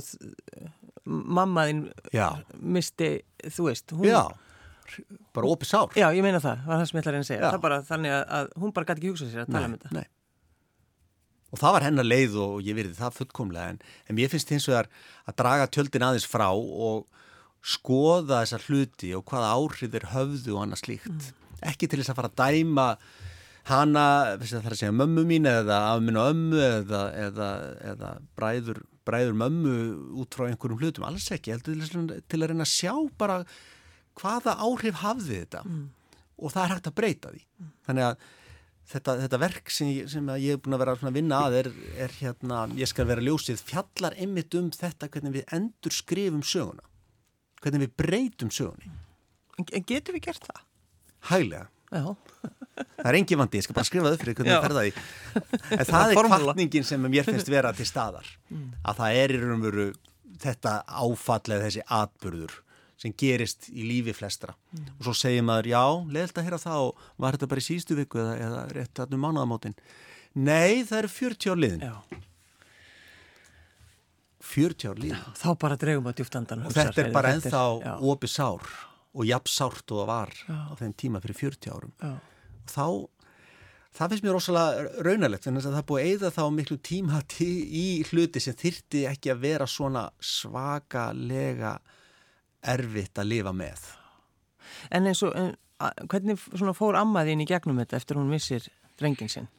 mammaðinn 1.05 1.85
misti, 2.59 3.13
þú 3.49 3.69
veist 3.69 3.93
hún... 3.95 4.07
Já, 4.07 4.23
bara 5.33 5.49
opið 5.49 5.69
sár 5.71 5.95
Já, 5.97 6.05
ég 6.13 6.21
meina 6.25 6.41
það, 6.43 6.65
var 6.67 6.81
það 6.81 6.89
sem 6.89 6.97
ég 6.97 7.03
ætlaði 7.03 7.21
að 7.21 7.29
segja. 7.29 7.53
Bara 7.63 7.79
þannig 7.87 8.13
að, 8.13 8.25
að 8.37 8.51
hún 8.63 8.75
bara 8.75 8.89
gæti 8.89 9.01
ekki 9.01 9.13
hugsað 9.13 9.31
sér 9.31 9.45
að 9.45 9.55
tala 9.55 9.63
nei, 9.63 9.71
um 9.71 9.77
þetta. 9.77 9.95
Nei. 9.97 10.05
Og 11.53 11.61
það 11.61 11.75
var 11.75 11.85
hennar 11.85 12.07
leið 12.07 12.37
og 12.41 12.53
ég 12.65 12.77
verði 12.77 12.97
það 12.97 13.17
fullkomlega 13.19 13.73
en, 13.73 13.81
en 14.09 14.17
mér 14.17 14.31
finnst 14.31 14.53
hins 14.53 14.69
vegar 14.69 14.89
að 15.29 15.37
draga 15.43 15.67
tjöldin 15.69 16.05
aðeins 16.07 16.29
frá 16.29 16.47
og 16.53 17.03
skoða 17.63 18.41
þessa 18.41 18.59
hluti 18.65 19.11
og 19.15 19.27
hvaða 19.29 19.51
áhrif 19.55 19.99
er 19.99 20.09
höfðu 20.13 20.57
og 20.57 20.63
annað 20.65 20.81
slíkt. 20.83 21.11
Mm. 21.13 21.43
ekki 21.71 21.87
til 21.87 22.01
þess 22.01 22.11
að 22.11 22.17
fara 22.19 22.31
að 22.31 22.39
dæma 22.41 22.87
hana, 23.69 24.07
þess 24.41 24.57
að 24.57 24.57
það 24.57 24.65
er 24.67 24.75
að 24.75 24.81
segja 24.81 24.95
mömmu 24.97 25.23
mín 25.27 25.47
eða 25.47 25.77
afminn 25.93 26.19
og 26.19 26.33
ömmu 26.33 26.59
eða, 26.65 27.03
eða, 27.27 27.51
eða 27.93 28.09
bræður, 28.35 28.81
bræður 29.07 29.35
mömmu 29.39 29.73
út 30.23 30.37
frá 30.37 30.47
einhverjum 30.47 30.79
hlutum 30.81 31.07
alls 31.07 31.29
ekki, 31.33 31.53
heldur 31.55 31.81
til 32.29 32.39
að 32.41 32.47
reyna 32.51 32.67
að 32.67 32.71
sjá 32.73 32.93
bara 33.19 33.41
hvaða 34.19 34.55
áhrif 34.61 35.01
hafði 35.01 35.41
þetta 35.43 35.65
mm. 35.65 35.83
og 36.39 36.55
það 36.55 36.63
er 36.63 36.73
hægt 36.75 36.89
að 36.89 36.97
breyta 37.01 37.33
því 37.33 37.43
mm. 37.43 37.69
þannig 37.87 38.07
að 38.07 38.25
þetta, 38.93 39.17
þetta 39.23 39.41
verk 39.45 39.73
sem 39.73 39.93
sem 40.11 40.33
ég 40.43 40.57
er 40.57 40.63
búin 40.63 40.77
að 40.77 40.83
vera 40.85 40.97
að 40.99 41.19
vinna 41.19 41.43
að 41.47 41.59
er, 41.61 41.71
er 42.07 42.17
hérna, 42.19 42.65
ég 42.79 42.89
skal 42.91 43.07
vera 43.09 43.23
ljósið, 43.23 43.63
fjallar 43.69 44.17
einmitt 44.19 44.59
um 44.59 44.69
þetta 44.73 45.09
hvernig 45.09 45.39
við 45.39 45.55
endur 45.55 45.95
skrifum 45.95 46.43
söguna 46.45 46.85
hvernig 47.63 47.87
við 47.87 47.97
breytum 48.03 48.51
sögunni 48.53 48.91
En 49.59 49.85
getur 49.85 50.15
við 50.15 50.29
gert 50.29 50.47
það? 50.47 50.61
Hæglega. 51.29 51.67
Það 51.93 53.09
er 53.11 53.19
engi 53.19 53.37
vandi, 53.39 53.59
ég 53.61 53.67
skal 53.67 53.77
bara 53.77 53.87
skrifa 53.89 54.09
það 54.09 54.23
fyrir 54.23 54.37
hvernig 54.39 54.53
við 54.53 54.65
ferða 54.67 54.83
því. 54.83 54.93
En 55.77 55.85
það 55.89 56.13
er 56.15 56.29
kvartningin 56.31 56.87
sem 56.89 57.07
mér 57.09 57.27
finnst 57.29 57.51
vera 57.53 57.73
til 57.77 57.87
staðar. 57.87 58.27
Að 58.83 59.01
það 59.01 59.21
er 59.23 59.35
í 59.35 59.41
raun 59.43 59.55
og 59.59 59.65
veru 59.67 59.87
þetta 60.43 60.77
áfallega 60.87 61.67
þessi 61.67 61.83
atbyrður 61.99 62.57
sem 63.03 63.13
gerist 63.19 63.67
í 63.73 63.83
lífi 63.83 64.13
flestra. 64.15 64.53
Mm. 64.71 64.89
og 64.95 65.07
svo 65.07 65.13
segir 65.17 65.43
maður, 65.43 65.67
já, 65.73 65.83
leiðilt 66.13 66.37
að 66.39 66.45
heyra 66.47 66.59
það 66.61 66.83
og 66.85 67.07
var 67.19 67.35
þetta 67.35 67.49
bara 67.51 67.63
í 67.63 67.65
síðustu 67.65 67.97
viku 67.97 68.21
eða, 68.21 68.35
eða 68.45 68.61
rétt 68.77 69.01
aðnum 69.03 69.25
mánuðamótin 69.25 69.75
Nei, 70.33 70.81
það 70.87 70.97
eru 71.03 71.09
40 71.13 71.51
ár 71.51 71.59
liðin. 71.61 71.83
Já. 71.83 72.21
40 74.53 74.89
ár 74.89 75.01
liðin. 75.01 75.19
Já, 75.19 75.35
Þá 75.43 75.49
bara 75.61 75.77
dregum 75.83 76.07
við 76.07 76.15
djúftandan 76.21 76.63
og 76.65 76.73
þetta 76.73 77.03
er 77.03 77.11
bara 77.13 77.33
ennþá 77.37 77.61
opið 78.13 78.33
sár 78.33 78.71
og 79.13 79.27
jafnsárt 79.29 79.93
og 79.93 80.03
það 80.03 80.09
var 80.09 80.31
já. 80.37 80.55
á 80.69 80.73
þeim 80.79 80.93
tíma 80.97 81.21
fyrir 81.23 81.39
40 81.39 81.73
árum 81.73 81.93
og 82.01 82.71
þá 82.71 82.85
Það 83.93 84.09
finnst 84.09 84.23
mér 84.25 84.33
rosalega 84.33 85.01
raunalegt 85.05 85.43
en 85.45 85.59
það 85.61 85.75
er 85.77 85.83
búið 85.85 85.99
að 86.01 86.07
eigða 86.09 86.29
þá 86.33 86.43
miklu 86.55 86.77
tímhatti 86.81 87.49
í 87.77 87.83
hluti 88.09 88.41
sem 88.41 88.55
þyrti 88.57 89.03
ekki 89.05 89.29
að 89.29 89.43
vera 89.43 89.67
svona 89.69 90.07
svakalega 90.17 91.75
erfitt 92.73 93.21
að 93.21 93.29
lifa 93.29 93.53
með. 93.53 93.83
En 94.89 95.05
eins 95.11 95.21
og, 95.27 95.37
en, 95.37 95.53
hvernig 96.09 96.41
fór 96.73 96.97
ammaðinn 96.97 97.43
í 97.45 97.47
gegnum 97.49 97.83
þetta 97.83 97.99
eftir 97.99 98.17
hún 98.17 98.33
vissir 98.33 98.65
drengin 98.97 99.29
sinn? 99.29 99.51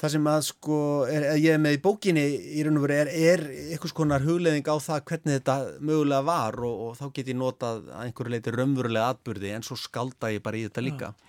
Það 0.00 0.12
sem 0.14 0.28
að 0.32 0.44
sko, 0.46 0.76
er, 1.12 1.26
ég 1.38 1.54
er 1.54 1.60
með 1.62 1.76
í 1.76 1.80
bókinni 1.84 2.22
í 2.56 2.62
raun 2.64 2.80
og 2.80 2.86
veru 2.86 2.96
er, 2.96 3.10
er 3.12 3.42
eitthvað 3.74 3.92
skonar 3.92 4.24
hugleðing 4.24 4.66
á 4.66 4.76
það 4.82 5.04
hvernig 5.10 5.36
þetta 5.36 5.56
mögulega 5.84 6.26
var 6.26 6.58
og, 6.64 6.80
og 6.86 6.96
þá 6.98 7.04
get 7.18 7.28
ég 7.30 7.38
notað 7.38 7.84
að 7.92 8.06
einhverju 8.06 8.32
leiti 8.32 8.54
raunverulega 8.56 9.12
atbyrði 9.12 9.52
en 9.52 9.66
svo 9.66 9.76
skalda 9.78 10.32
ég 10.32 10.42
bara 10.42 10.58
í 10.58 10.64
þetta 10.66 10.86
líka. 10.86 11.12
Ja. 11.12 11.28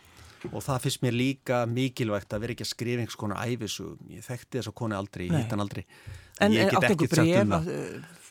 Og 0.51 0.63
það 0.63 0.81
finnst 0.83 1.03
mér 1.03 1.15
líka 1.15 1.61
mikilvægt 1.71 2.33
að 2.35 2.43
vera 2.43 2.55
ekki 2.55 2.65
að 2.65 2.71
skrifa 2.73 3.03
einhvers 3.03 3.19
konar 3.19 3.45
æfisu. 3.47 3.93
Ég 4.11 4.25
þekkti 4.25 4.59
þess 4.59 4.71
að 4.71 4.77
koni 4.81 4.97
aldrei, 4.97 5.27
ég 5.29 5.37
hitt 5.37 5.53
hann 5.53 5.63
aldrei. 5.63 5.85
En 6.43 6.55
ég 6.55 6.73
get 6.73 6.89
ekki 6.89 7.07
sagt 7.11 7.37
um 7.43 7.55
það. 7.55 7.71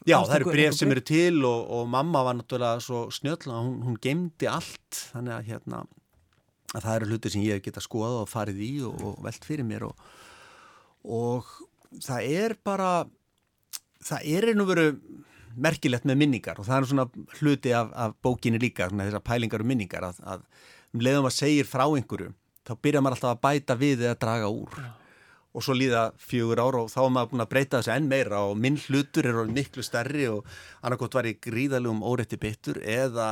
Já, 0.02 0.16
það 0.18 0.36
eru 0.40 0.50
bref 0.50 0.76
sem 0.76 0.92
eru 0.92 1.02
til 1.06 1.44
og, 1.46 1.60
og 1.76 1.90
mamma 1.90 2.24
var 2.26 2.34
náttúrulega 2.34 2.82
svo 2.82 3.04
snjöll 3.14 3.46
hún, 3.46 3.76
hún 3.86 3.98
gemdi 4.02 4.48
allt 4.50 4.98
þannig 5.12 5.36
að, 5.36 5.44
hérna, 5.52 5.82
að 6.72 6.86
það 6.86 6.94
eru 6.96 7.10
hluti 7.10 7.32
sem 7.32 7.44
ég 7.46 7.64
geta 7.64 7.82
skoðað 7.84 8.22
og 8.22 8.30
farið 8.32 8.62
í 8.64 8.70
og, 8.88 9.02
og 9.08 9.18
velt 9.26 9.48
fyrir 9.48 9.68
mér 9.68 9.88
og, 9.88 10.06
og 11.04 11.50
það 12.02 12.30
er 12.38 12.56
bara 12.64 12.92
það 14.02 14.30
er 14.36 14.48
einu 14.52 14.66
veru 14.68 14.86
merkilegt 15.52 16.08
með 16.08 16.22
minningar 16.22 16.60
og 16.60 16.68
það 16.68 16.78
er 16.78 16.88
svona 16.90 17.08
hluti 17.40 17.74
af, 17.76 17.92
af 17.92 18.16
bókinni 18.24 18.60
líka, 18.62 18.88
svona 18.88 19.10
þessar 19.10 19.26
pælingar 19.26 19.64
og 19.64 19.68
minningar 19.68 20.08
að, 20.08 20.22
að 20.24 20.48
um 20.92 21.04
leiðum 21.04 21.28
að 21.28 21.36
segir 21.36 21.68
frá 21.68 21.84
einhverju 21.84 22.32
þá 22.62 22.74
byrjar 22.78 23.04
maður 23.04 23.18
alltaf 23.18 23.34
að 23.36 23.44
bæta 23.44 23.76
við 23.76 24.04
eða 24.06 24.18
draga 24.22 24.50
úr. 24.52 24.80
Já 24.80 25.01
og 25.52 25.64
svo 25.64 25.74
líða 25.76 26.06
fjögur 26.20 26.60
ár 26.62 26.78
og 26.80 26.88
þá 26.92 26.98
er 27.02 27.12
maður 27.12 27.30
búin 27.32 27.44
að 27.44 27.50
breyta 27.50 27.80
þessu 27.80 27.92
enn 27.92 28.08
meira 28.08 28.40
og 28.48 28.56
minn 28.60 28.78
hlutur 28.80 29.28
er 29.28 29.38
miklu 29.52 29.84
stærri 29.84 30.24
og 30.32 30.46
annarkot 30.80 31.16
var 31.18 31.28
ég 31.28 31.40
gríðalegum 31.44 32.00
óreitti 32.08 32.38
byttur 32.40 32.80
eða 32.80 33.28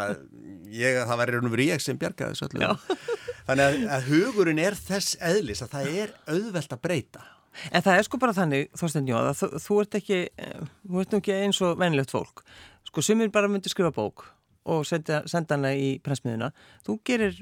ég, 0.68 1.00
það 1.00 1.16
var 1.16 1.32
einhvern 1.32 1.52
veginn 1.54 1.72
ég 1.72 1.84
sem 1.84 2.00
bjargaði 2.00 2.36
þessu 2.36 2.50
öllu. 2.50 2.98
Þannig 3.48 3.64
að, 3.66 3.78
að 3.96 4.10
hugurinn 4.10 4.60
er 4.62 4.76
þess 4.76 5.16
eðlis 5.30 5.64
að 5.64 5.76
það 5.76 5.94
er 6.02 6.12
auðvelt 6.28 6.76
að 6.76 6.82
breyta. 6.84 7.24
En 7.72 7.82
það 7.82 7.96
er 7.96 8.06
sko 8.06 8.20
bara 8.22 8.36
þannig, 8.36 8.68
Þorstein 8.78 9.08
Jóða 9.10 9.32
þú, 9.34 9.48
þú 9.64 9.78
ert 9.82 9.96
ekki, 9.98 10.18
þú 10.84 11.00
ert 11.02 11.14
nú 11.14 11.22
ekki 11.22 11.38
eins 11.40 11.62
og 11.66 11.80
venilegt 11.80 12.12
fólk, 12.14 12.44
sko 12.86 13.02
sumir 13.02 13.32
bara 13.34 13.50
myndir 13.50 13.72
skrifa 13.72 13.90
bók 13.96 14.28
og 14.70 14.84
senda, 14.86 15.24
senda 15.30 15.56
hana 15.56 15.72
í 15.74 15.96
pressmiðuna, 16.04 16.52
þú 16.86 17.00
gerir 17.08 17.40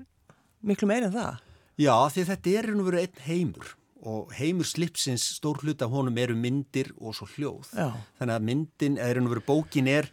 miklu 0.64 0.88
meira 0.88 1.10
en 1.10 1.16
það. 1.18 1.44
Já, 1.78 1.92
því 2.14 2.24
þetta 2.30 2.54
er 2.54 2.70
einhvern 2.70 2.96
veginn 2.96 3.04
einn 3.04 3.26
heimur 3.26 3.74
og 4.06 4.32
heimur 4.38 4.66
slipsins 4.68 5.24
stór 5.38 5.58
hlut 5.62 5.82
af 5.82 5.90
honum 5.90 6.18
eru 6.18 6.36
myndir 6.38 6.92
og 6.98 7.16
svo 7.18 7.26
hljóð. 7.34 7.70
Já. 7.74 7.92
þannig 8.20 8.34
að 8.34 8.46
myndin, 8.48 8.98
eða 8.98 9.24
og 9.24 9.32
veru 9.32 9.44
bókin 9.46 9.88
er 9.90 10.10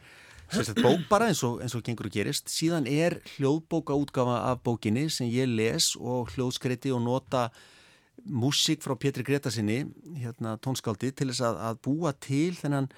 sagt, 0.49 0.81
bók 0.81 1.05
bara 1.09 1.29
eins 1.29 1.43
og, 1.45 1.61
eins 1.61 1.75
og 1.77 1.83
gengur 1.85 2.09
að 2.09 2.17
gerist. 2.17 2.49
Síðan 2.49 2.89
er 2.89 3.19
hljóðbóka 3.35 3.97
útgafa 3.97 4.41
af 4.51 4.63
bókinni 4.65 5.07
sem 5.09 5.29
ég 5.29 5.49
les 5.49 5.93
og 5.99 6.33
hljóðskreiti 6.33 6.93
og 6.93 7.03
nota 7.05 7.49
músík 8.25 8.81
frá 8.81 8.95
Pétri 8.97 9.25
Gretasinni 9.25 9.83
hérna 10.17 10.55
tónskáldi 10.57 11.11
til 11.13 11.29
þess 11.29 11.43
að, 11.45 11.61
að 11.69 11.81
búa 11.85 12.13
til 12.17 12.55
þennan 12.57 12.89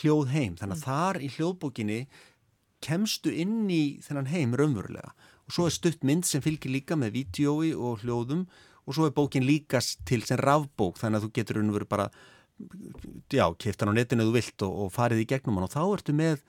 hljóð 0.00 0.34
heim. 0.34 0.56
Þannig 0.60 0.78
að 0.78 0.84
þar 0.86 1.20
í 1.20 1.30
hljóðbókinni 1.36 2.00
kemstu 2.84 3.32
inn 3.34 3.68
í 3.72 4.00
þennan 4.04 4.30
heim 4.30 4.56
raunverulega. 4.56 5.14
Og 5.48 5.56
svo 5.56 5.66
er 5.66 5.74
stutt 5.74 6.04
mynd 6.06 6.28
sem 6.28 6.42
fylgir 6.44 6.72
líka 6.72 6.98
með 6.98 7.16
vídjói 7.18 7.72
og 7.74 8.04
hljóðum 8.04 8.46
og 8.90 8.96
svo 8.96 9.08
er 9.08 9.14
bókin 9.16 9.46
líkast 9.46 10.02
til 10.08 10.24
sem 10.26 10.40
rafbók 10.40 10.98
þannig 11.00 11.20
að 11.20 11.26
þú 11.26 11.32
getur 11.38 11.60
unn 11.62 11.74
verið 11.74 11.90
bara 11.90 12.08
já, 13.32 13.44
kiptan 13.56 13.92
á 13.92 13.96
netinu 13.96 14.26
þú 14.28 14.34
vilt 14.36 14.64
og, 14.66 14.72
og 14.84 14.90
farið 14.94 15.22
í 15.22 15.28
gegnum 15.30 15.60
hann 15.60 15.68
og 15.68 15.74
þá 15.74 15.82
ertu 15.84 16.16
með 16.16 16.42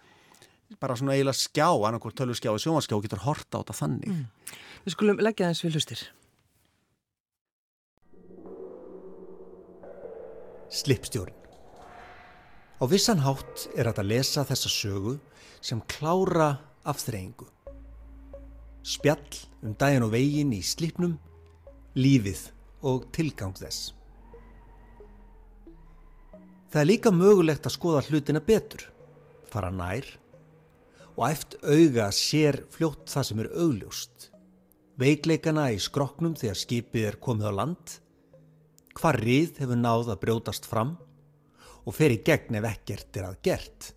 bara 0.82 0.96
svona 0.98 1.14
eiginlega 1.16 1.40
skjá, 1.40 1.68
annarkort 1.70 2.18
tölvskjá 2.18 2.54
og 2.54 2.64
sjónskjá 2.64 2.98
og 2.98 3.06
getur 3.06 3.24
horta 3.26 3.60
á 3.60 3.62
þetta 3.62 3.78
þannig 3.84 4.10
mm. 4.10 4.26
Við 4.82 4.96
skulum 4.96 5.22
leggja 5.22 5.52
þess 5.52 5.68
við 5.68 5.78
hlustir 5.78 6.08
Slipstjórin 10.72 11.42
Á 12.82 12.90
vissan 12.90 13.20
hátt 13.22 13.68
er 13.78 13.86
þetta 13.86 14.02
að 14.02 14.10
lesa 14.10 14.42
þessa 14.50 14.70
sögu 14.74 15.12
sem 15.62 15.82
klára 15.86 16.56
afþreyingu. 16.90 17.46
Spjall 18.82 19.38
um 19.62 19.76
daginn 19.78 20.08
og 20.08 20.16
veginn 20.16 20.56
í 20.58 20.64
slipnum, 20.66 21.20
lífið 21.98 22.46
og 22.88 23.10
tilgang 23.16 23.54
þess. 23.58 23.92
Það 26.72 26.82
er 26.82 26.88
líka 26.88 27.12
mögulegt 27.12 27.68
að 27.68 27.76
skoða 27.76 28.04
hlutina 28.08 28.40
betur, 28.40 28.86
fara 29.52 29.72
nær 29.76 30.08
og 31.18 31.26
eft 31.28 31.58
auga 31.68 32.08
sér 32.16 32.62
fljótt 32.72 33.12
það 33.12 33.28
sem 33.28 33.42
er 33.44 33.52
augljóst. 33.60 34.30
Veikleikana 35.02 35.68
í 35.76 35.80
skroknum 35.84 36.38
þegar 36.40 36.60
skipið 36.62 37.08
er 37.10 37.20
komið 37.20 37.52
á 37.52 37.54
land, 37.60 37.96
hvar 38.96 39.20
rið 39.20 39.60
hefur 39.60 39.80
náð 39.80 40.14
að 40.14 40.22
brjótast 40.24 40.68
fram 40.70 40.96
og 41.84 41.96
fer 41.98 42.16
í 42.16 42.22
gegn 42.24 42.60
ef 42.62 42.68
ekkert 42.72 43.20
er 43.20 43.28
að 43.28 43.40
gert. 43.44 43.92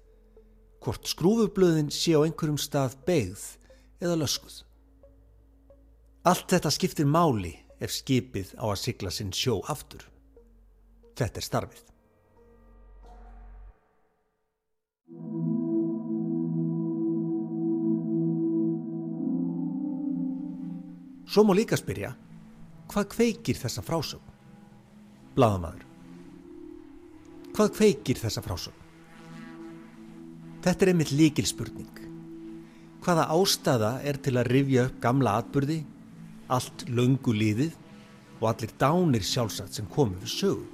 Hvort 0.82 1.06
skrúfublöðin 1.08 1.94
sé 1.94 2.18
á 2.18 2.26
einhverjum 2.26 2.58
stað 2.58 2.98
beigð 3.06 3.44
eða 4.02 4.18
löskuð. 4.18 4.64
Allt 6.26 6.50
þetta 6.50 6.72
skiptir 6.74 7.06
máli 7.06 7.54
ef 7.80 7.94
skipið 7.94 8.54
á 8.60 8.64
að 8.70 8.80
sigla 8.82 9.10
sinn 9.14 9.32
sjó 9.34 9.60
aftur. 9.70 10.04
Þetta 11.14 11.40
er 11.40 11.46
starfið. 11.48 11.82
Svo 21.34 21.42
má 21.42 21.50
líka 21.56 21.74
spyrja, 21.74 22.12
hvað 22.92 23.08
kveikir 23.16 23.58
þessa 23.58 23.82
frásögn? 23.82 24.34
Blaðamadur. 25.34 25.82
Hvað 27.54 27.72
kveikir 27.74 28.20
þessa 28.20 28.42
frásögn? 28.44 28.84
Þetta 30.62 30.84
er 30.84 30.90
einmitt 30.92 31.10
líkil 31.12 31.46
spurning. 31.48 31.90
Hvaða 33.04 33.26
ástæða 33.34 33.90
er 34.06 34.20
til 34.22 34.36
að 34.38 34.48
rifja 34.52 34.86
upp 34.88 35.00
gamla 35.02 35.34
atbyrði, 35.42 35.80
allt 36.54 36.86
löngu 36.88 37.34
líðið 37.34 37.74
og 38.40 38.48
allir 38.50 38.72
dánir 38.80 39.26
sjálfsagt 39.26 39.76
sem 39.76 39.86
komið 39.90 40.24
fyrir 40.24 40.34
sögu? 40.34 40.66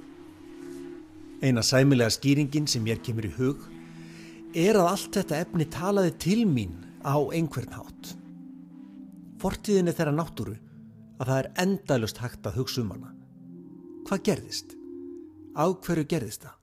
Eina 1.41 1.63
sæmilega 1.65 2.13
skýringin 2.13 2.67
sem 2.69 2.85
ég 2.85 3.01
kemur 3.01 3.25
í 3.25 3.33
hug 3.37 3.63
er 4.53 4.77
að 4.77 4.89
allt 4.91 5.15
þetta 5.17 5.39
efni 5.45 5.65
talaði 5.71 6.11
til 6.21 6.41
mín 6.45 6.75
á 7.01 7.17
einhvern 7.33 7.73
hátt. 7.73 8.13
Fortíðin 9.41 9.89
er 9.89 9.97
þeirra 9.97 10.13
náttúru 10.13 10.57
að 11.21 11.31
það 11.31 11.37
er 11.39 11.49
endalust 11.63 12.21
hægt 12.21 12.45
að 12.45 12.59
hugsa 12.59 12.83
um 12.83 12.91
hana. 12.93 13.13
Hvað 14.05 14.25
gerðist? 14.27 14.75
Á 15.57 15.65
hverju 15.71 16.05
gerðist 16.09 16.45
það? 16.45 16.57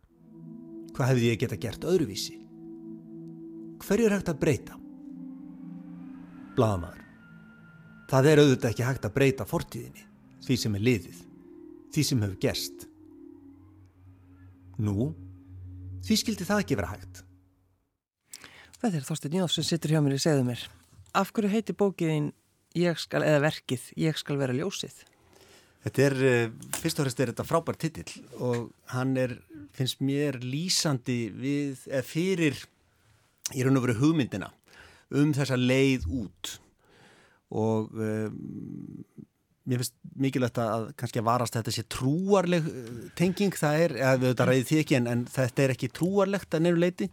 Hvað 0.95 1.11
hefði 1.13 1.29
ég 1.29 1.43
geta 1.43 1.59
gert 1.63 1.89
öðruvísi? 1.89 2.39
Hverju 3.83 4.09
er 4.09 4.17
hægt 4.17 4.31
að 4.33 4.41
breyta? 4.43 4.79
Blaðamaður. 6.59 6.98
Það 8.09 8.29
er 8.31 8.41
auðvitað 8.41 8.71
ekki 8.71 8.87
hægt 8.87 9.05
að 9.05 9.17
breyta 9.19 9.45
fortíðinni, 9.49 10.05
því 10.47 10.57
sem 10.57 10.77
er 10.79 10.85
liðið, 10.87 11.17
því 11.93 12.05
sem 12.09 12.23
hefur 12.25 12.39
gerst. 12.41 12.87
Nú, 14.81 15.11
því 16.07 16.17
skildi 16.23 16.47
það 16.49 16.63
ekki 16.63 16.79
vera 16.79 16.93
hægt. 16.95 17.21
Þetta 18.79 18.95
er 18.95 19.05
Þorstin 19.05 19.37
Jóðs 19.41 19.59
sem 19.59 19.67
sittur 19.67 19.93
hjá 19.93 20.01
mér 20.01 20.17
í 20.17 20.23
segðu 20.23 20.47
mér. 20.47 20.63
Af 21.19 21.35
hverju 21.37 21.51
heiti 21.53 21.75
bókiðin 21.77 22.31
ég 22.79 23.01
skal, 23.03 23.25
eða 23.27 23.43
verkið, 23.45 23.89
ég 24.01 24.17
skal 24.21 24.39
vera 24.41 24.57
ljósið? 24.57 25.03
Þetta 25.85 26.05
er, 26.05 26.17
eh, 26.29 26.51
fyrst 26.79 27.01
og 27.01 27.05
fremst 27.07 27.21
er 27.21 27.33
þetta 27.33 27.47
frábær 27.47 27.77
titill 27.77 28.23
og 28.41 28.71
hann 28.95 29.17
er, 29.17 29.37
finnst 29.77 30.01
mér 30.01 30.41
lýsandi 30.41 31.29
við, 31.31 31.85
eða 31.91 32.05
fyrir 32.05 32.57
í 33.55 33.65
raun 33.65 33.77
og 33.77 33.85
veru 33.85 33.99
hugmyndina 34.01 34.51
um 35.11 35.33
þessa 35.33 35.57
leið 35.57 36.09
út 36.09 36.59
og 37.49 37.93
um, 37.95 39.05
mér 39.69 39.83
finnst 39.83 39.95
mikilvægt 40.19 40.61
að 40.63 40.89
kannski 40.99 41.21
að 41.21 41.29
varast 41.29 41.57
að 41.57 41.63
þetta 41.63 41.77
sé 41.77 41.85
trúarleg 41.93 42.69
eh, 42.69 42.91
tenging, 43.19 43.57
það 43.57 43.85
er, 43.85 43.95
eða 44.01 44.21
við 44.21 44.31
þetta 44.33 44.47
ræðið 44.49 44.69
því 44.71 44.81
ekki 44.83 44.99
en, 44.99 45.09
en 45.13 45.25
þetta 45.33 45.65
er 45.65 45.75
ekki 45.75 45.91
trúarlegt 45.99 46.57
að 46.57 46.65
nefnu 46.65 46.83
leiti 46.83 47.09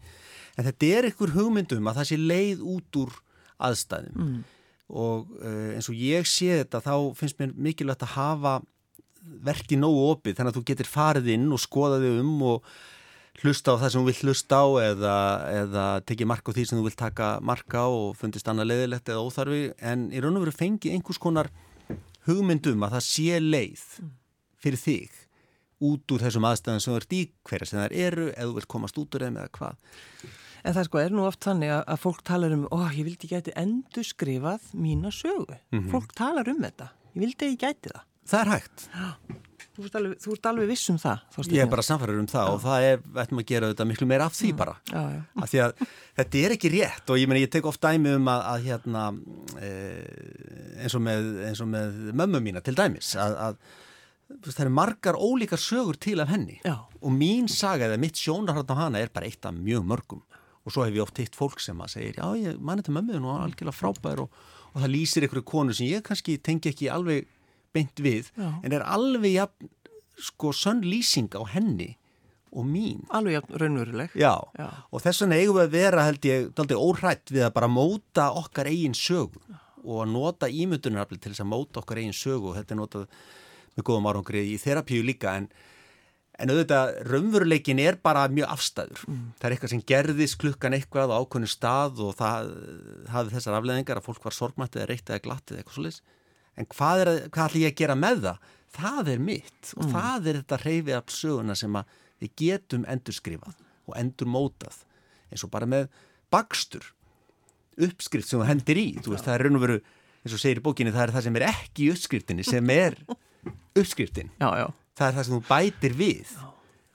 en 0.55 0.67
þetta 0.69 0.91
er 0.97 1.09
ykkur 1.11 1.35
hugmyndum 1.35 1.89
að 1.91 1.99
það 1.99 2.09
sé 2.11 2.19
leið 2.21 2.63
út 2.75 3.01
úr 3.03 3.17
aðstæðum. 3.65 4.15
Mm. 4.19 4.39
og 4.91 5.29
uh, 5.41 5.69
eins 5.75 5.87
og 5.91 5.99
ég 5.99 6.27
sé 6.29 6.59
þetta 6.61 6.83
þá 6.85 6.95
finnst 7.17 7.39
mér 7.41 7.53
mikilvægt 7.67 8.03
að 8.05 8.15
hafa 8.15 8.57
verkið 9.45 9.81
nógu 9.81 10.03
opið 10.11 10.37
þannig 10.37 10.51
að 10.51 10.59
þú 10.59 10.65
getur 10.69 10.89
farið 10.89 11.31
inn 11.33 11.47
og 11.55 11.61
skoðaði 11.63 12.11
um 12.21 12.35
og 12.45 12.75
hlusta 13.43 13.75
á 13.75 13.79
það 13.81 13.91
sem 13.91 14.01
þú 14.01 14.05
vill 14.09 14.29
hlusta 14.29 14.59
á 14.61 14.65
eða, 14.85 15.15
eða 15.63 15.85
tekið 16.07 16.29
marka 16.31 16.51
á 16.51 16.55
því 16.55 16.65
sem 16.69 16.79
þú 16.79 16.85
vill 16.87 16.97
taka 16.99 17.29
marka 17.43 17.83
á 17.83 17.89
og 17.89 18.15
fundist 18.19 18.47
annað 18.47 18.71
leðilegt 18.71 19.11
eða 19.11 19.25
óþarfi 19.25 19.61
en 19.91 20.07
í 20.13 20.23
raun 20.23 20.39
og 20.39 20.45
veru 20.45 20.55
fengið 20.55 20.95
einhvers 20.95 21.21
konar 21.21 21.51
hugmyndum 22.29 22.85
að 22.87 22.97
það 22.97 23.05
sé 23.09 23.41
leið 23.43 23.85
fyrir 24.63 24.81
þig 24.81 25.21
út 25.85 26.15
úr 26.15 26.23
þessum 26.23 26.47
aðstæðan 26.47 26.81
sem 26.81 26.93
þú 26.93 27.01
ert 27.01 27.15
í 27.15 27.21
hverja 27.45 27.69
sem 27.69 27.83
þær 27.83 27.99
eru 28.07 28.27
eða 28.31 28.49
þú 28.49 28.57
vilt 28.59 28.71
komast 28.71 28.99
út 29.01 29.17
úr 29.17 29.27
þeim 29.27 29.39
eða 29.41 29.55
hvað 29.59 30.33
En 30.65 30.73
það 30.73 30.87
sko 30.87 30.97
er 30.97 31.13
nú 31.13 31.25
oft 31.27 31.45
þannig 31.45 31.69
að, 31.75 31.81
að 31.93 31.99
fólk 32.01 32.21
talar 32.25 32.53
um 32.55 32.63
ó, 32.73 32.77
ég 32.89 33.05
vildi 33.05 33.27
gæti 33.29 33.53
endur 33.59 34.05
skrifað 34.07 34.71
mína 34.73 35.11
sögu. 35.13 35.59
Mm 35.69 35.79
-hmm. 35.79 35.91
Fólk 35.93 36.15
talar 36.17 36.49
um 36.49 36.61
þetta. 36.63 36.87
Ég 37.13 37.21
vildi 37.21 37.49
ég 37.51 37.59
gæti 37.61 37.91
það. 37.93 38.05
Það 38.25 38.41
er 38.41 38.49
hægt. 38.49 38.89
Já. 38.89 39.09
Þú 39.75 39.85
ert 39.87 39.95
alveg, 39.99 40.19
þú 40.23 40.35
ert 40.35 40.49
alveg 40.51 40.69
viss 40.71 40.91
um 40.93 40.99
það. 41.01 41.23
Ég 41.51 41.63
er 41.65 41.71
bara 41.71 41.83
samfærður 41.83 42.21
um 42.21 42.27
það 42.31 42.45
já. 42.47 42.51
og 42.53 42.61
það 42.63 42.89
er, 42.89 43.01
ætlum 43.23 43.41
að 43.41 43.47
gera 43.49 43.71
þetta 43.73 43.87
miklu 43.89 44.07
meira 44.07 44.27
af 44.29 44.37
því 44.37 44.51
mm. 44.53 44.59
bara. 44.61 44.75
Já, 44.91 45.01
já. 45.11 45.23
Af 45.43 45.51
því 45.51 45.63
að 45.65 45.73
þetta 46.19 46.43
er 46.43 46.55
ekki 46.55 46.71
rétt 46.75 47.11
og 47.11 47.19
ég 47.19 47.31
meni 47.31 47.43
ég 47.43 47.51
tek 47.51 47.67
oft 47.67 47.83
dæmi 47.83 48.13
um 48.15 48.29
að, 48.31 48.45
að 48.53 48.69
hérna 48.69 49.07
e, 49.59 49.71
eins, 50.79 50.95
og 50.95 51.03
með, 51.03 51.27
eins 51.49 51.63
og 51.65 51.69
með 51.73 51.99
mömmu 52.21 52.41
mína 52.45 52.63
til 52.63 52.75
dæmis 52.77 53.11
að, 53.19 53.35
að 53.49 53.59
það 54.47 54.63
eru 54.65 54.73
margar 54.73 55.19
ólíkar 55.19 55.61
sögur 55.61 55.99
til 56.01 56.17
af 56.23 56.31
henni 56.31 56.57
og 56.65 57.11
mín 57.13 57.49
saga 57.51 57.89
eða 57.89 57.99
mitt 58.01 58.17
sjónarhald 58.17 58.71
á 58.73 58.75
hana 58.85 59.01
er 59.03 59.11
bara 59.13 59.29
eitt 59.29 59.45
af 59.45 59.53
mjög 59.53 59.85
mörgum 59.85 60.23
og 60.65 60.73
svo 60.73 60.85
hef 60.85 60.95
ég 60.95 61.03
oft 61.03 61.21
hitt 61.21 61.37
fólk 61.37 61.61
sem 61.61 61.77
að 61.81 61.93
segja 61.93 62.15
já, 62.17 62.49
ég 62.49 62.57
manni 62.57 62.85
til 62.85 62.95
mömmuðin 62.95 63.27
og 63.27 63.43
algjörlega 63.43 63.77
frábær 63.77 64.23
og, 64.25 64.39
og 64.73 64.81
það 64.81 64.93
lýsir 64.95 65.25
einhverju 65.25 65.45
konu 65.45 65.75
sem 65.77 65.91
ég 65.91 66.05
kannski 66.05 66.39
tengi 66.41 66.71
ekki 66.71 66.89
alveg 66.89 67.29
beint 67.75 68.01
við 68.01 68.31
já. 68.33 68.47
en 68.63 68.75
er 68.75 68.85
alveg 68.85 69.35
ja, 69.35 69.45
sko 70.21 70.53
sönn 70.55 70.83
lýsing 70.85 71.31
á 71.35 71.43
henni 71.51 71.93
og 72.55 72.63
mín. 72.69 73.03
Alveg 73.11 73.35
ja, 73.35 73.43
raunveruleg. 73.59 74.15
Já. 74.15 74.33
já, 74.55 74.69
og 74.89 75.03
þess 75.03 75.25
vegna 75.25 75.39
eigum 75.41 75.59
við 75.59 75.65
að 75.65 75.75
vera 75.75 76.07
held 76.07 76.27
ég, 76.29 76.49
aldrei 76.55 76.79
óhrætt 76.79 77.33
við 77.35 77.47
að 77.49 77.55
bara 77.57 77.71
móta 77.71 78.29
okkar 78.39 78.71
eigin 78.71 78.95
sögu 78.95 79.43
já. 79.43 79.59
og 79.83 80.03
að 80.05 80.11
nota 80.15 80.49
ímyndunarafli 80.49 81.19
til 81.19 81.33
þess 81.33 81.43
að 81.43 81.51
móta 81.51 81.83
okkar 81.83 82.01
eigin 82.01 82.15
sögu 82.15 82.53
og 82.53 82.59
þetta 82.59 82.75
er 82.75 82.81
notað 82.81 83.07
með 83.75 83.87
góðum 83.89 84.11
árangri 84.11 84.45
í 84.53 84.59
þerapíu 84.61 85.03
líka 85.03 85.35
en 85.41 85.49
En 86.35 86.51
auðvitað, 86.51 86.97
raunveruleikin 87.07 87.79
er 87.79 87.97
bara 88.03 88.25
mjög 88.31 88.49
afstæður. 88.51 89.03
Mm. 89.07 89.19
Það 89.39 89.47
er 89.47 89.55
eitthvað 89.55 89.71
sem 89.71 89.83
gerðis 89.91 90.35
klukkan 90.39 90.75
eitthvað 90.75 91.13
á 91.15 91.19
ákveðinu 91.21 91.51
stað 91.51 92.01
og 92.03 92.17
það 92.19 92.49
hafði 93.13 93.35
þessar 93.37 93.57
afleðingar 93.59 94.01
að 94.01 94.07
fólk 94.09 94.27
var 94.27 94.35
sorgmættið 94.35 94.81
eða 94.81 94.89
reyttið 94.91 95.15
eða 95.15 95.25
glattið 95.27 95.61
eitthvað 95.61 95.77
svolítið. 95.77 96.01
En 96.55 96.67
hvað, 96.71 97.03
er, 97.03 97.11
hvað 97.33 97.49
ætlum 97.49 97.65
ég 97.65 97.73
að 97.73 97.79
gera 97.81 97.97
með 97.99 98.21
það? 98.25 98.49
Það 98.75 99.11
er 99.13 99.23
mitt 99.23 99.71
og 99.75 99.83
mm. 99.85 99.93
það 99.95 100.29
er 100.29 100.39
þetta 100.41 100.61
reyfið 100.63 100.97
af 100.97 101.13
söguna 101.15 101.55
sem 101.59 101.77
við 102.23 102.33
getum 102.41 102.87
endurskrifað 102.91 103.59
og 103.85 103.99
endurmótað. 103.99 104.79
Eins 105.31 105.43
og 105.45 105.51
bara 105.53 105.67
með 105.69 105.89
bakstur, 106.33 106.87
uppskrift 107.75 108.29
sem 108.29 108.41
þú 108.41 108.47
hendir 108.49 108.79
í. 108.81 108.87
Veist, 109.03 109.27
það 109.27 109.35
er 109.35 109.45
raun 109.45 109.59
og 109.59 109.63
veru, 109.65 109.77
eins 110.23 110.35
og 110.35 110.41
segir 110.41 110.59
í 110.59 110.65
bókinni, 110.65 110.95
það 110.95 111.07
er 111.07 111.15
það 111.15 111.27
sem 111.27 111.37
er 111.39 111.47
ekki 111.49 111.85
í 111.85 111.91
uppskriftinni 111.93 112.47
sem 112.47 112.73
er 112.75 112.97
uppskriftin. 113.79 114.33
Já, 114.39 114.49
já 114.63 114.67
það 114.95 115.07
er 115.07 115.17
það 115.17 115.27
sem 115.27 115.35
þú 115.35 115.41
bætir 115.49 115.95
við 115.97 116.31
Já. 116.31 116.45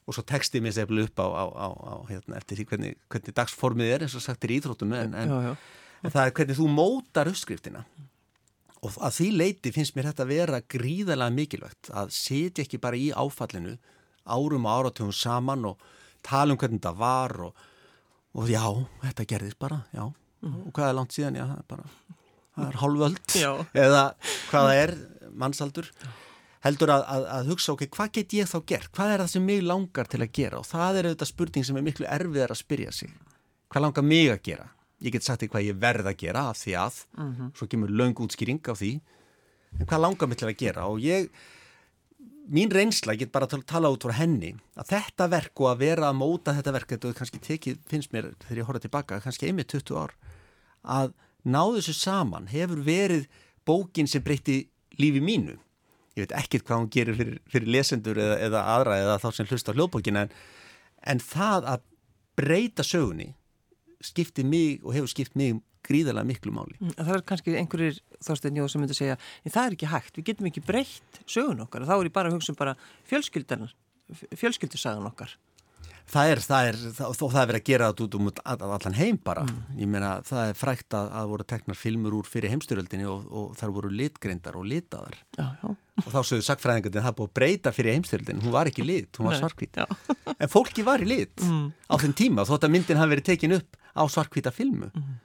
og 0.07 0.17
svo 0.17 0.25
textið 0.27 0.65
mér 0.65 0.77
seflu 0.77 1.05
upp 1.07 1.21
á, 1.21 1.27
á, 1.29 1.45
á, 1.45 1.69
á 1.69 1.95
hérna, 2.09 2.39
eftir 2.41 2.61
því 2.61 2.67
hvernig, 2.73 2.95
hvernig 3.13 3.37
dagsformið 3.37 3.95
er 3.95 4.07
eins 4.07 4.17
og 4.17 4.25
sagt 4.25 4.47
er 4.47 4.55
íþróttum 4.57 4.95
en, 4.97 5.17
en, 5.21 5.35
já, 5.35 5.51
já. 5.51 5.53
en 6.05 6.15
það 6.15 6.23
er 6.25 6.37
hvernig 6.39 6.61
þú 6.61 6.69
mótar 6.73 7.31
uppskriftina 7.31 7.85
og 8.81 8.97
að 9.05 9.17
því 9.19 9.29
leiti 9.37 9.73
finnst 9.75 9.97
mér 9.97 10.11
þetta 10.11 10.25
að 10.25 10.33
vera 10.33 10.61
gríðarlega 10.75 11.37
mikilvægt 11.37 11.91
að 11.93 12.15
setja 12.17 12.65
ekki 12.65 12.81
bara 12.81 12.97
í 13.01 13.11
áfallinu 13.13 13.77
árum 14.31 14.69
og 14.69 14.79
áratugum 14.79 15.13
saman 15.17 15.67
og 15.73 15.85
tala 16.25 16.55
um 16.55 16.61
hvernig 16.61 16.81
þetta 16.81 16.95
var 16.97 17.37
og, 17.49 17.67
og 18.37 18.49
já, 18.49 18.65
þetta 19.05 19.29
gerðist 19.35 19.61
bara 19.61 19.83
já, 19.93 20.07
mm. 20.07 20.57
og 20.65 20.73
hvað 20.77 20.89
er 20.89 20.99
langt 21.01 21.17
síðan 21.17 21.39
já, 21.41 21.45
það 21.45 21.61
er 21.61 21.69
bara, 21.75 22.17
það 22.57 22.67
er 22.67 22.81
hálföld 22.83 23.39
eða 23.85 24.05
hvaða 24.51 24.75
er 24.81 24.97
mannsaldur 25.31 25.93
heldur 26.65 26.93
að, 26.93 27.07
að, 27.09 27.27
að 27.37 27.53
hugsa 27.55 27.73
okkur, 27.75 27.89
okay, 27.89 27.97
hvað 27.97 28.13
get 28.19 28.35
ég 28.37 28.51
þá 28.51 28.59
gert? 28.69 28.91
Hvað 28.97 29.15
er 29.15 29.23
það 29.23 29.33
sem 29.33 29.47
mig 29.49 29.63
langar 29.65 30.11
til 30.13 30.21
að 30.21 30.33
gera? 30.37 30.61
Og 30.61 30.69
það 30.69 30.99
er 30.99 31.09
auðvitað 31.09 31.31
spurning 31.31 31.67
sem 31.67 31.79
er 31.81 31.87
miklu 31.87 32.09
erfiðar 32.09 32.53
að 32.53 32.61
spyrja 32.61 32.93
sig. 32.93 33.15
Hvað 33.73 33.87
langar 33.87 34.05
mig 34.05 34.29
að 34.29 34.43
gera? 34.51 34.67
Ég 35.01 35.15
get 35.15 35.25
sagt 35.25 35.43
því 35.43 35.49
hvað 35.53 35.69
ég 35.69 35.81
verð 35.81 36.11
að 36.11 36.19
gera 36.21 36.49
af 36.51 36.59
því 36.61 36.75
að, 36.77 37.01
mm 37.17 37.31
-hmm. 37.31 37.55
svo 37.57 37.67
kemur 37.67 37.91
laung 37.91 38.15
útskýring 38.15 38.61
á 38.69 38.75
því, 38.77 39.01
en 39.79 39.87
hvað 39.87 40.01
langar 40.01 40.29
mig 40.29 40.39
til 40.39 40.49
að 40.49 40.61
gera? 40.61 40.87
Og 40.87 41.01
ég 41.01 41.31
mín 42.51 42.71
reynsla, 42.71 43.15
ég 43.15 43.19
get 43.25 43.33
bara 43.33 43.47
að 43.47 43.65
tala 43.65 43.91
út 43.93 44.03
frá 44.03 44.13
henni, 44.13 44.57
að 44.77 44.91
þetta 44.91 45.29
verk 45.31 45.61
og 45.61 45.71
að 45.71 45.79
vera 45.79 46.11
að 46.11 46.19
móta 46.19 46.55
þetta 46.57 46.73
verk, 46.73 46.89
þetta 46.89 47.15
kannski 47.15 47.39
tekið, 47.39 47.79
finnst 47.87 48.13
mér 48.13 48.35
þegar 48.45 48.59
ég 48.59 48.67
horfa 48.67 48.81
tilbaka, 48.81 49.21
kannski 49.21 49.47
einmitt 49.47 49.71
20 49.71 49.97
ár, 49.97 50.15
að 50.83 51.13
náðu 51.45 51.79
þessu 51.79 51.95
saman 51.95 52.49
hefur 52.51 52.83
verið 52.85 53.29
bókin 53.65 54.09
sem 54.11 54.23
breytti 54.23 54.65
lífi 54.99 55.23
mínu. 55.23 55.59
Ég 56.19 56.27
veit 56.27 56.37
ekkert 56.41 56.67
hvað 56.67 56.83
hún 56.83 56.91
gerir 56.91 57.17
fyrir, 57.17 57.37
fyrir 57.49 57.71
lesendur 57.71 58.19
eða, 58.19 58.39
eða 58.47 58.65
aðra 58.75 58.97
eða 58.99 59.19
þá 59.23 59.29
sem 59.37 59.47
hlusta 59.47 59.73
á 59.73 59.77
hljóðbókina 59.77 60.25
en, 60.27 60.33
en 61.07 61.23
það 61.23 61.69
að 61.71 61.85
breyta 62.41 62.85
sögunni 62.87 63.31
skipti 64.05 64.45
mig 64.47 64.81
og 64.85 64.95
hefur 64.97 65.13
skipt 65.13 65.37
mig 65.39 65.61
gríðarlega 65.87 66.29
miklu 66.29 66.55
máli. 66.55 66.77
Mm, 66.81 66.97
það 66.99 67.15
er 67.17 67.23
kannski 67.29 67.55
einhverjir 67.57 68.01
þorstein 68.25 68.59
Jóð 68.61 68.73
sem 68.73 68.83
myndi 68.83 68.97
að 68.97 69.01
segja 69.01 69.21
það 69.49 69.63
er 69.63 69.77
ekki 69.77 69.93
hægt, 69.93 70.17
við 70.19 70.27
getum 70.31 70.51
ekki 70.51 70.65
breytt 70.65 71.23
sögun 71.25 71.65
okkar 71.65 71.85
og 71.85 71.91
þá 71.91 71.95
er 71.97 72.11
ég 72.11 72.17
bara 72.17 72.31
að 72.31 72.37
hugsa 72.37 72.53
um 72.53 72.59
bara 72.61 72.77
fjölskyldan 73.09 73.71
fjölskyldusagan 74.37 75.09
okkar 75.09 75.39
Það 76.11 76.31
er, 76.33 76.41
það 76.43 76.69
er, 76.69 76.79
þó 76.97 77.25
það 77.31 77.41
er 77.41 77.49
verið 77.51 77.61
að 77.61 77.69
gera 77.69 77.89
þetta 77.91 78.05
út 78.07 78.17
um 78.19 78.31
allan 78.75 78.97
heim 78.99 79.19
bara. 79.23 79.45
Mm. 79.47 79.59
Ég 79.79 79.91
meina, 79.91 80.09
það 80.27 80.49
er 80.49 80.57
frækt 80.59 80.97
að, 80.99 81.11
að 81.21 81.29
voru 81.31 81.47
teknar 81.53 81.79
filmur 81.79 82.17
úr 82.19 82.27
fyrir 82.27 82.51
heimstyröldinni 82.51 83.07
og, 83.11 83.29
og 83.31 83.53
þar 83.59 83.75
voru 83.77 83.93
litgrindar 83.95 84.59
og 84.59 84.67
litaðar. 84.67 85.21
Já, 85.39 85.45
já. 85.63 85.71
Og 86.01 86.09
þá 86.09 86.19
sögðu 86.25 86.47
sakfræðingarnir 86.49 87.03
að 87.03 87.07
það 87.07 87.17
búið 87.19 87.31
að 87.31 87.37
breyta 87.39 87.75
fyrir 87.77 87.97
heimstyröldinni. 87.99 88.43
Hún 88.43 88.55
var 88.57 88.71
ekki 88.71 88.87
lit, 88.87 89.11
hún 89.21 89.29
var 89.29 89.39
svarkvít. 89.39 89.79
En 90.35 90.51
fólki 90.51 90.87
var 90.87 91.05
í 91.05 91.11
lit 91.11 91.45
mm. 91.47 91.67
á 91.93 91.95
þenn 92.01 92.17
tíma 92.19 92.47
þótt 92.49 92.67
að 92.67 92.75
myndin 92.75 92.99
hafi 92.99 93.15
verið 93.15 93.29
tekin 93.31 93.59
upp 93.61 93.80
á 93.97 94.03
svarkvíta 94.11 94.53
filmu. 94.55 94.91
Mm. 94.95 95.17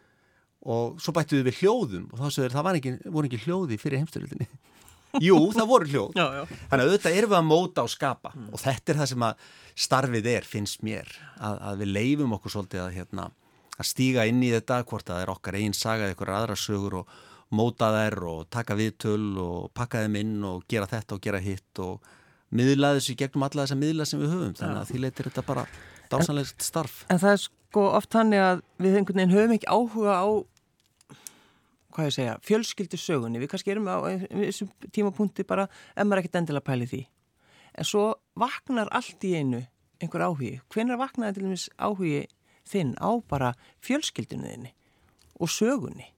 Og 0.66 0.98
svo 1.02 1.14
bættuðu 1.14 1.46
við 1.46 1.60
hljóðum 1.62 2.08
og 2.10 2.22
þá 2.22 2.26
sögðu 2.34 2.56
það 2.56 2.80
ekki, 2.80 2.96
voru 3.14 3.30
ekki 3.30 3.44
hljóði 3.44 3.78
fyrir 3.82 4.02
heimstyröldinni. 4.02 4.48
Jú, 5.26 5.38
það 5.56 5.70
voru 5.70 5.90
hljóð. 5.92 6.18
Já, 6.18 6.26
já. 6.40 6.44
Þannig 6.72 6.82
að 6.82 6.90
auðvitað 6.90 7.20
erum 7.20 7.32
við 7.32 7.38
að 7.40 7.48
móta 7.52 7.86
og 7.86 7.94
skapa 7.94 8.34
mm. 8.34 8.50
og 8.52 8.64
þetta 8.64 8.92
er 8.92 9.00
það 9.02 9.12
sem 9.14 9.28
að 9.28 9.46
starfið 9.86 10.30
er, 10.34 10.50
finnst 10.50 10.84
mér, 10.86 11.14
að, 11.38 11.62
að 11.70 11.84
við 11.84 11.94
leifum 12.00 12.36
okkur 12.36 12.56
svolítið 12.56 12.84
að, 12.84 12.92
hérna, 12.98 13.30
að 13.76 13.90
stíga 13.92 14.26
inn 14.28 14.44
í 14.44 14.52
þetta, 14.56 14.82
hvort 14.90 15.08
að 15.08 15.16
það 15.16 15.24
er 15.24 15.34
okkar 15.36 15.60
einn 15.62 15.78
saga, 15.78 16.10
eitthvað 16.10 16.36
aðra 16.40 16.60
sögur 16.60 17.00
og 17.04 17.16
móta 17.56 17.92
þær 17.94 18.22
og 18.32 18.46
taka 18.52 18.78
viðtöl 18.78 19.36
og 19.42 19.72
pakka 19.78 20.04
þeim 20.04 20.20
inn 20.22 20.38
og 20.48 20.64
gera 20.72 20.90
þetta 20.90 21.18
og 21.18 21.24
gera 21.24 21.42
hitt 21.44 21.84
og 21.84 22.14
miðla 22.56 22.96
þessu 22.98 23.16
gegnum 23.20 23.46
alla 23.46 23.66
þessa 23.66 23.78
miðla 23.80 24.08
sem 24.10 24.22
við 24.22 24.34
höfum. 24.34 24.56
Þannig 24.58 24.82
að 24.82 24.90
því 24.92 25.04
leytir 25.04 25.30
þetta 25.30 25.46
bara 25.46 25.66
dásanlegt 26.16 26.66
starf. 26.66 27.04
En 27.12 27.22
það 27.22 27.36
er 27.36 27.44
sko 27.46 27.86
oft 28.00 28.18
hann 28.18 28.34
að 28.36 28.64
við 28.82 29.00
einhvern 29.00 29.22
veginn 29.22 29.36
höfum 29.36 29.56
ekki 29.58 29.72
áhuga 29.72 30.18
á 30.20 30.26
hvað 31.96 32.10
ég 32.10 32.16
segja, 32.16 32.40
fjölskyldu 32.44 33.00
sögunni, 33.00 33.40
við 33.40 33.54
kannski 33.54 33.72
erum 33.72 33.88
á 33.88 34.04
þessum 34.04 34.72
tímapunkti 34.92 35.46
bara, 35.48 35.70
en 35.96 36.10
maður 36.10 36.26
ekkert 36.26 36.42
endilega 36.42 36.68
pæli 36.68 36.88
því. 36.92 37.02
En 37.76 37.88
svo 37.88 38.04
vaknar 38.40 38.92
allt 38.96 39.24
í 39.24 39.32
einu 39.40 39.62
einhver 40.04 40.26
áhugi. 40.26 40.58
Hvenar 40.74 41.00
vaknaði 41.00 41.38
til 41.38 41.46
dæmis 41.46 41.70
áhugi 41.80 42.26
þinn 42.68 42.96
á 43.00 43.10
bara 43.30 43.54
fjölskyldunni 43.86 44.52
þinni 44.52 44.72
og 45.40 45.52
sögunni? 45.52 46.10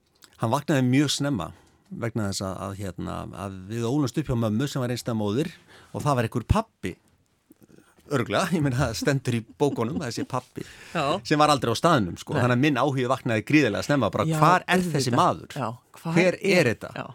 Hann 0.42 0.52
vaknaði 0.54 0.86
mjög 0.86 1.12
snemma 1.14 1.50
vegna 1.88 2.28
þess 2.28 2.44
að, 2.44 2.56
að, 2.64 2.72
hérna, 2.82 3.18
að 3.46 3.58
við 3.70 3.86
ólumst 3.88 4.18
upp 4.20 4.30
hjá 4.30 4.38
mömmu 4.38 4.68
sem 4.68 4.82
var 4.82 4.92
einstað 4.92 5.18
móður 5.18 5.52
og 5.92 6.04
það 6.04 6.18
var 6.18 6.28
einhver 6.28 6.48
pappi 6.48 6.94
örglega, 8.14 8.48
ég 8.54 8.64
meina 8.64 8.78
það 8.78 8.96
stendur 9.02 9.36
í 9.38 9.42
bókonum 9.60 10.00
þessi 10.02 10.24
pappi 10.28 10.64
já. 10.64 11.04
sem 11.26 11.40
var 11.40 11.52
aldrei 11.52 11.74
á 11.74 11.76
staðnum 11.78 12.18
sko. 12.20 12.36
þannig 12.38 12.56
að 12.56 12.64
minn 12.64 12.80
áhugju 12.80 13.10
vaknaði 13.10 13.44
gríðilega 13.48 13.86
snemma 13.86 14.10
bara 14.14 14.26
já, 14.28 14.36
hvar 14.40 14.66
er 14.66 14.84
þessi 14.84 15.12
þetta? 15.12 15.20
maður? 15.20 15.56
Já, 15.56 15.68
hver 16.04 16.38
er, 16.40 16.72
þetta? 16.72 17.06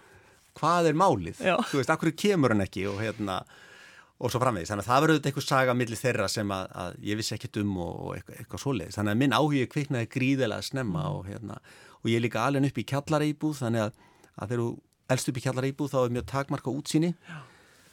hvað 0.59 0.89
er 0.91 0.99
málið, 1.03 1.43
þú 1.43 1.81
veist, 1.81 1.93
akkur 1.93 2.13
kemur 2.23 2.55
hann 2.55 2.65
ekki 2.65 2.87
og 2.91 2.99
hérna 3.03 3.41
og 4.23 4.31
svo 4.31 4.39
framvegis, 4.39 4.69
þannig 4.71 4.85
að 4.85 4.91
það 4.91 5.03
verður 5.03 5.25
eitthvað 5.27 5.47
saga 5.47 5.73
millir 5.75 5.99
þeirra 5.99 6.27
sem 6.31 6.51
að, 6.53 6.67
að 6.83 6.99
ég 7.09 7.17
vissi 7.19 7.33
ekkert 7.35 7.59
um 7.59 7.71
og, 7.83 7.93
og 7.93 8.11
eitthvað, 8.17 8.37
eitthvað 8.43 8.61
svoleiðis, 8.63 8.97
þannig 8.99 9.15
að 9.15 9.23
minn 9.23 9.35
áhugju 9.35 9.71
kviknaði 9.73 10.09
gríðilega 10.13 10.67
snemma 10.69 11.01
mm. 11.01 11.17
og 11.17 11.25
hérna 11.27 11.57
og 12.03 12.11
ég 12.11 12.19
er 12.19 12.23
líka 12.23 12.45
alveg 12.45 12.69
upp 12.69 12.79
í 12.79 12.85
kjallara 12.87 13.27
íbúð 13.27 13.57
þannig 13.63 13.87
að, 13.87 13.97
að 14.37 14.53
þegar 14.53 14.61
þú 14.63 14.69
elst 15.15 15.31
upp 15.31 15.39
í 15.39 15.43
kjallara 15.43 15.71
íbúð 15.73 15.91
þá 15.91 15.97
er 16.03 16.15
mjög 16.15 16.29
takmarka 16.31 16.71
útsýni. 16.71 17.11
Já 17.27 17.41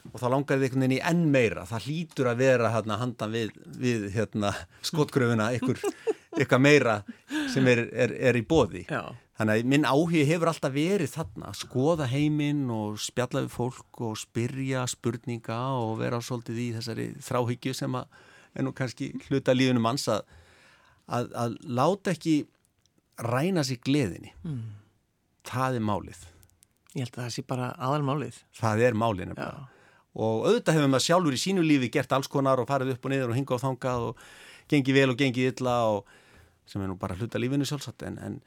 og 0.09 0.17
þá 0.19 0.27
langar 0.33 0.59
þið 0.59 0.65
einhvern 0.67 0.83
veginn 0.85 0.95
í 0.97 1.01
enn 1.11 1.25
meira 1.33 1.65
það 1.69 1.87
hlýtur 1.87 2.29
að 2.31 2.41
vera 2.41 2.71
hérna 2.73 2.97
handan 3.01 3.33
við, 3.33 3.51
við 3.79 4.07
hérna, 4.15 4.53
skotgröfuna 4.87 5.51
ykkur 5.57 6.61
meira 6.61 7.01
sem 7.53 7.67
er, 7.69 7.85
er, 7.91 8.15
er 8.31 8.39
í 8.39 8.43
bóði 8.47 8.83
Já. 8.89 9.13
þannig 9.39 9.61
að 9.61 9.71
minn 9.73 9.87
áhugi 9.87 10.25
hefur 10.29 10.51
alltaf 10.51 10.73
verið 10.75 11.13
þarna 11.13 11.51
að 11.51 11.61
skoða 11.61 12.09
heiminn 12.11 12.65
og 12.73 12.99
spjalla 13.03 13.45
við 13.45 13.55
fólk 13.55 14.03
og 14.09 14.17
spyrja 14.19 14.87
spurninga 14.89 15.61
og 15.79 15.97
vera 16.01 16.21
svolítið 16.23 16.65
í 16.65 16.67
þessari 16.79 17.07
þráhyggju 17.21 17.77
sem 17.77 18.01
að 18.01 18.19
er 18.57 18.67
nú 18.67 18.75
kannski 18.75 19.13
hluta 19.29 19.55
lífunum 19.55 19.85
manns 19.85 20.09
að, 20.11 20.25
að, 21.07 21.31
að 21.45 21.57
láta 21.71 22.15
ekki 22.15 22.41
ræna 23.21 23.63
sig 23.67 23.79
gleðinni 23.85 24.33
mm. 24.43 24.61
það 25.47 25.77
er 25.77 25.89
málið 25.91 26.29
Ég 26.91 27.05
held 27.05 27.15
að 27.15 27.23
það 27.23 27.35
sé 27.37 27.43
bara 27.47 27.67
aðalmálið. 27.79 28.37
Það 28.59 28.81
er 28.83 28.97
málið 28.99 29.29
nefnilega 29.29 29.67
og 30.15 30.47
auðvitað 30.47 30.77
hefur 30.77 30.91
maður 30.91 31.05
sjálfur 31.07 31.37
í 31.37 31.41
sínu 31.41 31.63
lífi 31.65 31.91
gert 31.93 32.11
alls 32.15 32.29
konar 32.31 32.59
og 32.59 32.67
farið 32.69 32.95
upp 32.95 33.05
og 33.07 33.13
niður 33.13 33.31
og 33.31 33.37
hinga 33.37 33.55
og 33.55 33.61
þangað 33.63 34.07
og 34.09 34.25
gengið 34.71 34.97
vel 34.97 35.13
og 35.13 35.21
gengið 35.21 35.53
illa 35.53 35.77
og 35.91 36.11
sem 36.67 36.83
er 36.83 36.91
nú 36.91 36.97
bara 36.99 37.15
hluta 37.19 37.39
lífinu 37.39 37.67
sjálfsagt. 37.67 38.03
En, 38.07 38.19
en, 38.19 38.37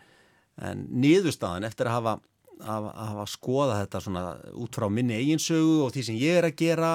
en 0.61 0.85
niðurstaðan 0.93 1.67
eftir 1.69 1.89
að 1.89 1.99
hafa, 1.99 2.15
að, 2.61 2.91
að 2.91 3.09
hafa 3.13 3.27
skoða 3.33 3.81
þetta 3.83 4.03
svona 4.05 4.27
út 4.65 4.79
frá 4.79 4.89
minni 4.93 5.17
eiginsögu 5.19 5.81
og 5.87 5.95
því 5.95 6.07
sem 6.09 6.21
ég 6.21 6.41
er 6.41 6.49
að 6.49 6.59
gera 6.61 6.93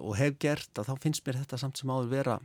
og 0.00 0.16
hef 0.20 0.40
gert 0.42 0.80
að 0.80 0.90
þá 0.90 1.04
finnst 1.04 1.24
mér 1.26 1.42
þetta 1.42 1.60
samt 1.60 1.80
sem 1.80 1.92
áður 1.92 2.10
vera 2.12 2.40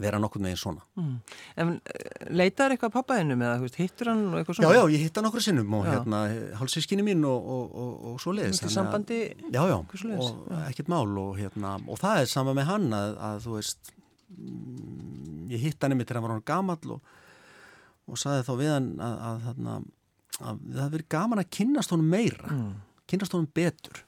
vera 0.00 0.18
nokkur 0.22 0.42
með 0.42 0.54
einn 0.54 0.60
svona 0.60 0.84
mm. 0.98 1.14
En 1.62 1.72
eh, 1.76 2.26
leitaður 2.32 2.74
eitthvað 2.76 2.92
pappaðinum 2.96 3.42
eða 3.44 3.70
hittur 3.76 4.10
hann 4.12 4.22
eitthvað 4.38 4.58
svona? 4.58 4.70
Já, 4.70 4.78
já, 4.78 4.94
ég 4.94 5.04
hitt 5.06 5.18
hann 5.18 5.28
okkur 5.28 5.44
sinnum 5.44 5.74
og 5.78 5.86
já. 5.86 5.92
hérna 5.92 6.20
hálfsískinni 6.60 7.06
mín 7.06 7.24
og, 7.28 7.48
og, 7.54 7.74
og, 7.84 7.96
og 8.10 8.20
svo 8.22 8.34
leiðis 8.36 8.62
Sambandi? 8.72 9.20
Já, 9.52 9.62
já, 9.68 9.76
og 9.76 10.52
ekkert 10.68 10.92
mál 10.92 11.16
og 11.22 11.34
hérna, 11.40 11.74
og 11.86 12.00
það 12.00 12.22
er 12.22 12.30
sama 12.32 12.54
með 12.56 12.70
hann 12.70 12.86
að, 12.96 13.16
að 13.30 13.40
þú 13.46 13.56
veist 13.58 13.92
mm, 14.36 15.48
ég 15.52 15.66
hitt 15.66 15.82
hann 15.82 15.96
yfir 15.96 16.08
til 16.08 16.16
að 16.16 16.20
hann 16.20 16.28
var 16.28 16.36
hann 16.36 16.46
gamall 16.52 16.94
og 16.96 18.20
saði 18.20 18.46
þá 18.46 18.52
við 18.60 18.72
hann 18.76 18.92
að, 19.02 19.18
að, 19.30 19.50
að, 19.50 19.66
að 19.72 20.62
það 20.62 20.84
hefði 20.84 20.94
verið 20.96 21.10
gaman 21.16 21.42
að 21.42 21.50
kynast 21.58 21.94
honum 21.94 22.14
meira 22.14 22.54
mm. 22.54 22.70
kynast 23.10 23.36
honum 23.36 23.50
betur 23.56 24.04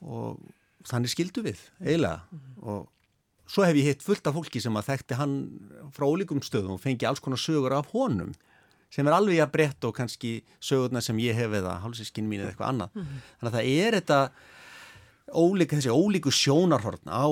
og 0.00 0.40
þannig 0.88 1.12
skildu 1.12 1.44
við 1.44 1.60
eiginlega 1.82 2.24
mm. 2.32 2.48
og 2.64 2.88
Svo 3.50 3.64
hef 3.66 3.74
ég 3.74 3.88
hitt 3.88 4.04
fullt 4.06 4.28
af 4.30 4.36
fólki 4.36 4.62
sem 4.62 4.76
að 4.78 4.92
þekkti 4.92 5.18
hann 5.18 5.34
frá 5.94 6.06
ólíkum 6.06 6.42
stöðum 6.44 6.76
og 6.76 6.82
fengi 6.82 7.08
alls 7.08 7.22
konar 7.22 7.40
sögur 7.40 7.74
af 7.74 7.90
honum 7.94 8.30
sem 8.90 9.06
er 9.06 9.14
alveg 9.14 9.40
að 9.42 9.52
breytta 9.54 9.88
og 9.88 9.96
kannski 9.96 10.40
sögurna 10.62 11.02
sem 11.02 11.18
ég 11.22 11.38
hef 11.38 11.52
eða 11.58 11.76
hálfsískinn 11.82 12.28
mín 12.30 12.42
eða 12.42 12.52
eitthvað 12.52 12.72
annað. 12.72 12.94
Mm 12.94 13.02
-hmm. 13.02 13.24
Þannig 13.38 13.50
að 13.50 13.56
það 13.58 13.70
er 13.84 13.96
þetta 13.98 14.20
ólíka, 15.30 15.76
þessi 15.76 15.94
ólíku 15.94 16.30
sjónarhorn 16.34 17.06
á 17.06 17.26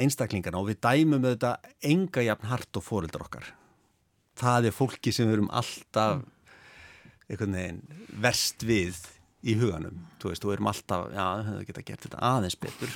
einstaklingarna 0.00 0.60
og 0.60 0.68
við 0.70 0.80
dæmum 0.80 1.26
þetta 1.28 1.56
enga 1.84 2.22
jafn 2.24 2.48
hart 2.48 2.76
og 2.76 2.84
fórildar 2.84 3.24
okkar. 3.26 3.44
Það 4.36 4.66
er 4.66 4.76
fólki 4.76 5.12
sem 5.12 5.28
við 5.28 5.32
erum 5.32 5.50
alltaf 5.52 6.22
mm. 6.22 7.52
veginn 7.52 7.82
verst 8.08 8.64
við 8.64 8.96
í 9.42 9.54
huganum, 9.58 9.96
þú 10.22 10.30
veist, 10.30 10.44
þú 10.44 10.52
erum 10.54 10.68
alltaf 10.70 11.06
já, 11.10 11.24
það 11.46 11.62
geta 11.68 11.84
gert 11.86 12.04
þetta 12.06 12.20
aðeins 12.28 12.58
betur 12.62 12.92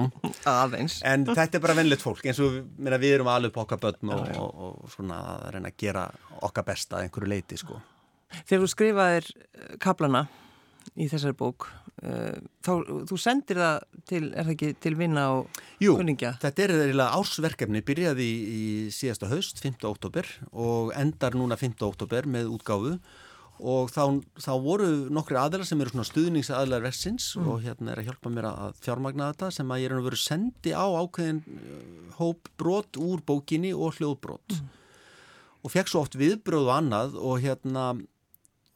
aðeins 0.52 0.98
en 1.06 1.24
þetta 1.26 1.58
er 1.58 1.64
bara 1.64 1.76
vennilegt 1.80 2.04
fólk, 2.04 2.22
eins 2.30 2.38
og 2.42 2.54
við, 2.54 2.98
við 3.02 3.14
erum 3.16 3.30
alveg 3.32 3.54
på 3.54 3.64
okkar 3.64 3.80
börn 3.82 4.12
og, 4.14 4.28
og, 4.38 4.60
og 4.84 4.92
svona 4.94 5.18
að 5.34 5.48
reyna 5.56 5.72
að 5.72 5.80
gera 5.82 6.04
okkar 6.46 6.68
besta 6.70 7.02
einhverju 7.02 7.32
leiti, 7.34 7.58
sko 7.60 7.80
Þegar 8.46 8.62
þú 8.62 8.68
skrifaðir 8.70 9.28
eh, 9.34 9.70
kaplana 9.82 10.28
í 10.98 11.06
þessari 11.10 11.36
bók 11.36 11.66
uh, 12.02 12.36
þá, 12.64 12.70
þú 13.10 13.16
sendir 13.20 13.58
það 13.60 13.82
til, 14.08 14.22
er 14.30 14.46
það 14.46 14.52
ekki, 14.54 14.70
til 14.82 14.92
vinna 14.98 15.26
og 15.36 15.60
Jú, 15.82 15.96
kunningja? 15.98 16.32
Jú, 16.34 16.42
þetta 16.44 16.64
er 16.64 16.74
eiginlega 16.76 17.18
ársverkefni, 17.18 17.82
byrjaði 17.86 18.26
í, 18.26 18.38
í 18.50 18.62
síðasta 18.94 19.28
haust, 19.30 19.60
5. 19.62 19.80
oktober 19.90 20.28
og 20.50 20.94
endar 20.98 21.36
núna 21.38 21.58
5. 21.60 21.76
oktober 21.86 22.28
með 22.30 22.50
útgáfu 22.56 22.96
og 23.60 23.90
þá, 23.92 24.02
þá 24.40 24.52
voru 24.64 24.88
nokkri 25.12 25.38
aðlar 25.38 25.66
sem 25.68 25.80
eru 25.82 25.92
svona 25.92 26.08
stuðningsaðlar 26.08 26.84
versins 26.84 27.32
mm. 27.36 27.48
og 27.50 27.64
hérna 27.64 27.92
er 27.92 28.02
að 28.02 28.10
hjálpa 28.10 28.32
mér 28.32 28.48
að 28.50 28.78
fjármagna 28.84 29.30
þetta 29.32 29.50
sem 29.54 29.72
að 29.72 29.82
ég 29.82 29.90
er 29.90 29.96
að 29.98 30.06
vera 30.08 30.20
sendi 30.20 30.72
á 30.72 30.86
ákveðin 30.88 31.42
uh, 31.44 32.14
hóp 32.20 32.50
brot 32.60 33.00
úr 33.00 33.24
bókinni 33.26 33.72
og 33.76 33.98
hljóðbrot 33.98 34.56
mm. 34.56 34.70
og 35.60 35.74
fekk 35.74 35.92
svo 35.92 36.04
oft 36.06 36.16
viðbröð 36.20 36.70
og 36.70 36.74
annað 36.78 37.18
og 37.20 37.44
hérna 37.44 37.86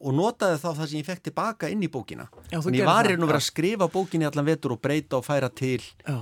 og 0.05 0.17
notaði 0.17 0.59
þá 0.61 0.69
það 0.71 0.89
sem 0.91 0.99
ég 1.01 1.09
fekk 1.09 1.27
tilbaka 1.31 1.71
inn 1.73 1.85
í 1.85 1.91
bókina 1.93 2.27
Já, 2.51 2.59
en 2.61 2.77
ég 2.77 2.89
var 2.89 3.09
hérna 3.09 3.25
að 3.25 3.33
vera 3.33 3.41
að 3.41 3.49
skrifa 3.49 3.89
bókinni 3.93 4.29
allan 4.29 4.49
vetur 4.49 4.77
og 4.77 4.83
breyta 4.85 5.21
og 5.21 5.25
færa 5.27 5.49
til 5.49 5.81
Já. 5.81 6.19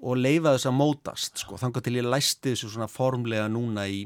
og 0.00 0.18
leifa 0.18 0.56
þess 0.56 0.70
að 0.70 0.78
mótast 0.80 1.44
sko, 1.44 1.60
þannig 1.60 1.86
til 1.86 2.00
ég 2.00 2.08
læsti 2.08 2.54
þessu 2.54 2.72
svona 2.74 2.90
formlega 2.90 3.46
núna 3.52 3.86
í, 3.86 4.02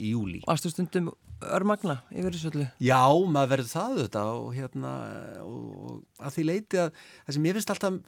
í 0.00 0.16
júli 0.16 0.42
Varstu 0.48 0.72
stundum 0.72 1.12
örmagna 1.44 2.00
yfir 2.10 2.34
þessu 2.34 2.50
öllu? 2.52 2.66
Já, 2.80 3.00
maður 3.28 3.52
verður 3.54 3.72
það 3.72 3.96
auðvitað 3.96 4.30
og 4.34 4.52
hérna 4.56 4.92
og 5.44 5.96
að 6.20 6.36
því 6.36 6.44
leiti 6.50 6.80
að 6.80 6.92
það 6.98 7.36
sem 7.36 7.48
ég 7.48 7.58
finnst 7.58 7.72
alltaf 7.74 7.98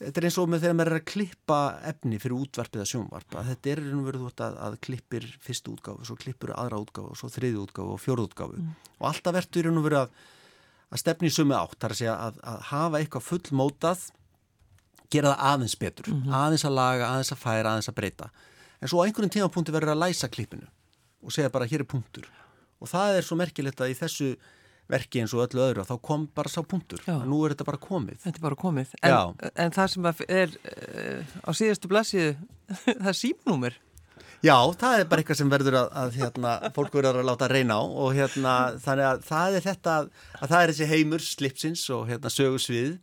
þetta 0.00 0.20
er 0.20 0.26
eins 0.26 0.38
og 0.40 0.48
með 0.48 0.62
þegar 0.64 0.76
maður 0.78 0.90
er 0.90 0.98
að 0.98 1.08
klippa 1.10 1.58
efni 1.90 2.20
fyrir 2.20 2.36
útvarpið 2.38 2.84
að 2.84 2.90
sjónvarpa 2.94 3.44
þetta 3.50 3.72
er 3.72 3.82
verið 4.06 4.26
út 4.30 4.42
að, 4.46 4.56
að 4.66 4.76
klippir 4.86 5.26
fyrstu 5.44 5.74
útgáfu, 5.74 6.06
svo 6.08 6.16
klippur 6.20 6.54
aðra 6.56 6.80
útgáfu 6.80 7.18
svo 7.20 7.28
þriði 7.34 7.60
útgáfu 7.66 7.96
og 7.96 8.00
fjóru 8.00 8.24
útgáfu 8.28 8.56
mm. 8.56 8.70
og 8.96 9.10
alltaf 9.10 9.36
verður 9.36 9.70
og 9.74 9.84
verið 9.84 10.00
að, 10.00 10.14
að 10.88 11.02
stefni 11.04 11.32
sumi 11.34 11.56
átt, 11.58 11.76
þar 11.76 11.94
að 11.96 12.00
segja 12.00 12.16
að, 12.16 12.40
að 12.40 12.64
hafa 12.70 13.02
eitthvað 13.02 13.26
fullmótað 13.28 14.06
gera 15.10 15.34
það 15.34 15.46
aðeins 15.50 15.76
betur, 15.76 16.08
mm 16.08 16.22
-hmm. 16.22 16.34
aðeins 16.40 16.64
að 16.64 16.76
laga 16.78 17.10
aðeins 17.10 17.32
að 17.34 17.42
færa, 17.44 17.74
aðeins 17.74 17.90
að 17.92 17.98
breyta 18.00 18.30
en 18.80 18.88
svo 18.88 19.02
á 19.02 19.04
einhvern 19.04 19.32
tímapunkti 19.32 19.74
verður 19.74 19.92
að 19.96 20.04
læsa 20.06 20.32
klippinu 20.32 20.70
og 21.20 21.34
segja 21.34 21.52
bara 21.52 21.68
hér 21.68 21.84
er 21.84 21.90
punktur. 21.90 22.26
Og 22.80 22.88
það 22.88 23.18
er 23.18 23.26
svo 23.26 23.36
merkilegt 23.40 23.80
að 23.82 23.92
í 23.92 23.98
þessu 23.98 24.30
verki 24.90 25.20
eins 25.22 25.34
og 25.36 25.44
öllu 25.44 25.62
öðru 25.62 25.84
þá 25.86 25.94
kom 26.02 26.24
bara 26.34 26.50
sá 26.50 26.60
punktur. 26.66 27.02
Og 27.12 27.28
nú 27.28 27.42
er 27.44 27.54
þetta 27.54 27.68
bara 27.68 27.82
komið. 27.82 28.18
Þetta 28.24 28.40
er 28.40 28.46
bara 28.46 28.58
komið. 28.58 28.96
En, 29.06 29.52
en 29.64 29.76
það 29.76 29.92
sem 29.92 30.10
er 30.26 30.56
uh, 30.56 31.38
á 31.46 31.50
síðastu 31.54 31.90
blassiðu 31.90 32.34
það 33.04 33.12
er 33.12 33.18
símnúmer. 33.20 33.78
Já, 34.40 34.56
það 34.80 35.02
er 35.02 35.08
bara 35.08 35.20
eitthvað 35.20 35.38
sem 35.42 35.50
verður 35.52 35.76
að, 35.82 35.88
að 36.00 36.14
hérna, 36.16 36.52
fólk 36.72 36.94
verður 36.96 37.20
að 37.20 37.26
láta 37.28 37.48
reyna 37.50 37.76
á 37.76 37.82
og 37.84 38.14
hérna, 38.16 38.54
þannig 38.80 39.08
að 39.10 39.24
það 39.28 39.56
er 39.56 39.64
þetta 39.66 39.96
að, 40.00 40.06
að 40.38 40.52
það 40.52 40.62
er 40.62 40.70
þessi 40.72 40.88
heimur, 40.94 41.24
slipsins 41.26 41.82
og 41.92 42.06
hérna, 42.08 42.32
sögursvið 42.32 42.94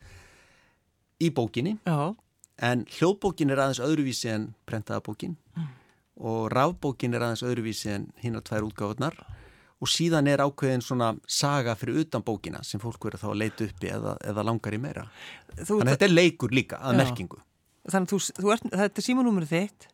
í 1.22 1.30
bókinni. 1.38 1.76
Já. 1.86 2.16
en 2.58 2.88
hljóðbókin 2.90 3.54
er 3.54 3.62
aðeins 3.62 3.84
öðruvísi 3.86 4.32
en 4.34 4.48
prentaða 4.66 5.04
bókin. 5.06 5.38
Mm. 5.54 5.70
Og 6.18 6.48
rafbókin 6.54 7.14
er 7.14 7.26
aðeins 7.26 7.46
öðruvísi 7.46 7.92
en 7.94 8.08
hinn 8.24 8.38
að 8.40 8.48
tvær 8.50 8.70
útgáðunar 8.70 9.18
og 9.78 9.92
síðan 9.92 10.30
er 10.32 10.42
ákveðin 10.42 10.82
svona 10.82 11.12
saga 11.30 11.76
fyrir 11.78 12.02
utan 12.02 12.24
bókina 12.26 12.64
sem 12.66 12.82
fólk 12.82 13.04
verður 13.06 13.22
þá 13.22 13.28
að 13.30 13.42
leita 13.44 13.68
uppi 13.68 13.92
eða, 13.94 14.16
eða 14.26 14.46
langar 14.48 14.74
í 14.74 14.80
meira 14.82 15.06
þú, 15.60 15.78
þannig 15.78 15.84
að 15.84 15.94
þetta 15.94 16.08
er 16.08 16.16
leikur 16.16 16.56
líka 16.56 16.82
að 16.82 16.98
já. 16.98 17.02
merkingu 17.04 17.44
Þannig 17.88 18.10
að 18.10 18.12
þú, 18.12 18.42
þú 18.42 18.50
ert, 18.52 18.66
þetta 18.74 19.00
er 19.00 19.06
símanúmerið 19.06 19.54
þitt 19.54 19.88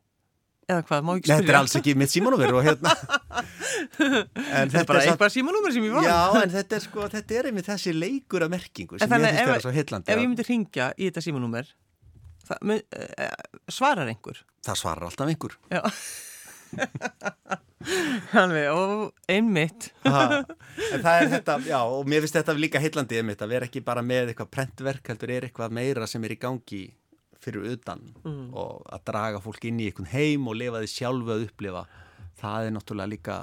eða 0.63 0.86
hvað, 0.88 1.03
má 1.03 1.12
ekki 1.13 1.27
spyrja? 1.27 1.41
Þetta 1.41 1.53
er 1.53 1.57
alls 1.59 1.75
ekki 1.79 1.95
mitt 1.99 2.13
símanúmer 2.13 2.55
og 2.55 2.63
hérna 2.63 2.93
Þetta 3.99 4.79
er 4.79 4.88
bara 4.88 5.03
eitthvað 5.03 5.33
símanúmer 5.36 5.75
sem 5.75 5.86
ég 5.89 5.97
var 5.97 6.07
Já, 6.07 6.19
en 6.39 6.53
þetta 6.55 6.79
er 6.79 6.86
sko, 6.88 7.07
þetta 7.12 7.38
er 7.38 7.49
einmitt 7.51 7.67
þessi 7.67 7.93
leikur 7.97 8.47
að 8.47 8.55
merkingu 8.55 9.01
sem 9.01 9.12
ég 9.12 9.27
finnst 9.27 9.51
vera 9.51 9.59
svo 9.65 9.75
heillandi 9.75 10.15
Ef 10.15 10.23
ég 10.23 10.31
myndi 10.31 10.47
ringja 10.47 10.89
í 10.95 11.09
þetta 11.09 11.25
símanúmer 11.27 11.69
eh, 12.47 13.29
svarar 13.67 14.07
einhver? 14.07 14.39
Það 14.63 14.80
svarar 14.80 15.10
alltaf 15.10 15.32
einhver. 15.32 15.58
Já. 15.71 15.82
Alveg, 18.39 18.69
og 18.71 19.30
einmitt. 19.30 19.91
En 20.93 21.02
það 21.04 21.19
er 21.19 21.30
þetta, 21.32 21.56
já, 21.67 21.80
og 21.86 22.08
mér 22.10 22.23
finnst 22.23 22.38
þetta 22.38 22.54
líka 22.58 22.82
heillandi 22.82 23.17
einmitt 23.19 23.41
að 23.43 23.52
vera 23.54 23.67
ekki 23.67 23.82
bara 23.86 24.02
með 24.06 24.32
eitthvað 24.32 24.52
prentverk 24.54 25.10
heldur 25.12 25.34
er 25.34 25.47
eitthvað 25.47 25.73
meira 25.76 26.08
sem 26.10 26.23
er 26.26 26.34
í 26.36 26.38
gangi 26.41 26.84
fyrir 27.43 27.65
utan 27.73 28.02
mm. 28.23 28.45
og 28.56 28.86
að 28.93 29.04
draga 29.10 29.41
fólk 29.43 29.67
inn 29.67 29.82
í 29.84 29.89
einhvern 29.89 30.10
heim 30.13 30.47
og 30.49 30.58
lifa 30.60 30.82
því 30.84 30.91
sjálfu 30.93 31.34
að 31.34 31.45
upplifa. 31.47 31.84
Það 32.39 32.67
er 32.67 32.76
náttúrulega 32.78 33.13
líka 33.13 33.38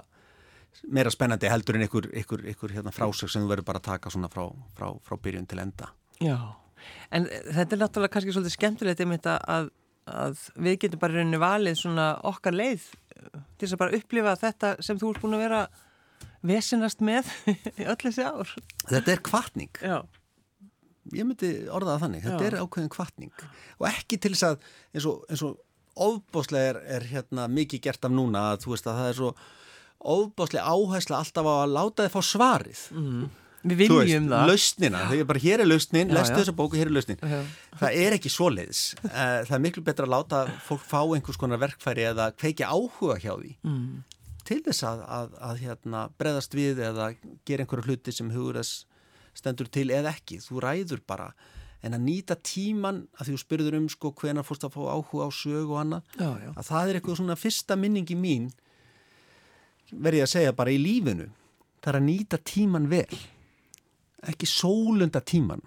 meira 0.94 1.12
spennandi 1.12 1.50
heldur 1.50 1.78
en 1.78 1.84
einhver, 1.86 2.08
einhver, 2.14 2.44
einhver 2.46 2.74
hérna, 2.76 2.94
frásög 2.94 3.32
sem 3.32 3.44
þú 3.44 3.52
verður 3.52 3.68
bara 3.70 3.82
að 3.82 3.88
taka 3.90 4.12
svona 4.14 4.30
frá, 4.32 4.46
frá, 4.78 4.88
frá 5.04 5.18
byrjun 5.22 5.48
til 5.50 5.60
enda. 5.62 5.90
Já, 6.22 6.38
en 7.14 7.28
þetta 7.28 7.76
er 7.76 7.82
náttúrulega 7.82 8.14
kannski 8.16 8.34
svolítið 8.36 8.56
skemmtilegt 8.56 9.04
einmitt 9.04 9.28
að, 9.30 9.70
að 10.10 10.42
við 10.56 10.78
getum 10.84 11.02
bara 11.02 11.18
rauninni 11.18 11.40
valið 11.40 11.78
svona 11.80 12.08
okkar 12.30 12.56
leið 12.56 12.88
til 13.20 13.66
þess 13.66 13.76
að 13.76 13.82
bara 13.82 14.00
upplifa 14.00 14.36
þetta 14.40 14.72
sem 14.84 15.00
þú 15.00 15.12
ert 15.12 15.22
búin 15.24 15.36
að 15.36 15.44
vera 15.44 15.60
vesinast 16.46 17.02
með 17.04 17.28
í 17.50 17.86
öll 17.90 17.98
þessi 18.00 18.26
ár 18.26 18.54
Þetta 18.88 19.14
er 19.14 19.24
kvartning 19.24 19.82
Já. 19.82 19.98
Ég 21.10 21.26
myndi 21.26 21.50
orðaða 21.72 22.04
þannig, 22.04 22.24
þetta 22.26 22.44
Já. 22.44 22.48
er 22.50 22.58
ákveðin 22.60 22.92
kvartning 22.92 23.44
og 23.80 23.88
ekki 23.90 24.20
til 24.20 24.34
þess 24.34 24.46
að 24.50 24.68
eins 24.94 25.08
og, 25.10 25.24
eins 25.32 25.44
og 25.46 25.58
ofbáslega 26.00 26.74
er, 26.74 26.80
er 26.96 27.06
hérna, 27.10 27.48
mikið 27.50 27.82
gert 27.88 28.06
af 28.06 28.14
núna 28.14 28.50
að 28.52 28.64
þú 28.64 28.74
veist 28.74 28.88
að 28.88 29.00
það 29.00 29.10
er 29.10 29.18
svo 29.18 29.30
ofbáslega 30.00 30.72
áhersla 30.72 31.20
alltaf 31.20 31.48
á 31.50 31.54
að 31.58 31.74
láta 31.76 32.06
þið 32.06 32.14
fá 32.14 32.20
svarið 32.30 32.84
mm. 32.96 33.24
Við 33.60 33.76
viljum 33.82 34.00
veist, 34.00 34.30
það. 34.30 34.46
Lausnina, 34.48 35.00
þegar 35.10 35.26
bara 35.28 35.40
hér 35.42 35.62
er 35.62 35.68
lausnin, 35.68 36.08
já, 36.08 36.16
lestu 36.16 36.32
já. 36.32 36.38
þessa 36.38 36.54
bóku, 36.56 36.78
hér 36.80 36.88
er 36.88 36.94
lausnin. 36.96 37.18
Já. 37.20 37.40
Það 37.82 37.96
er 38.00 38.14
ekki 38.16 38.30
svo 38.32 38.48
leiðis. 38.48 38.80
Eh, 39.04 39.40
það 39.44 39.56
er 39.56 39.62
miklu 39.66 39.82
betra 39.84 40.06
að 40.06 40.14
láta 40.14 40.38
fólk 40.64 40.86
fá 40.88 41.00
einhvers 41.02 41.40
konar 41.40 41.60
verkfæri 41.60 42.06
eða 42.08 42.30
kveikja 42.40 42.70
áhuga 42.72 43.18
hjá 43.20 43.34
því 43.34 43.50
mm. 43.68 43.98
til 44.48 44.58
þess 44.64 44.86
að, 44.88 45.02
að, 45.18 45.34
að 45.50 45.60
hérna, 45.66 46.04
breðast 46.20 46.56
við 46.56 46.80
eða 46.86 47.10
gera 47.48 47.66
einhverju 47.66 47.90
hluti 47.90 48.14
sem 48.16 48.30
hugur 48.32 48.56
þess 48.62 48.86
stendur 49.36 49.68
til 49.68 49.90
eða 49.92 50.14
ekki. 50.14 50.38
Þú 50.40 50.62
ræður 50.64 51.02
bara. 51.04 51.28
En 51.84 51.96
að 51.96 52.06
nýta 52.06 52.38
tíman, 52.40 53.02
að 53.16 53.28
því 53.28 53.34
þú 53.34 53.42
spyrður 53.42 53.76
um 53.76 53.90
sko 53.92 54.12
hvena 54.22 54.44
fórst 54.44 54.64
að 54.68 54.72
fá 54.78 54.80
áhuga 54.88 55.28
á 55.28 55.30
sög 55.32 55.68
og 55.68 55.82
annað, 55.82 56.16
að 56.20 56.64
það 56.68 56.88
er 56.88 56.98
eitthvað 56.98 57.20
svona 57.20 57.36
fyrsta 57.40 57.76
minningi 57.80 58.16
mín, 58.20 58.50
verði 59.90 60.20
að 60.24 60.32
segja 60.34 60.56
bara 60.56 60.74
í 60.74 60.80
lífinu, 60.80 61.30
það 61.80 61.92
er 61.94 61.98
að 62.02 62.04
nýta 62.10 62.40
tíman 62.44 62.88
vel 62.92 63.20
ekki 64.28 64.48
sólunda 64.48 65.22
tíman 65.24 65.62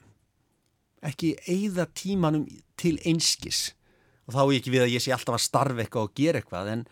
ekki 1.04 1.34
eigða 1.50 1.88
tímanum 1.96 2.46
til 2.80 2.96
einskis 3.08 3.72
og 4.28 4.36
þá 4.36 4.42
er 4.44 4.58
ekki 4.58 4.74
við 4.74 4.86
að 4.86 4.94
ég 4.94 5.04
sé 5.04 5.13
alltaf 5.16 5.38
að 5.38 5.46
starfa 5.46 5.84
eitthvað 5.84 6.08
og 6.08 6.13
gera 6.18 6.39
eitthvað 6.39 6.72
en, 6.74 6.84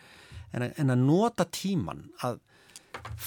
en, 0.52 0.66
að, 0.66 0.74
en 0.84 0.94
að 0.96 1.04
nota 1.06 1.48
tíman 1.48 2.04
að 2.28 2.42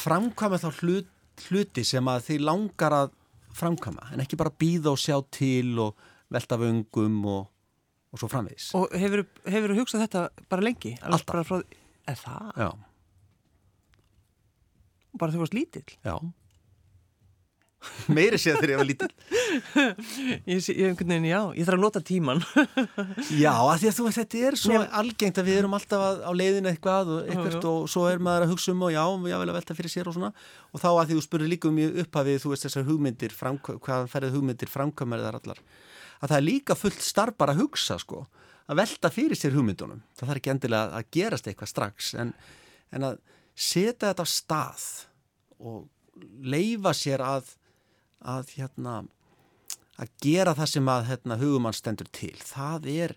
framkvæma 0.05 0.61
þá 0.61 0.69
hlut, 0.83 1.13
hluti 1.49 1.87
sem 1.87 2.11
að 2.11 2.27
þið 2.29 2.45
langar 2.51 2.99
að 2.99 3.15
framkvæma 3.55 4.11
en 4.13 4.25
ekki 4.25 4.39
bara 4.41 4.53
býða 4.53 4.93
og 4.93 5.01
sjá 5.01 5.17
til 5.35 5.79
og 5.83 6.05
velta 6.35 6.59
vöngum 6.61 7.21
og, 7.31 7.43
og 8.11 8.21
svo 8.21 8.29
framvegis 8.31 8.73
Og 8.77 8.93
hefur 8.99 9.25
þú 9.47 9.79
hugsað 9.79 10.07
þetta 10.07 10.27
bara 10.51 10.67
lengi? 10.67 10.97
Alltaf 11.03 11.47
frá, 11.49 11.63
Er 12.05 12.19
það? 12.21 12.49
Já 12.61 12.71
Bara 15.15 15.31
þú 15.31 15.45
varst 15.45 15.55
lítill? 15.55 15.87
Já 16.03 16.19
meiri 18.17 18.41
séð 18.41 18.59
þegar 18.61 18.73
ég 18.75 18.81
var 18.81 18.89
lítill. 18.89 19.11
Ég, 20.45 20.69
ég, 20.69 20.97
veginn, 20.99 21.29
já, 21.29 21.39
ég 21.55 21.69
þarf 21.69 21.79
að 21.79 21.83
nota 21.85 22.03
tíman 22.05 22.43
Já, 23.45 23.53
að 23.55 23.85
því 23.85 23.91
að 23.91 23.97
þú 23.99 24.07
veist, 24.09 24.21
þetta 24.21 24.43
er 24.49 24.59
svo 24.61 24.75
Njá. 24.75 24.87
algengt 25.01 25.41
að 25.41 25.49
við 25.51 25.61
erum 25.63 25.77
alltaf 25.79 26.05
að, 26.09 26.23
á 26.27 26.31
leiðinu 26.35 26.71
eitthvað 26.73 27.13
og, 27.15 27.25
eitthvað, 27.29 27.57
já, 27.57 27.71
og 27.71 27.89
svo 27.95 28.05
er 28.11 28.23
maður 28.25 28.47
að 28.47 28.55
hugsa 28.55 28.75
um 28.75 28.85
og 28.89 28.95
já, 28.95 29.03
ég 29.05 29.43
vil 29.45 29.51
að 29.53 29.59
velta 29.61 29.79
fyrir 29.79 29.95
sér 29.95 30.11
og 30.11 30.19
svona. 30.19 30.33
Og 30.75 30.83
þá 30.83 30.89
að 30.93 31.05
því 31.11 31.19
þú 31.19 31.27
spurur 31.29 31.53
líka 31.55 31.71
um 31.71 31.81
í 31.81 31.89
upphafið 32.05 32.41
þú 32.45 32.55
veist 32.55 32.69
þessar 32.69 32.89
hugmyndir, 32.89 33.37
hvaðan 33.39 34.11
ferðið 34.13 34.39
hugmyndir 34.39 34.73
framkvæmari 34.75 35.27
þar 35.29 35.41
allar 35.43 35.65
að 36.25 36.33
það 36.33 36.39
er 36.39 36.47
líka 36.47 36.77
fullt 36.79 37.05
starf 37.05 37.37
bara 37.41 37.55
að 37.55 37.65
hugsa 37.65 37.99
sko 38.01 38.25
að 38.65 38.79
velta 38.81 39.11
fyrir 39.13 39.37
sér 39.37 39.57
hugmyndunum. 39.59 40.01
Það 40.17 40.31
þarf 40.31 40.41
ekki 40.41 40.53
endilega 40.55 40.99
að 40.99 41.11
gerast 41.13 41.49
eitthvað 41.51 41.71
strax 41.73 42.15
en, 42.21 42.31
en 42.95 43.09
að 43.11 43.19
setja 43.55 44.09
þetta 44.09 44.25
á 44.25 44.29
stað 44.29 44.87
og 45.61 45.85
leifa 46.41 46.95
sér 46.97 47.25
að 47.25 47.53
að 48.25 48.55
hérna 48.57 49.03
að 50.01 50.11
gera 50.25 50.55
það 50.59 50.71
sem 50.73 50.91
að 50.91 51.09
hérna, 51.11 51.39
hugumann 51.39 51.77
stendur 51.77 52.09
til. 52.15 52.35
Það 52.43 52.89
er, 52.91 53.17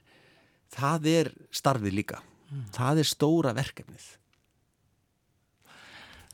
það 0.76 1.08
er 1.14 1.32
starfið 1.52 1.96
líka. 2.02 2.24
Mm. 2.48 2.68
það 2.72 3.02
er 3.02 3.08
stóra 3.10 3.52
verkefnið. 3.58 4.06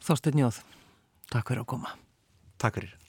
Þorstein 0.03 0.43
Jóð 0.43 0.59
Takk 1.31 1.49
fyrir 1.49 1.63
að 1.63 1.69
koma. 1.73 1.95
Takk 2.61 2.77
fyrir 2.77 3.02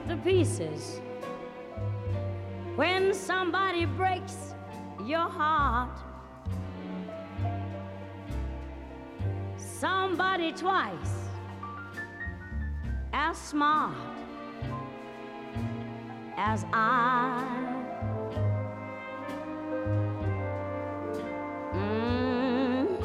up 0.00 0.08
the 0.08 0.16
pieces 0.18 1.00
when 2.76 3.12
somebody 3.12 3.84
breaks 3.84 4.54
your 5.04 5.28
heart. 5.28 5.98
Somebody 9.56 10.52
twice 10.52 11.28
as 13.12 13.36
smart 13.36 13.96
as 16.36 16.64
I. 16.72 17.56
Mm, 21.74 23.02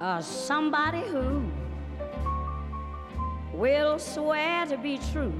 uh, 0.00 0.22
somebody 0.22 1.02
who 1.02 1.49
will 3.60 3.98
swear 3.98 4.64
to 4.64 4.78
be 4.78 4.98
true, 5.12 5.34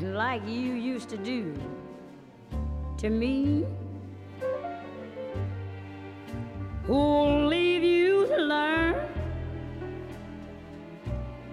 like 0.00 0.40
you 0.48 0.72
used 0.72 1.10
to 1.10 1.18
do 1.18 1.54
to 2.96 3.10
me, 3.10 3.66
who'll 6.84 7.46
leave 7.46 7.82
you 7.82 8.26
to 8.26 8.38
learn 8.38 8.94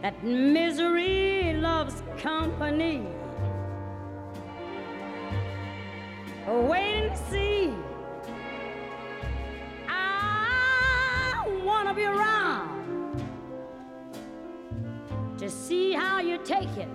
that 0.01 0.23
misery 0.23 1.51
loves 1.55 2.01
company. 2.17 3.05
Wait 6.47 7.09
and 7.09 7.17
see. 7.29 7.46
to 15.47 15.53
see 15.53 15.93
how 15.93 16.19
you 16.19 16.37
take 16.39 16.75
it. 16.75 16.89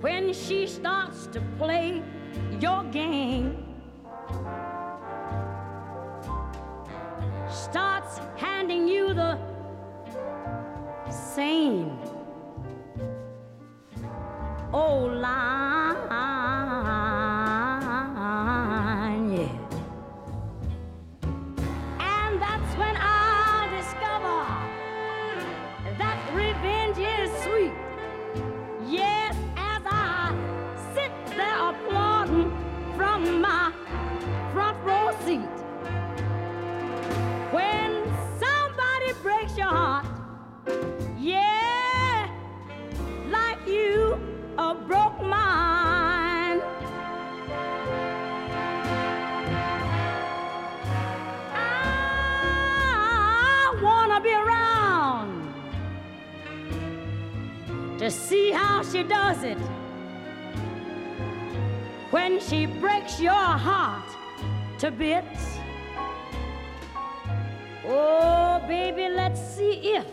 When 0.00 0.32
she 0.32 0.66
starts 0.66 1.26
to 1.26 1.42
play 1.58 2.02
your 2.58 2.84
game, 2.84 3.66
starts 7.50 8.18
handing 8.36 8.88
you 8.88 9.12
the 9.12 9.38
same 11.10 11.98
she 58.90 59.02
does 59.04 59.42
it. 59.44 59.58
When 62.10 62.40
she 62.40 62.66
breaks 62.66 63.20
your 63.20 63.32
heart 63.32 64.08
to 64.78 64.90
bits. 64.90 65.58
Oh, 67.86 68.62
baby, 68.66 69.08
let's 69.08 69.40
see 69.40 69.94
if 69.94 70.06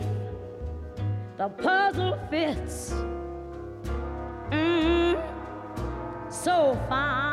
the 1.38 1.50
puzzle 1.50 2.20
fits. 2.30 2.94
Mm, 4.52 5.22
so 6.30 6.80
fine. 6.88 7.27